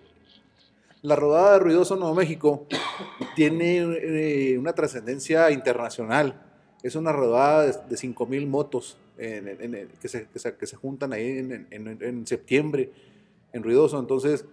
La 1.03 1.17
rodada 1.17 1.55
de 1.55 1.59
Ruidoso 1.61 1.97
Nuevo 1.97 2.15
México 2.15 2.67
tiene 3.37 3.79
eh, 3.79 4.59
una 4.59 4.73
trascendencia 4.75 5.51
internacional. 5.51 6.43
Es 6.83 6.95
una 6.95 7.13
rodada 7.13 7.63
de, 7.67 7.73
de 7.73 7.97
5.000 7.97 8.47
motos 8.47 8.97
que, 9.17 10.09
se, 10.09 10.27
que, 10.29 10.67
se, 10.67 10.77
juntan 10.77 11.13
ahí 11.13 11.39
en, 11.71 12.27
septiembre 12.27 12.91
en 13.53 13.63
Ruidoso. 13.63 13.99
Entonces, 13.99 14.45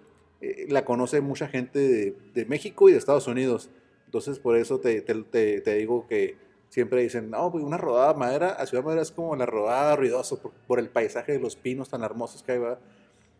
eh, 0.42 0.68
la 0.70 0.86
conoce 0.86 1.22
mucha 1.22 1.48
gente 1.48 1.80
de, 1.80 2.16
de 2.34 2.46
México 2.46 2.88
y 2.90 2.92
de 2.92 2.98
Estados 2.98 3.28
Unidos. 3.28 3.70
Entonces, 4.06 4.40
por 4.40 4.58
eso 4.58 4.80
te- 4.80 5.02
te- 5.02 5.62
te 5.62 5.74
digo 5.76 6.06
que 6.08 6.36
siempre 6.70 7.02
dicen, 7.02 7.30
no, 7.30 7.52
pues 7.52 7.64
una 7.64 7.78
rodada 7.78 8.14
de 8.14 8.20
madera, 8.20 8.50
a 8.52 8.66
Ciudad 8.66 8.84
Madera 8.84 9.02
es 9.02 9.12
como 9.12 9.36
la 9.36 9.46
rodada 9.46 9.92
de 9.92 9.96
Ruidoso 9.98 10.40
por, 10.68 10.80
el 10.80 10.90
paisaje 10.90 11.34
de 11.34 11.40
los 11.40 11.56
pinos 11.56 11.90
tan 11.90 12.04
hermosos 12.04 12.44
que 12.44 12.54
hay, 12.54 12.60
¿verdad? 12.60 12.80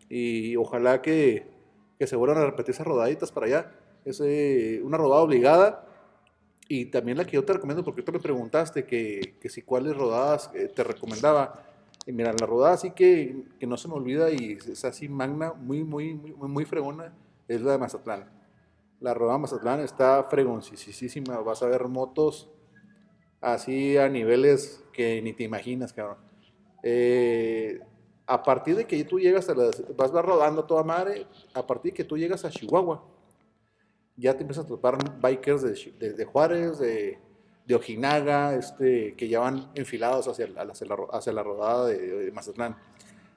Y 0.10 0.56
ojalá 0.56 1.02
que, 1.02 1.46
que 2.00 2.08
se 2.08 2.16
vuelvan 2.16 2.38
a 2.38 2.46
repetir 2.46 2.74
esas 2.74 2.88
rodaditas 2.88 3.32
para 3.32 3.46
allá. 3.48 3.72
Es 4.06 4.22
eh, 4.24 4.82
una 4.84 4.98
rodada 4.98 5.22
obligada. 5.22 5.84
Y 6.70 6.86
también 6.86 7.18
la 7.18 7.26
que 7.26 7.32
yo 7.32 7.46
te 7.46 7.54
recomiendo, 7.54 7.84
porque 7.84 8.02
tú 8.02 8.12
me 8.12 8.20
preguntaste 8.20 8.86
que, 8.86 9.38
que 9.40 9.50
si 9.50 9.62
cuáles 9.62 9.96
rodadas 9.96 10.50
eh, 10.54 10.70
te 10.74 10.84
recomendaba. 10.84 11.64
Y 12.06 12.12
mira, 12.12 12.34
la 12.38 12.46
rodada 12.46 12.78
sí 12.78 12.92
que, 12.92 13.44
que 13.60 13.68
no 13.68 13.78
se 13.78 13.88
me 13.88 13.96
olvida 13.96 14.32
y 14.32 14.54
es 14.54 14.84
así 14.86 15.10
magna, 15.10 15.54
muy, 15.54 15.84
muy, 15.84 16.14
muy, 16.14 16.50
muy 16.50 16.66
fregona, 16.66 17.14
es 17.48 17.62
la 17.62 17.74
de 17.74 17.78
Mazatlán. 17.78 18.30
La 19.00 19.14
rodada 19.14 19.38
de 19.38 19.42
Mazatlán 19.42 19.80
está 19.82 20.24
fregoncísima. 20.24 21.38
Vas 21.40 21.64
a 21.64 21.68
ver 21.68 21.88
motos 21.88 22.50
así 23.42 23.98
a 23.98 24.10
niveles 24.10 24.84
que 24.94 25.22
ni 25.22 25.34
te 25.34 25.44
imaginas, 25.44 25.94
cabrón. 25.94 26.18
Eh, 26.84 27.80
a 28.26 28.44
partir 28.44 28.76
de 28.76 28.86
que 28.86 29.04
tú 29.06 29.20
llegas 29.20 29.50
a 29.50 29.56
las, 29.56 29.84
vas, 29.96 30.12
vas 30.12 30.26
rodando 30.26 30.66
toda 30.66 30.84
madre, 30.84 31.26
a 31.54 31.66
partir 31.66 31.94
de 31.94 31.98
que 31.98 32.04
tú 32.04 32.18
llegas 32.18 32.44
a 32.44 32.50
Chihuahua, 32.50 33.04
ya 34.18 34.34
te 34.34 34.42
empiezas 34.42 34.66
a 34.66 34.68
topar 34.68 34.98
bikers 35.22 35.62
de, 35.62 36.14
de- 36.14 36.26
Juárez, 36.26 36.80
de, 36.80 37.20
de 37.66 37.76
Ojinaga, 37.76 38.56
este, 38.56 39.14
que 39.16 39.28
ya 39.28 39.40
van 39.40 39.70
enfilados 39.76 40.28
hacia, 40.28 40.48
hacia, 40.58 40.88
la, 40.88 40.98
hacia 41.12 41.34
la 41.34 41.44
rodada 41.44 41.88
de, 41.88 42.32
Mazatlán. 42.34 42.76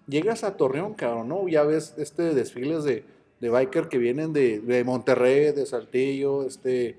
Llegas 0.07 0.43
a 0.43 0.57
Torreón, 0.57 0.95
cabrón, 0.95 1.29
¿no? 1.29 1.47
Ya 1.49 1.63
ves 1.63 1.95
este 1.99 2.35
desfiles 2.35 2.83
de, 2.85 3.05
biker 3.41 3.89
que 3.89 3.99
vienen 3.99 4.33
de, 4.33 4.83
Monterrey, 4.85 5.53
de 5.53 5.67
Saltillo, 5.67 6.45
este, 6.45 6.97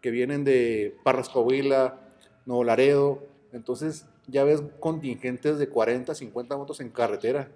que 0.00 0.10
vienen 0.10 0.44
de 0.44 0.94
Parras 1.02 1.28
Coahuila, 1.28 2.01
Nuevo 2.46 2.64
Laredo. 2.64 3.22
Entonces 3.52 4.06
ya 4.26 4.44
ves 4.44 4.62
contingentes 4.80 5.58
de 5.58 5.68
40, 5.68 6.14
50 6.14 6.56
motos 6.56 6.80
en 6.80 6.90
carretera. 6.90 7.48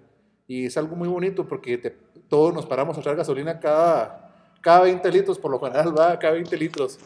Y 0.47 0.65
es 0.65 0.77
algo 0.77 0.95
muy 0.95 1.07
bonito 1.07 1.47
porque 1.47 1.77
te- 1.77 1.95
todos 2.29 2.53
nos 2.53 2.65
paramos 2.65 2.97
a 2.97 3.01
echar 3.01 3.15
gasolina 3.15 3.59
cada, 3.59 4.53
cada 4.61 4.81
20 4.81 5.11
litros, 5.11 5.39
por 5.39 5.51
lo 5.51 5.59
general 5.59 5.97
va 5.97 6.17
cada 6.19 6.33
20 6.33 6.55
litros. 6.57 6.99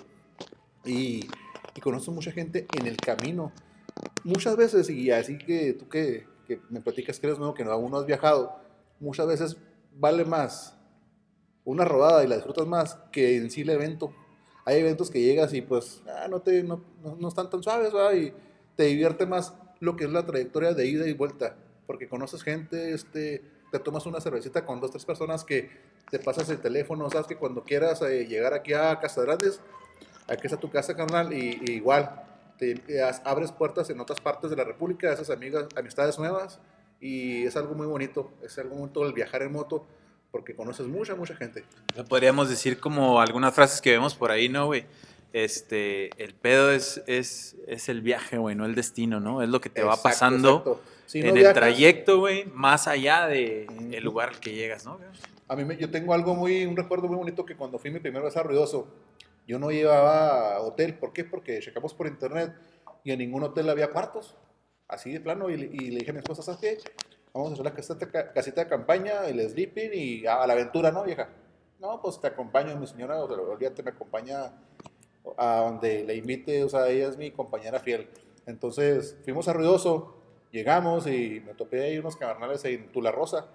Y, 0.85 1.27
y 1.75 1.81
conozco 1.81 2.11
mucha 2.11 2.31
gente 2.31 2.67
en 2.79 2.87
el 2.87 2.97
camino. 2.97 3.51
Muchas 4.23 4.55
veces, 4.55 4.89
y 4.89 5.11
así 5.11 5.37
que 5.37 5.73
tú 5.73 5.87
que, 5.89 6.25
que 6.47 6.59
me 6.69 6.81
platicas 6.81 7.19
que 7.19 7.27
eres 7.27 7.39
nuevo, 7.39 7.53
que 7.53 7.63
no, 7.63 7.71
aún 7.71 7.91
no 7.91 7.97
has 7.97 8.05
viajado, 8.05 8.55
muchas 8.99 9.27
veces 9.27 9.57
vale 9.95 10.25
más 10.25 10.77
una 11.63 11.85
rodada 11.85 12.23
y 12.23 12.27
la 12.27 12.35
disfrutas 12.35 12.67
más 12.67 12.95
que 13.11 13.37
en 13.37 13.49
sí 13.51 13.61
el 13.61 13.69
evento. 13.71 14.13
Hay 14.65 14.79
eventos 14.79 15.09
que 15.09 15.19
llegas 15.21 15.53
y 15.53 15.61
pues 15.61 16.01
ah, 16.07 16.27
no, 16.29 16.41
te, 16.41 16.63
no, 16.63 16.81
no- 17.03 17.15
no 17.19 17.27
están 17.27 17.49
tan 17.49 17.63
suaves. 17.63 17.93
Y 18.15 18.33
te 18.75 18.83
divierte 18.83 19.25
más 19.25 19.53
lo 19.79 19.95
que 19.95 20.05
es 20.05 20.11
la 20.11 20.25
trayectoria 20.25 20.73
de 20.73 20.85
ida 20.85 21.07
y 21.07 21.13
vuelta, 21.13 21.55
porque 21.87 22.07
conoces 22.07 22.43
gente, 22.43 22.93
este, 22.93 23.41
te 23.71 23.79
tomas 23.79 24.05
una 24.05 24.21
cervecita 24.21 24.65
con 24.65 24.79
dos, 24.79 24.91
tres 24.91 25.05
personas 25.05 25.43
que 25.43 25.69
te 26.11 26.19
pasas 26.19 26.49
el 26.49 26.59
teléfono, 26.59 27.09
sabes 27.09 27.25
que 27.27 27.37
cuando 27.37 27.63
quieras 27.63 28.01
eh, 28.03 28.25
llegar 28.27 28.53
aquí 28.53 28.73
a 28.73 28.99
Casa 28.99 29.21
Grandes, 29.21 29.59
aquí 30.27 30.41
está 30.45 30.57
tu 30.57 30.69
casa, 30.69 30.95
carnal, 30.95 31.33
y, 31.33 31.59
igual, 31.71 32.23
te, 32.57 33.01
as- 33.01 33.21
abres 33.25 33.51
puertas 33.51 33.89
en 33.89 33.99
otras 33.99 34.19
partes 34.19 34.49
de 34.51 34.55
la 34.55 34.63
República, 34.63 35.11
haces 35.11 35.29
amigas, 35.29 35.65
amistades 35.75 36.19
nuevas, 36.19 36.59
y 36.99 37.45
es 37.45 37.55
algo 37.55 37.73
muy 37.73 37.87
bonito, 37.87 38.29
es 38.43 38.57
algo 38.59 38.75
muy 38.75 38.81
bonito 38.81 39.05
el 39.05 39.13
viajar 39.13 39.41
en 39.41 39.53
moto, 39.53 39.85
porque 40.31 40.55
conoces 40.55 40.87
mucha, 40.87 41.15
mucha 41.15 41.35
gente. 41.35 41.63
Podríamos 42.09 42.49
decir 42.49 42.79
como 42.79 43.19
algunas 43.21 43.53
frases 43.53 43.81
que 43.81 43.91
vemos 43.91 44.15
por 44.15 44.31
ahí, 44.31 44.49
¿no, 44.49 44.65
güey? 44.67 44.85
Este, 45.33 46.09
el 46.21 46.33
pedo 46.33 46.71
es, 46.71 47.01
es, 47.07 47.55
es 47.67 47.89
el 47.89 48.01
viaje, 48.01 48.37
güey, 48.37 48.55
no 48.55 48.65
el 48.65 48.75
destino, 48.75 49.19
¿no? 49.19 49.41
Es 49.41 49.49
lo 49.49 49.61
que 49.61 49.69
te 49.69 49.81
va 49.81 49.93
Exacto, 49.93 50.03
pasando 50.09 50.49
exacto. 50.57 50.81
Si 51.05 51.19
no 51.19 51.25
en 51.29 51.37
el 51.37 51.43
viajas- 51.43 51.53
trayecto, 51.55 52.19
güey, 52.19 52.45
más 52.53 52.87
allá 52.87 53.27
del 53.27 53.67
Ujú. 53.69 54.01
lugar 54.03 54.29
al 54.29 54.39
que 54.39 54.53
llegas, 54.53 54.85
¿no? 54.85 54.97
A 55.47 55.55
mí 55.55 55.65
me- 55.65 55.77
yo 55.77 55.89
tengo 55.91 56.13
algo 56.13 56.33
muy, 56.35 56.65
un 56.65 56.75
recuerdo 56.77 57.07
muy 57.07 57.17
bonito 57.17 57.45
que 57.45 57.55
cuando 57.55 57.77
fui 57.79 57.91
mi 57.91 57.99
primera 57.99 58.23
vez 58.23 58.35
a 58.37 58.43
Ruidoso, 58.43 58.87
yo 59.47 59.59
no 59.59 59.69
llevaba 59.71 60.59
hotel. 60.61 60.93
¿Por 60.95 61.11
qué? 61.11 61.25
Porque 61.25 61.59
checamos 61.59 61.93
por 61.93 62.07
internet 62.07 62.53
y 63.03 63.11
en 63.11 63.19
ningún 63.19 63.43
hotel 63.43 63.69
había 63.69 63.89
cuartos. 63.89 64.35
Así 64.87 65.11
de 65.11 65.19
plano. 65.19 65.49
Y, 65.49 65.53
y 65.55 65.91
le 65.91 65.99
dije 65.99 66.11
a 66.11 66.13
mi 66.13 66.19
esposa, 66.19 66.41
¿sabes 66.43 66.59
qué? 66.61 66.77
Vamos 67.33 67.51
a 67.51 67.53
hacer 67.53 67.65
la 67.65 67.73
casita, 67.73 68.07
ca- 68.09 68.33
casita 68.33 68.63
de 68.63 68.69
campaña, 68.69 69.25
el 69.25 69.39
sleeping 69.49 69.89
y 69.93 70.25
a, 70.25 70.45
la 70.45 70.53
aventura, 70.53 70.91
¿no, 70.91 71.03
vieja? 71.03 71.29
No, 71.79 72.01
pues 72.01 72.19
te 72.19 72.27
acompaño, 72.27 72.75
mi 72.75 72.85
señora, 72.87 73.23
o 73.23 73.27
sea, 73.27 73.37
olvídate, 73.37 73.83
me 73.83 73.91
acompaña 73.91 74.53
a 75.37 75.55
donde 75.61 76.03
le 76.03 76.15
invite, 76.15 76.63
o 76.63 76.69
sea, 76.69 76.87
ella 76.89 77.07
es 77.07 77.17
mi 77.17 77.31
compañera 77.31 77.79
fiel. 77.79 78.09
Entonces 78.45 79.17
fuimos 79.23 79.47
a 79.47 79.53
Ruidoso, 79.53 80.15
llegamos 80.51 81.07
y 81.07 81.41
me 81.45 81.53
topé 81.53 81.83
ahí 81.83 81.97
unos 81.97 82.17
carnales 82.17 82.63
en 82.65 82.91
Tula 82.91 83.11
Rosa. 83.11 83.47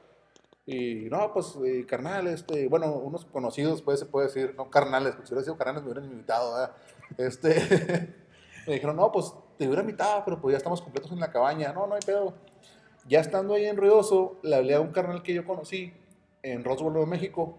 Y 0.65 1.09
no, 1.11 1.33
pues, 1.33 1.55
eh, 1.65 1.87
carnal, 1.87 2.27
este, 2.27 2.67
bueno, 2.69 2.91
unos 2.93 3.25
conocidos, 3.27 3.83
pues 3.83 4.01
se 4.01 4.07
puede 4.07 4.27
decir, 4.27 4.55
no 4.57 4.69
carnales, 4.69 5.13
porque 5.13 5.29
si 5.29 5.35
hubiera 5.35 5.45
sido 5.45 5.57
carnales 5.57 5.83
me 5.85 5.91
hubieran 5.93 6.11
invitado, 6.11 6.55
¿verdad? 6.55 6.73
Este, 7.19 7.55
me 8.67 8.75
dijeron, 8.75 8.97
no, 8.97 9.13
pues 9.13 9.33
te 9.59 9.67
hubiera 9.67 9.83
invitado, 9.83 10.23
pero 10.25 10.41
pues 10.41 10.55
ya 10.55 10.57
estamos 10.59 10.83
completos 10.83 11.13
en 11.13 11.21
la 11.21 11.31
cabaña. 11.31 11.73
No, 11.73 11.87
no 11.87 11.95
hay 11.95 12.01
pedo. 12.05 12.35
Ya 13.09 13.21
estando 13.21 13.55
ahí 13.55 13.67
en 13.67 13.77
Ruidoso, 13.77 14.37
le 14.43 14.57
hablé 14.57 14.75
a 14.75 14.81
un 14.81 14.91
carnal 14.91 15.23
que 15.23 15.33
yo 15.33 15.45
conocí 15.45 15.93
en 16.43 16.65
Roswell, 16.65 16.93
Nuevo 16.93 17.07
México. 17.07 17.57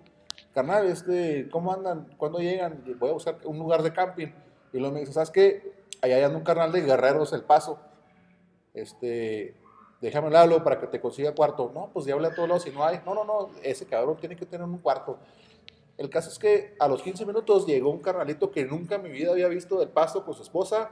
Carnal, 0.53 0.87
este, 0.87 1.47
¿cómo 1.49 1.71
andan? 1.71 2.13
¿Cuándo 2.17 2.39
llegan? 2.39 2.83
Voy 2.99 3.11
a 3.11 3.13
buscar 3.13 3.37
un 3.45 3.57
lugar 3.57 3.81
de 3.81 3.93
camping. 3.93 4.27
Y 4.73 4.79
luego 4.79 4.93
me 4.93 4.99
dice, 4.99 5.13
¿sabes 5.13 5.31
qué? 5.31 5.71
Allá 6.01 6.25
anda 6.25 6.37
un 6.37 6.43
carnal 6.43 6.73
de 6.73 6.81
Guerreros 6.81 7.31
El 7.31 7.43
Paso. 7.43 7.79
Este, 8.73 9.55
déjame 10.01 10.35
hablo 10.35 10.61
para 10.65 10.79
que 10.79 10.87
te 10.87 10.99
consiga 10.99 11.33
cuarto. 11.33 11.71
No, 11.73 11.91
pues 11.93 12.05
ya 12.05 12.13
hablé 12.13 12.27
a 12.27 12.35
todos 12.35 12.49
lados 12.49 12.67
y 12.67 12.71
no 12.71 12.83
hay. 12.83 12.99
No, 13.05 13.15
no, 13.15 13.23
no, 13.23 13.49
ese 13.63 13.85
cabrón 13.85 14.17
tiene 14.17 14.35
que 14.35 14.45
tener 14.45 14.67
un 14.67 14.79
cuarto. 14.79 15.17
El 15.97 16.09
caso 16.09 16.29
es 16.29 16.37
que 16.37 16.75
a 16.77 16.89
los 16.89 17.01
15 17.01 17.25
minutos 17.25 17.65
llegó 17.65 17.89
un 17.89 17.99
carnalito 17.99 18.51
que 18.51 18.65
nunca 18.65 18.95
en 18.95 19.03
mi 19.03 19.09
vida 19.09 19.31
había 19.31 19.47
visto 19.47 19.79
del 19.79 19.89
pasto 19.89 20.25
con 20.25 20.33
su 20.33 20.43
esposa. 20.43 20.91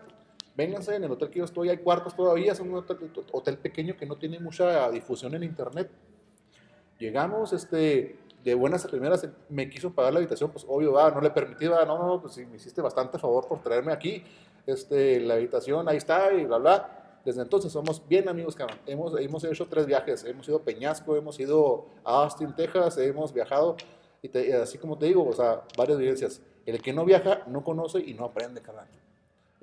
Vénganse, 0.56 0.96
en 0.96 1.04
el 1.04 1.12
hotel 1.12 1.30
que 1.30 1.40
yo 1.40 1.46
estoy 1.46 1.70
hay 1.70 1.78
cuartos 1.78 2.16
todavía, 2.16 2.54
es 2.54 2.60
un 2.60 2.74
hotel, 2.74 2.98
hotel 3.32 3.58
pequeño 3.58 3.98
que 3.98 4.06
no 4.06 4.16
tiene 4.18 4.40
mucha 4.40 4.90
difusión 4.90 5.36
en 5.36 5.44
internet. 5.44 5.90
Llegamos, 6.98 7.52
este, 7.52 8.18
de 8.44 8.56
buenas 8.56 8.86
a 8.86 8.88
primeras 8.88 9.28
me 9.50 9.70
quiso 9.70 9.94
pagar 9.94 10.14
la 10.14 10.20
habitación, 10.20 10.52
pues 10.52 10.66
obvio, 10.68 10.94
va, 10.94 11.12
no 11.12 11.20
le 11.20 11.30
permití, 11.30 11.68
va, 11.68 11.84
no, 11.84 11.98
no, 11.98 12.22
pues 12.22 12.36
sí, 12.36 12.46
me 12.46 12.56
hiciste 12.56 12.82
bastante 12.82 13.20
favor 13.20 13.48
por 13.48 13.62
traerme 13.62 13.92
aquí, 13.92 14.24
este, 14.66 15.20
la 15.20 15.34
habitación, 15.34 15.90
ahí 15.90 15.98
está, 15.98 16.34
y 16.34 16.46
bla, 16.46 16.58
bla. 16.58 17.02
Desde 17.26 17.42
entonces 17.42 17.72
somos 17.72 18.08
bien 18.08 18.30
amigos, 18.30 18.56
cabrón. 18.56 18.78
Hemos, 18.86 19.20
hemos 19.20 19.44
hecho 19.44 19.68
tres 19.68 19.88
viajes. 19.88 20.24
Hemos 20.26 20.48
ido 20.48 20.58
a 20.58 20.62
Peñasco, 20.62 21.16
hemos 21.16 21.40
ido 21.40 21.88
a 22.04 22.22
Austin, 22.24 22.54
Texas, 22.56 23.00
hemos 23.00 23.34
viajado. 23.34 23.78
Y 24.22 24.30
te- 24.30 24.54
así 24.54 24.78
como 24.78 24.96
te 24.96 25.08
digo, 25.08 25.28
o 25.28 25.34
sea, 25.34 25.64
varias 25.76 25.98
vivencias. 25.98 26.40
El 26.68 26.80
que 26.84 26.94
no 26.94 27.04
viaja, 27.04 27.42
no 27.48 27.64
conoce 27.64 28.00
y 28.00 28.14
no 28.14 28.26
aprende, 28.26 28.62
carnal. 28.62 28.88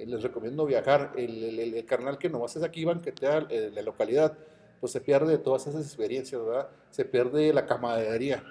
Eh, 0.03 0.07
Les 0.07 0.23
recomiendo 0.23 0.67
viajar. 0.67 1.13
El, 1.17 1.45
el, 1.45 1.75
el- 1.75 1.85
carnal 1.87 2.19
que 2.19 2.29
nomás 2.29 2.57
es 2.57 2.63
aquí, 2.63 2.85
banquetea 2.85 3.47
eh, 3.51 3.71
la 3.73 3.83
localidad, 3.83 4.37
pues 4.81 4.93
se 4.93 5.01
pierde 5.01 5.39
todas 5.39 5.67
esas 5.67 5.85
experiencias, 5.87 6.45
¿verdad? 6.45 6.69
Se 6.91 7.05
pierde 7.05 7.53
la 7.53 7.67
camaradería. 7.67 8.43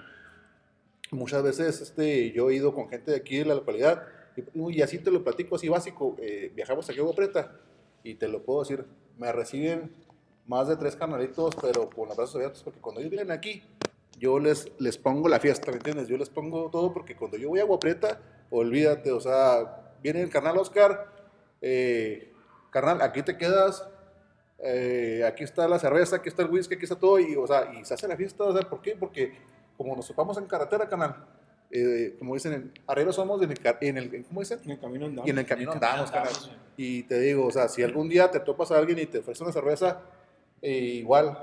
Muchas 1.12 1.44
veces 1.44 1.82
este, 1.82 2.32
yo 2.32 2.50
he 2.50 2.56
ido 2.56 2.74
con 2.74 2.88
gente 2.88 3.12
de 3.12 3.18
aquí 3.18 3.38
de 3.40 3.46
la 3.46 3.56
localidad 3.56 4.04
y, 4.38 4.78
y 4.78 4.82
así 4.82 4.98
te 5.00 5.12
lo 5.12 5.24
platico, 5.24 5.56
así 5.56 5.68
básico. 5.68 6.16
eh, 6.20 6.52
viajamos 6.56 6.90
aquí 6.90 7.00
a 7.00 7.02
Agua 7.02 7.16
Prieta 7.16 7.52
y 8.04 8.16
te 8.16 8.28
lo 8.30 8.42
puedo 8.44 8.62
decir, 8.62 8.86
me 9.18 9.32
reciben 9.32 9.94
más 10.48 10.70
de 10.70 10.78
tres 10.78 10.96
canalitos, 10.96 11.56
pero 11.62 11.90
con 11.90 12.08
los 12.08 12.16
brazos 12.18 12.36
abiertos, 12.36 12.64
porque 12.64 12.80
cuando 12.80 13.02
ellos 13.02 13.12
vienen 13.12 13.32
aquí, 13.32 13.62
yo 14.18 14.40
les, 14.40 14.72
les 14.80 14.98
pongo 14.98 15.28
la 15.28 15.40
fiesta, 15.40 15.70
¿me 15.72 15.78
entiendes? 15.78 16.08
Yo 16.08 16.18
les 16.18 16.30
pongo 16.30 16.70
todo 16.70 16.94
porque 16.94 17.16
cuando 17.16 17.38
yo 17.38 17.50
voy 17.50 17.60
a 17.60 17.64
Agua 17.64 17.80
Prieta, 17.80 18.20
olvídate, 18.50 19.12
o 19.12 19.20
sea, 19.20 19.96
viene 20.02 20.22
el 20.22 20.30
carnal 20.30 20.58
Oscar, 20.58 21.12
eh, 21.62 22.34
carnal, 22.70 23.02
aquí 23.02 23.22
te 23.24 23.38
quedas, 23.38 23.88
eh, 24.60 25.24
aquí 25.28 25.44
está 25.44 25.68
la 25.68 25.80
cerveza, 25.80 26.18
aquí 26.18 26.30
está 26.30 26.42
el 26.44 26.50
whisky, 26.50 26.76
aquí 26.76 26.84
está 26.84 26.96
todo, 26.98 27.20
y, 27.20 27.36
o 27.36 27.48
sea, 27.48 27.72
y 27.74 27.84
se 27.86 27.94
hace 27.94 28.08
la 28.08 28.16
fiesta, 28.16 28.44
o 28.44 28.54
sea, 28.58 28.68
¿por 28.70 28.82
qué? 28.82 28.96
Porque 28.96 29.34
como 29.78 29.96
nos 29.96 30.08
topamos 30.08 30.38
en 30.38 30.46
carretera, 30.46 30.88
canal, 30.88 31.26
eh, 31.72 32.16
como 32.20 32.34
dicen, 32.34 32.54
en- 32.88 33.14
somos 33.14 33.42
en 33.42 33.52
el, 33.52 33.60
en 33.82 33.98
el, 33.98 34.26
¿cómo 34.26 34.42
dicen? 34.42 34.60
En 34.64 34.72
el 34.72 34.80
camino 34.80 35.06
andamos. 35.06 35.28
Y 35.28 35.32
en 35.32 35.38
el 35.40 35.46
camino 35.46 35.72
andamos, 35.72 36.12
canal. 36.12 36.34
Y 36.78 37.04
te 37.04 37.20
digo, 37.20 37.46
o 37.48 37.52
sea, 37.52 37.68
si 37.70 37.82
algún 37.82 38.10
día 38.10 38.30
te 38.30 38.40
topas 38.40 38.72
a 38.72 38.78
alguien 38.78 39.00
y 39.00 39.06
te 39.06 39.20
ofrece 39.20 39.44
una 39.44 39.54
cerveza, 39.54 40.02
eh, 40.62 40.72
igual, 40.72 41.38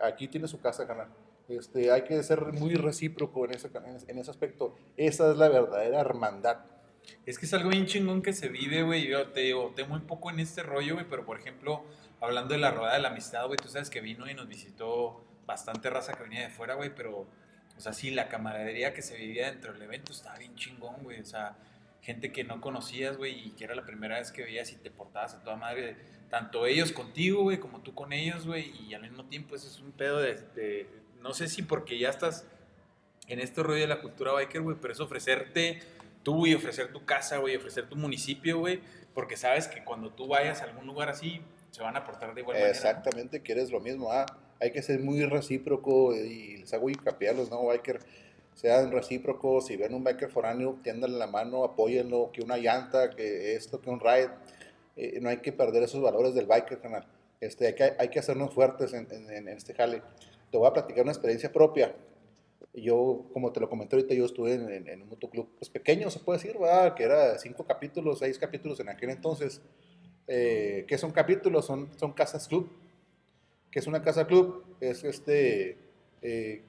aquí 0.00 0.28
tiene 0.28 0.48
su 0.48 0.60
casa, 0.60 0.86
canal. 0.86 1.08
Este, 1.48 1.90
hay 1.90 2.02
que 2.02 2.22
ser 2.22 2.44
muy 2.52 2.74
recíproco 2.74 3.44
en 3.46 3.54
ese, 3.54 3.70
en 4.08 4.18
ese 4.18 4.30
aspecto. 4.30 4.74
Esa 4.96 5.30
es 5.30 5.38
la 5.38 5.48
verdadera 5.48 6.00
hermandad. 6.00 6.58
Es 7.26 7.38
que 7.38 7.46
es 7.46 7.54
algo 7.54 7.70
bien 7.70 7.86
chingón 7.86 8.22
que 8.22 8.32
se 8.32 8.48
vive, 8.48 8.82
güey. 8.82 9.06
Yo 9.06 9.28
te 9.28 9.40
digo, 9.40 9.72
temo 9.76 9.94
un 9.94 10.06
poco 10.06 10.30
en 10.30 10.40
este 10.40 10.62
rollo, 10.62 10.94
güey, 10.94 11.06
pero 11.08 11.24
por 11.24 11.38
ejemplo, 11.38 11.84
hablando 12.20 12.54
de 12.54 12.60
la 12.60 12.70
rueda 12.70 12.94
de 12.94 13.00
la 13.00 13.08
amistad, 13.08 13.46
güey, 13.46 13.56
tú 13.56 13.68
sabes 13.68 13.90
que 13.90 14.00
vino 14.00 14.28
y 14.30 14.34
nos 14.34 14.48
visitó 14.48 15.24
bastante 15.46 15.90
raza 15.90 16.12
que 16.14 16.22
venía 16.22 16.42
de 16.42 16.50
fuera, 16.50 16.74
güey, 16.74 16.94
pero, 16.94 17.26
o 17.76 17.80
sea, 17.80 17.92
sí, 17.92 18.10
la 18.10 18.28
camaradería 18.28 18.92
que 18.94 19.02
se 19.02 19.16
vivía 19.16 19.50
dentro 19.50 19.72
del 19.72 19.82
evento 19.82 20.12
estaba 20.12 20.36
bien 20.38 20.54
chingón, 20.56 21.02
güey. 21.02 21.20
O 21.20 21.24
sea, 21.24 21.56
gente 22.02 22.32
que 22.32 22.44
no 22.44 22.60
conocías, 22.60 23.16
güey, 23.16 23.48
y 23.48 23.50
que 23.52 23.64
era 23.64 23.74
la 23.74 23.84
primera 23.84 24.18
vez 24.18 24.30
que 24.32 24.42
veías 24.42 24.72
y 24.72 24.76
te 24.76 24.90
portabas 24.90 25.34
a 25.34 25.42
toda 25.42 25.56
madre, 25.56 25.96
tanto 26.30 26.66
ellos 26.66 26.92
contigo, 26.92 27.42
güey, 27.42 27.58
como 27.58 27.80
tú 27.80 27.94
con 27.94 28.12
ellos, 28.12 28.46
güey, 28.46 28.72
y 28.86 28.94
al 28.94 29.02
mismo 29.02 29.24
tiempo 29.24 29.54
eso 29.56 29.66
es 29.66 29.80
un 29.80 29.92
pedo 29.92 30.18
de, 30.20 30.34
de- 30.54 30.86
no 31.20 31.34
sé 31.34 31.48
si 31.48 31.62
porque 31.62 31.98
ya 31.98 32.10
estás 32.10 32.46
en 33.26 33.40
este 33.40 33.62
rollo 33.62 33.80
de 33.80 33.86
la 33.88 34.00
cultura 34.00 34.32
biker, 34.32 34.60
güey, 34.62 34.76
pero 34.80 34.92
es 34.92 35.00
ofrecerte 35.00 35.80
tú 36.22 36.46
y 36.46 36.54
ofrecer 36.54 36.92
tu 36.92 37.04
casa, 37.04 37.38
güey, 37.38 37.56
ofrecer 37.56 37.88
tu 37.88 37.96
municipio, 37.96 38.58
güey, 38.58 38.80
porque 39.14 39.36
sabes 39.36 39.68
que 39.68 39.84
cuando 39.84 40.10
tú 40.12 40.26
vayas 40.28 40.60
a 40.60 40.64
algún 40.64 40.86
lugar 40.86 41.08
así, 41.08 41.40
se 41.70 41.82
van 41.82 41.96
a 41.96 42.04
portar 42.04 42.34
de 42.34 42.40
igual 42.40 42.56
manera. 42.56 42.70
Exactamente, 42.70 43.42
quieres 43.42 43.70
lo 43.70 43.80
mismo. 43.80 44.10
Ah, 44.12 44.26
hay 44.60 44.72
que 44.72 44.82
ser 44.82 45.00
muy 45.00 45.24
recíproco 45.24 46.14
y 46.14 46.58
les 46.58 46.72
hago 46.74 46.88
hincapié 46.90 47.28
a 47.30 47.32
los 47.32 47.50
no 47.50 47.64
biker. 47.66 48.00
Sean 48.54 48.90
recíprocos, 48.90 49.66
si 49.66 49.76
ven 49.76 49.94
un 49.94 50.02
biker 50.02 50.30
foráneo, 50.30 50.78
tiéndanle 50.82 51.16
la 51.16 51.28
mano, 51.28 51.62
apóyenlo, 51.64 52.30
que 52.32 52.42
una 52.42 52.56
llanta, 52.56 53.10
que 53.10 53.54
esto, 53.54 53.80
que 53.80 53.88
un 53.88 54.00
ride. 54.00 54.30
Eh, 54.96 55.20
no 55.20 55.28
hay 55.28 55.36
que 55.36 55.52
perder 55.52 55.84
esos 55.84 56.02
valores 56.02 56.34
del 56.34 56.46
biker, 56.46 56.80
canal. 56.80 57.06
Este, 57.40 57.68
hay, 57.68 57.74
que, 57.76 57.92
hay 57.96 58.08
que 58.08 58.18
hacernos 58.18 58.52
fuertes 58.52 58.92
en, 58.94 59.06
en- 59.12 59.30
en 59.30 59.48
este 59.48 59.74
jale. 59.74 60.02
Te 60.50 60.58
voy 60.58 60.66
a 60.66 60.72
platicar 60.72 61.04
una 61.04 61.12
experiencia 61.12 61.52
propia. 61.52 61.94
Yo, 62.74 63.26
como 63.32 63.52
te 63.52 63.60
lo 63.60 63.68
comenté 63.68 63.96
ahorita, 63.96 64.14
yo 64.14 64.26
estuve 64.26 64.54
en, 64.54 65.02
un 65.02 65.08
motoclub 65.08 65.48
pues, 65.58 65.68
pequeño, 65.70 66.10
se 66.10 66.20
puede 66.20 66.38
decir, 66.38 66.56
que 66.96 67.02
era 67.02 67.38
cinco 67.38 67.64
capítulos, 67.64 68.20
seis 68.20 68.38
capítulos 68.38 68.78
en 68.80 68.88
aquel 68.88 69.10
entonces. 69.10 69.60
Eh, 70.26 70.84
¿Qué 70.86 70.98
son 70.98 71.10
capítulos? 71.10 71.64
Son, 71.64 71.88
son 71.98 72.12
casas 72.12 72.46
club. 72.46 72.70
¿Qué 73.70 73.78
es 73.78 73.86
una 73.86 74.02
casa 74.02 74.26
club? 74.26 74.64
Es 74.80 75.02
este, 75.04 75.78
eh, 76.22 76.62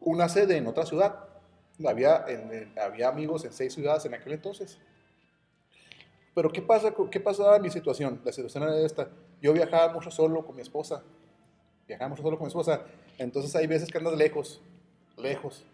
una 0.00 0.28
sede 0.28 0.56
en 0.56 0.66
otra 0.66 0.84
ciudad. 0.84 1.24
Había, 1.86 2.26
había 2.82 3.08
amigos 3.08 3.44
en 3.44 3.52
seis 3.52 3.72
ciudades 3.72 4.04
en 4.04 4.14
aquel 4.14 4.32
entonces. 4.32 4.78
Pero 6.34 6.52
¿qué, 6.52 6.62
pasa, 6.62 6.94
¿qué 7.10 7.20
pasaba 7.20 7.56
en 7.56 7.62
mi 7.62 7.70
situación? 7.70 8.20
La 8.24 8.32
situación 8.32 8.64
era 8.64 8.78
esta. 8.80 9.10
Yo 9.40 9.52
viajaba 9.52 9.92
mucho 9.92 10.10
solo 10.10 10.44
con 10.44 10.56
mi 10.56 10.62
esposa. 10.62 11.02
Viajaba 11.86 12.10
mucho 12.10 12.22
solo 12.22 12.36
con 12.36 12.46
mi 12.46 12.48
esposa. 12.48 12.84
Entonces 13.18 13.54
hay 13.56 13.66
veces 13.66 13.90
que 13.90 13.98
andas 13.98 14.16
lejos, 14.16 14.60
lejos. 15.20 15.64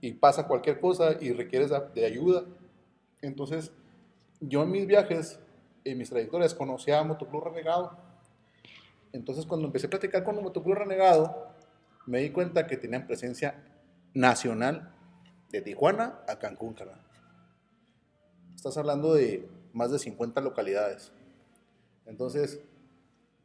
Y 0.00 0.14
pasa 0.14 0.46
cualquier 0.46 0.80
cosa 0.80 1.16
y 1.20 1.32
requieres 1.32 1.70
de- 1.94 2.06
ayuda. 2.06 2.44
Entonces, 3.22 3.72
yo 4.40 4.62
en 4.62 4.70
mis 4.70 4.86
viajes, 4.86 5.38
en 5.84 5.98
mis 5.98 6.08
trayectorias, 6.08 6.54
conocía 6.54 6.98
a 6.98 7.04
Motoclub 7.04 7.44
Renegado. 7.44 7.96
Entonces, 9.12 9.44
cuando 9.44 9.66
empecé 9.66 9.86
a 9.86 9.90
platicar 9.90 10.24
con 10.24 10.42
Motoclub 10.42 10.74
Renegado, 10.74 11.48
me 12.06 12.20
di 12.20 12.30
cuenta 12.30 12.66
que 12.66 12.76
tenían 12.76 13.06
presencia 13.06 13.54
nacional 14.14 14.92
de 15.50 15.60
Tijuana 15.60 16.20
a 16.28 16.38
Cancún, 16.38 16.74
carnal. 16.74 17.00
Estás 18.54 18.76
hablando 18.76 19.14
de 19.14 19.48
más 19.72 19.90
de 19.90 19.98
50 19.98 20.40
localidades. 20.40 21.12
Entonces, 22.06 22.60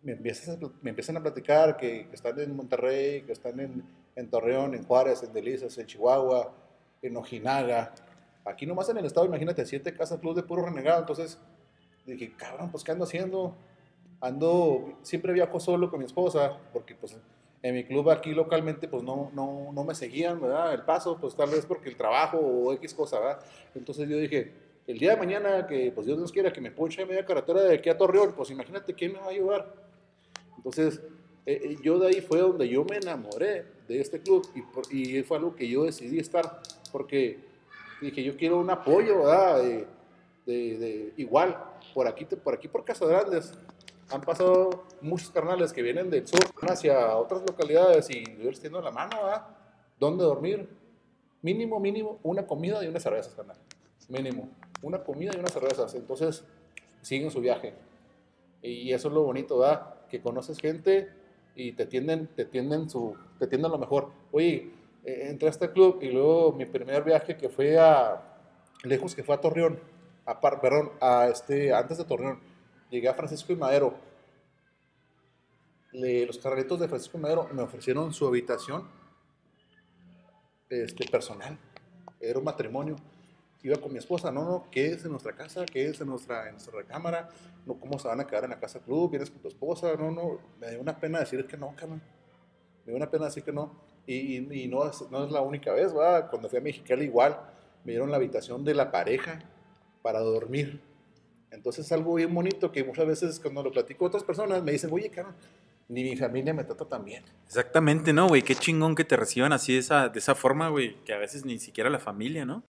me, 0.02 0.14
empiezan 0.14 1.18
a 1.18 1.22
platicar 1.22 1.78
que 1.78 2.08
están 2.12 2.40
en 2.40 2.56
Monterrey, 2.56 3.24
que 3.24 3.32
están 3.32 3.60
en, 3.60 3.84
en 4.16 4.30
Torreón, 4.30 4.74
en 4.74 4.84
Juárez, 4.84 5.24
en 5.24 5.34
Delicias, 5.34 5.78
en 5.78 5.86
Chihuahua, 5.86 6.54
en 7.02 7.18
Ojinaga. 7.18 7.94
Aquí 8.46 8.66
nomás 8.66 8.90
en 8.90 8.98
el 8.98 9.06
estado, 9.06 9.26
imagínate, 9.26 9.66
siete 9.66 9.94
casas 9.94 10.20
club 10.20 10.36
de 10.36 10.44
puro 10.44 10.66
renegado. 10.66 11.00
Entonces 11.00 11.40
dije, 12.06 12.34
cabrón, 12.38 12.72
pues 12.72 12.84
¿qué 12.84 12.92
ando 12.92 13.04
haciendo? 13.06 13.56
Ando, 14.22 14.98
siempre 15.02 15.34
viajo 15.34 15.60
solo 15.60 15.90
con 15.90 16.00
mi 16.00 16.06
esposa, 16.06 16.58
porque 16.72 16.96
pues 16.96 17.18
en 17.62 17.76
mi 17.76 17.84
club 17.84 18.10
aquí 18.10 18.32
localmente 18.32 18.88
pues 18.88 19.04
no, 19.04 19.32
no, 19.34 19.72
no 19.74 19.84
me 19.84 19.96
seguían, 19.96 20.40
¿verdad? 20.40 20.74
El 20.74 20.84
paso, 20.84 21.18
pues 21.20 21.36
tal 21.36 21.50
vez 21.50 21.66
porque 21.66 21.90
el 21.90 21.98
trabajo 21.98 22.38
o 22.38 22.72
X 22.74 22.94
cosa, 22.94 23.20
¿verdad? 23.20 23.40
Entonces 23.74 24.08
yo 24.08 24.18
dije, 24.18 24.54
el 24.88 25.00
día 25.00 25.12
de 25.12 25.18
mañana 25.18 25.66
que 25.66 25.92
pues 25.92 26.06
Dios 26.06 26.20
nos 26.20 26.32
quiera 26.32 26.54
que 26.54 26.62
me 26.62 26.72
ponche 26.72 27.06
media 27.06 27.26
carretera 27.26 27.62
de 27.62 27.76
aquí 27.76 27.90
a 27.90 27.98
Torreón, 27.98 28.34
pues 28.34 28.52
imagínate 28.52 28.94
quién 28.94 29.14
me 29.14 29.20
va 29.20 29.26
a 29.26 29.30
ayudar. 29.30 29.74
Entonces, 30.58 31.02
eh, 31.46 31.60
eh, 31.64 31.76
yo 31.84 31.98
de 32.00 32.08
ahí 32.08 32.22
fue 32.22 32.40
donde 32.40 32.70
yo 32.70 32.86
me 32.86 32.98
enamoré 32.98 33.75
de 33.88 34.02
este 34.02 34.20
club 34.22 34.48
y, 34.92 35.18
y 35.18 35.24
fue 35.24 35.38
algo 35.38 35.56
que 35.56 35.68
yo 35.68 35.84
decidí 35.84 36.20
estar, 36.20 36.62
porque 36.92 37.40
dije, 38.02 38.24
yo 38.24 38.36
quiero 38.38 38.60
un 38.60 38.70
apoyo, 38.70 39.20
¿verdad? 39.20 39.62
De, 39.64 39.88
de- 40.46 41.14
igual, 41.18 41.58
por 41.94 42.08
aquí, 42.08 42.26
por 42.26 42.54
aquí 42.54 42.68
por 42.68 42.84
Casa 42.86 43.06
Grandes, 43.06 43.54
han 44.12 44.22
pasado 44.22 44.84
muchos 45.02 45.32
carnales 45.32 45.74
que 45.74 45.82
vienen 45.82 46.10
del 46.10 46.28
sur 46.28 46.40
hacia 46.70 47.16
otras 47.18 47.42
localidades 47.42 48.10
y 48.10 48.24
yo 48.24 48.50
les 48.50 48.60
tiendo 48.60 48.80
la 48.82 48.92
mano, 48.92 49.16
¿verdad? 49.24 49.48
¿Dónde 50.00 50.24
dormir? 50.24 50.70
Mínimo, 51.42 51.80
mínimo, 51.80 52.20
una 52.24 52.46
comida 52.46 52.84
y 52.84 52.88
unas 52.88 53.02
cervezas, 53.04 53.34
carnal. 53.34 53.58
Mínimo, 54.10 54.50
una 54.84 55.04
comida 55.04 55.32
y 55.36 55.40
unas 55.40 55.52
cervezas. 55.54 55.96
Entonces, 55.96 56.44
siguen 57.02 57.32
su 57.32 57.42
viaje. 57.42 57.74
Y 58.62 58.92
eso 58.94 59.08
es 59.08 59.14
lo 59.14 59.24
bonito, 59.24 59.60
¿verdad? 59.60 59.96
Que 60.10 60.22
conoces 60.22 60.60
gente 60.60 61.10
y 61.56 61.72
te 61.72 61.86
tienden, 61.86 62.28
te 62.28 62.46
tienden, 62.46 62.90
su, 62.90 63.16
te 63.40 63.48
tienden 63.48 63.72
lo 63.72 63.78
mejor. 63.78 64.12
Oye, 64.32 64.72
eh, 65.04 65.28
entré 65.30 65.48
a 65.48 65.52
este 65.52 65.72
club 65.72 66.00
y 66.02 66.10
luego 66.12 66.54
mi 66.54 66.66
primer 66.66 67.04
viaje 67.04 67.38
que 67.38 67.50
fue 67.50 67.78
a, 67.78 68.22
lejos 68.84 69.16
que 69.16 69.24
fue 69.24 69.36
a 69.36 69.42
Torreón, 69.42 69.80
a, 70.26 70.40
Par- 70.42 70.62
perdón, 70.62 70.92
a 71.02 71.28
este, 71.28 71.74
antes 71.74 71.98
de 71.98 72.06
Torreón, 72.06 72.40
llegué 72.90 73.08
a 73.08 73.14
Francisco 73.14 73.54
y 73.54 73.56
Madero. 73.56 73.96
Los 75.92 76.38
carreritos 76.40 76.80
de 76.80 76.88
Francisco 76.88 77.18
y 77.18 77.22
Madero 77.22 77.48
me 77.54 77.62
ofrecieron 77.62 78.14
su 78.14 78.28
habitación 78.28 78.88
este, 80.70 81.10
personal. 81.10 81.58
Era 82.20 82.40
un 82.40 82.46
matrimonio. 82.46 82.96
Iba 83.64 83.78
con 83.78 83.92
mi 83.92 83.98
esposa, 83.98 84.32
no, 84.32 84.44
no, 84.44 84.68
quédese 84.70 85.06
en 85.06 85.12
nuestra 85.12 85.36
casa, 85.36 85.66
quédese 85.66 86.04
en 86.04 86.10
nuestra, 86.10 86.46
en 86.48 86.52
nuestra 86.52 86.76
recámara, 86.78 87.30
no, 87.66 87.80
¿cómo 87.80 87.98
se 87.98 88.08
van 88.08 88.20
a 88.20 88.28
quedar 88.28 88.44
en 88.44 88.52
la 88.52 88.60
casa 88.60 88.80
club? 88.80 89.10
Vienes 89.10 89.32
con 89.32 89.42
tu 89.42 89.48
esposa, 89.48 89.96
no, 89.98 90.12
no, 90.12 90.38
me 90.60 90.70
dio 90.70 90.82
una 90.82 90.96
pena 90.96 91.20
decir 91.20 91.48
que 91.48 91.58
no, 91.58 91.74
cabrón. 91.76 92.00
Me 92.86 92.92
dio 92.92 92.98
una 92.98 93.10
pena 93.10 93.26
decir 93.26 93.44
que 93.44 93.52
no. 93.52 93.72
Y, 94.08 94.68
no, 94.70 94.88
es, 94.88 95.04
no 95.10 95.26
es 95.26 95.32
la 95.32 95.42
única 95.42 95.74
vez, 95.74 95.96
¿va? 95.96 96.30
Cuando 96.30 96.48
fui 96.48 96.60
a 96.60 96.62
Mexicali 96.62 97.06
igual, 97.06 97.40
me 97.84 97.94
dieron 97.94 98.12
la 98.12 98.18
habitación 98.18 98.64
de 98.64 98.76
la 98.76 98.92
pareja 98.92 99.40
para 100.04 100.20
dormir. 100.20 100.80
Entonces 101.50 101.86
es 101.86 101.92
algo 101.92 102.14
bien 102.16 102.34
bonito 102.34 102.72
que 102.72 102.84
muchas 102.84 103.08
veces 103.08 103.40
cuando 103.40 103.64
lo 103.64 103.72
platico 103.72 104.06
a 104.06 104.10
otras 104.10 104.24
personas 104.24 104.62
me 104.62 104.72
dicen, 104.72 104.92
oye, 104.94 105.10
cabrón, 105.10 105.36
ni 105.88 106.04
mi 106.04 106.16
familia 106.16 106.54
me 106.54 106.64
trata 106.64 106.86
tan 106.86 107.06
bien. 107.06 107.24
Exactamente, 107.46 108.14
¿no, 108.14 108.28
güey? 108.28 108.42
Qué 108.42 108.56
chingón 108.56 108.96
que 108.96 109.06
te 109.06 109.16
reciban 109.16 109.54
así 109.54 109.74
de 109.74 109.80
esa, 109.80 110.10
de 110.10 110.20
esa 110.20 110.36
forma, 110.36 110.70
güey, 110.70 110.96
que 111.04 111.14
a 111.14 111.18
veces 111.18 111.46
ni 111.46 111.58
siquiera 111.58 111.90
la 111.90 112.00
familia, 112.00 112.46
¿no? 112.46 112.64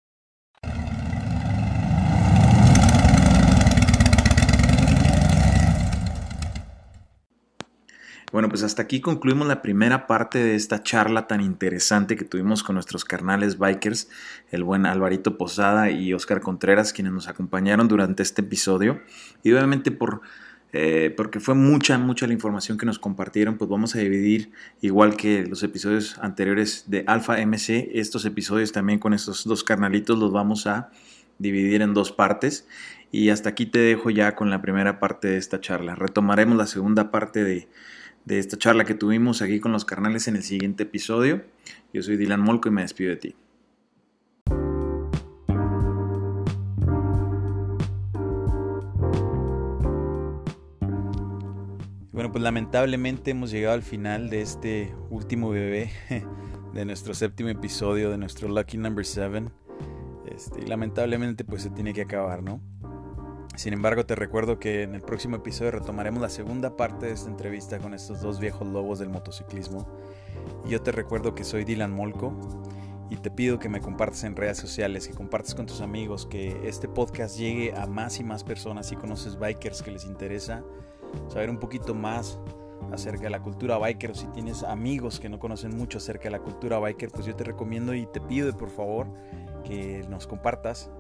Bueno, 8.36 8.50
pues 8.50 8.64
hasta 8.64 8.82
aquí 8.82 9.00
concluimos 9.00 9.48
la 9.48 9.62
primera 9.62 10.08
parte 10.08 10.40
de 10.40 10.56
esta 10.56 10.84
charla 10.84 11.26
tan 11.26 11.40
interesante 11.40 12.18
que 12.18 12.26
tuvimos 12.26 12.64
con 12.64 12.74
nuestros 12.74 13.06
carnales 13.06 13.58
bikers, 13.58 14.10
el 14.52 14.66
buen 14.66 14.86
Alvarito 14.86 15.38
Posada 15.38 15.90
y 15.90 16.14
Oscar 16.14 16.42
Contreras, 16.42 16.92
quienes 16.92 17.14
nos 17.14 17.30
acompañaron 17.30 17.88
durante 17.88 18.24
este 18.24 18.42
episodio. 18.42 19.00
Y 19.42 19.54
obviamente 19.54 19.90
por 19.90 20.20
eh, 20.74 21.14
porque 21.16 21.40
fue 21.40 21.56
mucha, 21.56 21.98
mucha 21.98 22.28
la 22.28 22.34
información 22.34 22.78
que 22.78 22.86
nos 22.86 23.00
compartieron, 23.00 23.58
pues 23.58 23.70
vamos 23.70 23.96
a 23.96 24.00
dividir, 24.00 24.52
igual 24.82 25.16
que 25.16 25.46
los 25.46 25.64
episodios 25.64 26.18
anteriores 26.18 26.84
de 26.88 27.06
Alpha 27.08 27.38
MC, 27.38 27.92
estos 27.94 28.26
episodios 28.26 28.74
también 28.74 29.00
con 29.00 29.14
estos 29.14 29.46
dos 29.46 29.64
carnalitos 29.64 30.20
los 30.20 30.34
vamos 30.34 30.68
a 30.68 30.90
dividir 31.40 31.82
en 31.82 31.94
dos 31.94 32.12
partes. 32.12 32.68
Y 33.14 33.30
hasta 33.30 33.48
aquí 33.48 33.66
te 33.66 33.80
dejo 33.80 34.10
ya 34.10 34.36
con 34.36 34.50
la 34.50 34.62
primera 34.62 35.00
parte 35.00 35.30
de 35.30 35.38
esta 35.38 35.62
charla. 35.62 35.96
Retomaremos 35.96 36.58
la 36.58 36.68
segunda 36.68 37.12
parte 37.12 37.46
de, 37.46 37.70
de 38.26 38.39
esta 38.39 38.57
charla 38.57 38.86
que 38.86 38.95
tuvimos 38.95 39.41
aquí 39.41 39.59
con 39.59 39.71
los 39.71 39.86
carnales 39.86 40.28
en 40.28 40.36
el 40.36 40.43
siguiente 40.43 40.84
episodio. 40.84 41.43
Yo 41.93 42.01
soy 42.01 42.17
Dylan 42.17 42.41
Molco 42.41 42.69
y 42.69 42.71
me 42.71 42.82
despido 42.82 43.11
de 43.11 43.17
ti. 43.17 43.36
Bueno, 52.11 52.32
pues 52.32 52.43
lamentablemente 52.43 53.32
hemos 53.32 53.51
llegado 53.51 53.76
al 53.76 53.84
final 53.84 54.30
de 54.30 54.41
este 54.41 54.95
último 55.09 55.49
bebé 55.49 55.91
de 56.73 56.86
nuestro 56.86 57.13
séptimo 57.13 57.49
episodio 57.49 58.09
de 58.09 58.17
nuestro 58.17 58.47
Lucky 58.47 58.78
Number 58.78 59.05
7. 59.05 59.45
Este, 60.34 60.61
y 60.61 60.65
lamentablemente 60.65 61.45
pues 61.45 61.61
se 61.61 61.69
tiene 61.69 61.93
que 61.93 62.01
acabar, 62.01 62.41
¿no? 62.41 62.61
Sin 63.58 63.74
embargo, 63.74 64.06
te 64.06 64.16
recuerdo 64.16 64.60
que 64.60 64.84
en 64.84 64.95
el 64.95 65.01
próximo 65.01 65.38
episodio 65.38 65.72
retomaremos 65.72 66.22
la 66.22 66.30
segunda 66.30 66.76
parte 66.76 67.06
de 67.06 67.14
esta 67.14 67.30
entrevista 67.30 67.80
con 67.80 67.93
estos 67.93 68.22
dos 68.22 68.39
viejos 68.39 68.68
lobos 68.68 68.99
del 68.99 69.10
motociclismo. 69.10 69.88
Y 70.66 70.72
yo 70.72 70.82
te 70.82 70.91
recuerdo 70.91 71.36
que 71.36 71.45
soy 71.45 71.64
Dylan 71.64 71.91
Molco 71.91 72.34
y 73.10 73.16
te 73.18 73.32
pido 73.32 73.58
que 73.58 73.70
me 73.70 73.80
compartas 73.80 74.26
en 74.26 74.36
redes 74.36 74.58
sociales, 74.58 75.08
que 75.08 75.14
compartas 75.14 75.56
con 75.56 75.68
tus 75.68 75.80
amigos, 75.80 76.26
que 76.26 76.68
este 76.68 76.89
podcast 76.89 77.38
llegue 77.38 77.74
a 77.76 77.86
más 77.86 78.20
y 78.20 78.24
más 78.26 78.43
personas. 78.43 78.88
Si 78.88 78.97
conoces 78.97 79.39
bikers 79.39 79.82
que 79.82 79.91
les 79.91 80.06
interesa, 80.06 80.64
saber 81.30 81.49
un 81.49 81.58
poquito 81.58 81.95
más 81.95 82.39
acerca 82.91 83.24
de 83.24 83.30
la 83.30 83.41
cultura 83.41 83.78
biker 83.78 84.12
o 84.12 84.16
si 84.16 84.28
tienes 84.28 84.64
amigos 84.64 85.20
que 85.20 85.30
no 85.30 85.39
conocen 85.39 85.76
mucho 85.78 85.97
acerca 85.99 86.26
de 86.26 86.32
la 86.32 86.39
cultura 86.39 86.78
biker, 86.78 87.10
pues 87.10 87.26
yo 87.26 87.36
te 87.36 87.45
recomiendo 87.45 87.93
y 87.93 88.06
te 88.06 88.20
pido 88.20 88.56
por 88.56 88.70
favor 88.70 89.08
que 89.64 90.06
nos 90.10 90.28
compartas, 90.28 90.91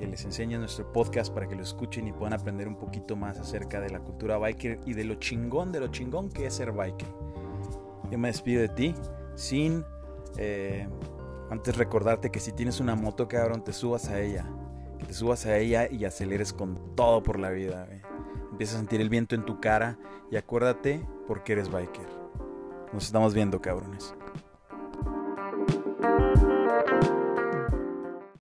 que 0.00 0.06
les 0.06 0.24
enseñes 0.24 0.58
nuestro 0.58 0.90
podcast 0.90 1.32
para 1.32 1.46
que 1.46 1.54
lo 1.54 1.62
escuchen 1.62 2.08
y 2.08 2.12
puedan 2.12 2.32
aprender 2.32 2.66
un 2.66 2.76
poquito 2.76 3.16
más 3.16 3.38
acerca 3.38 3.80
de 3.80 3.90
la 3.90 4.00
cultura 4.00 4.38
biker 4.38 4.80
y 4.86 4.94
de 4.94 5.04
lo 5.04 5.16
chingón, 5.16 5.72
de 5.72 5.80
lo 5.80 5.88
chingón 5.88 6.30
que 6.30 6.46
es 6.46 6.54
ser 6.54 6.72
biker. 6.72 7.08
Yo 8.10 8.18
me 8.18 8.28
despido 8.28 8.62
de 8.62 8.70
ti 8.70 8.94
sin 9.34 9.84
eh, 10.38 10.88
antes 11.50 11.76
recordarte 11.76 12.30
que 12.30 12.40
si 12.40 12.52
tienes 12.52 12.80
una 12.80 12.94
moto, 12.94 13.28
cabrón, 13.28 13.62
te 13.62 13.74
subas 13.74 14.08
a 14.08 14.18
ella. 14.20 14.46
Que 14.98 15.04
te 15.04 15.12
subas 15.12 15.44
a 15.44 15.58
ella 15.58 15.86
y 15.90 16.06
aceleres 16.06 16.54
con 16.54 16.96
todo 16.96 17.22
por 17.22 17.38
la 17.38 17.50
vida. 17.50 17.86
Empieza 18.50 18.76
a 18.76 18.78
sentir 18.78 19.02
el 19.02 19.10
viento 19.10 19.34
en 19.34 19.44
tu 19.44 19.60
cara 19.60 19.98
y 20.30 20.36
acuérdate 20.36 21.06
porque 21.26 21.52
eres 21.52 21.70
biker. 21.70 22.06
Nos 22.94 23.04
estamos 23.04 23.34
viendo, 23.34 23.60
cabrones. 23.60 24.14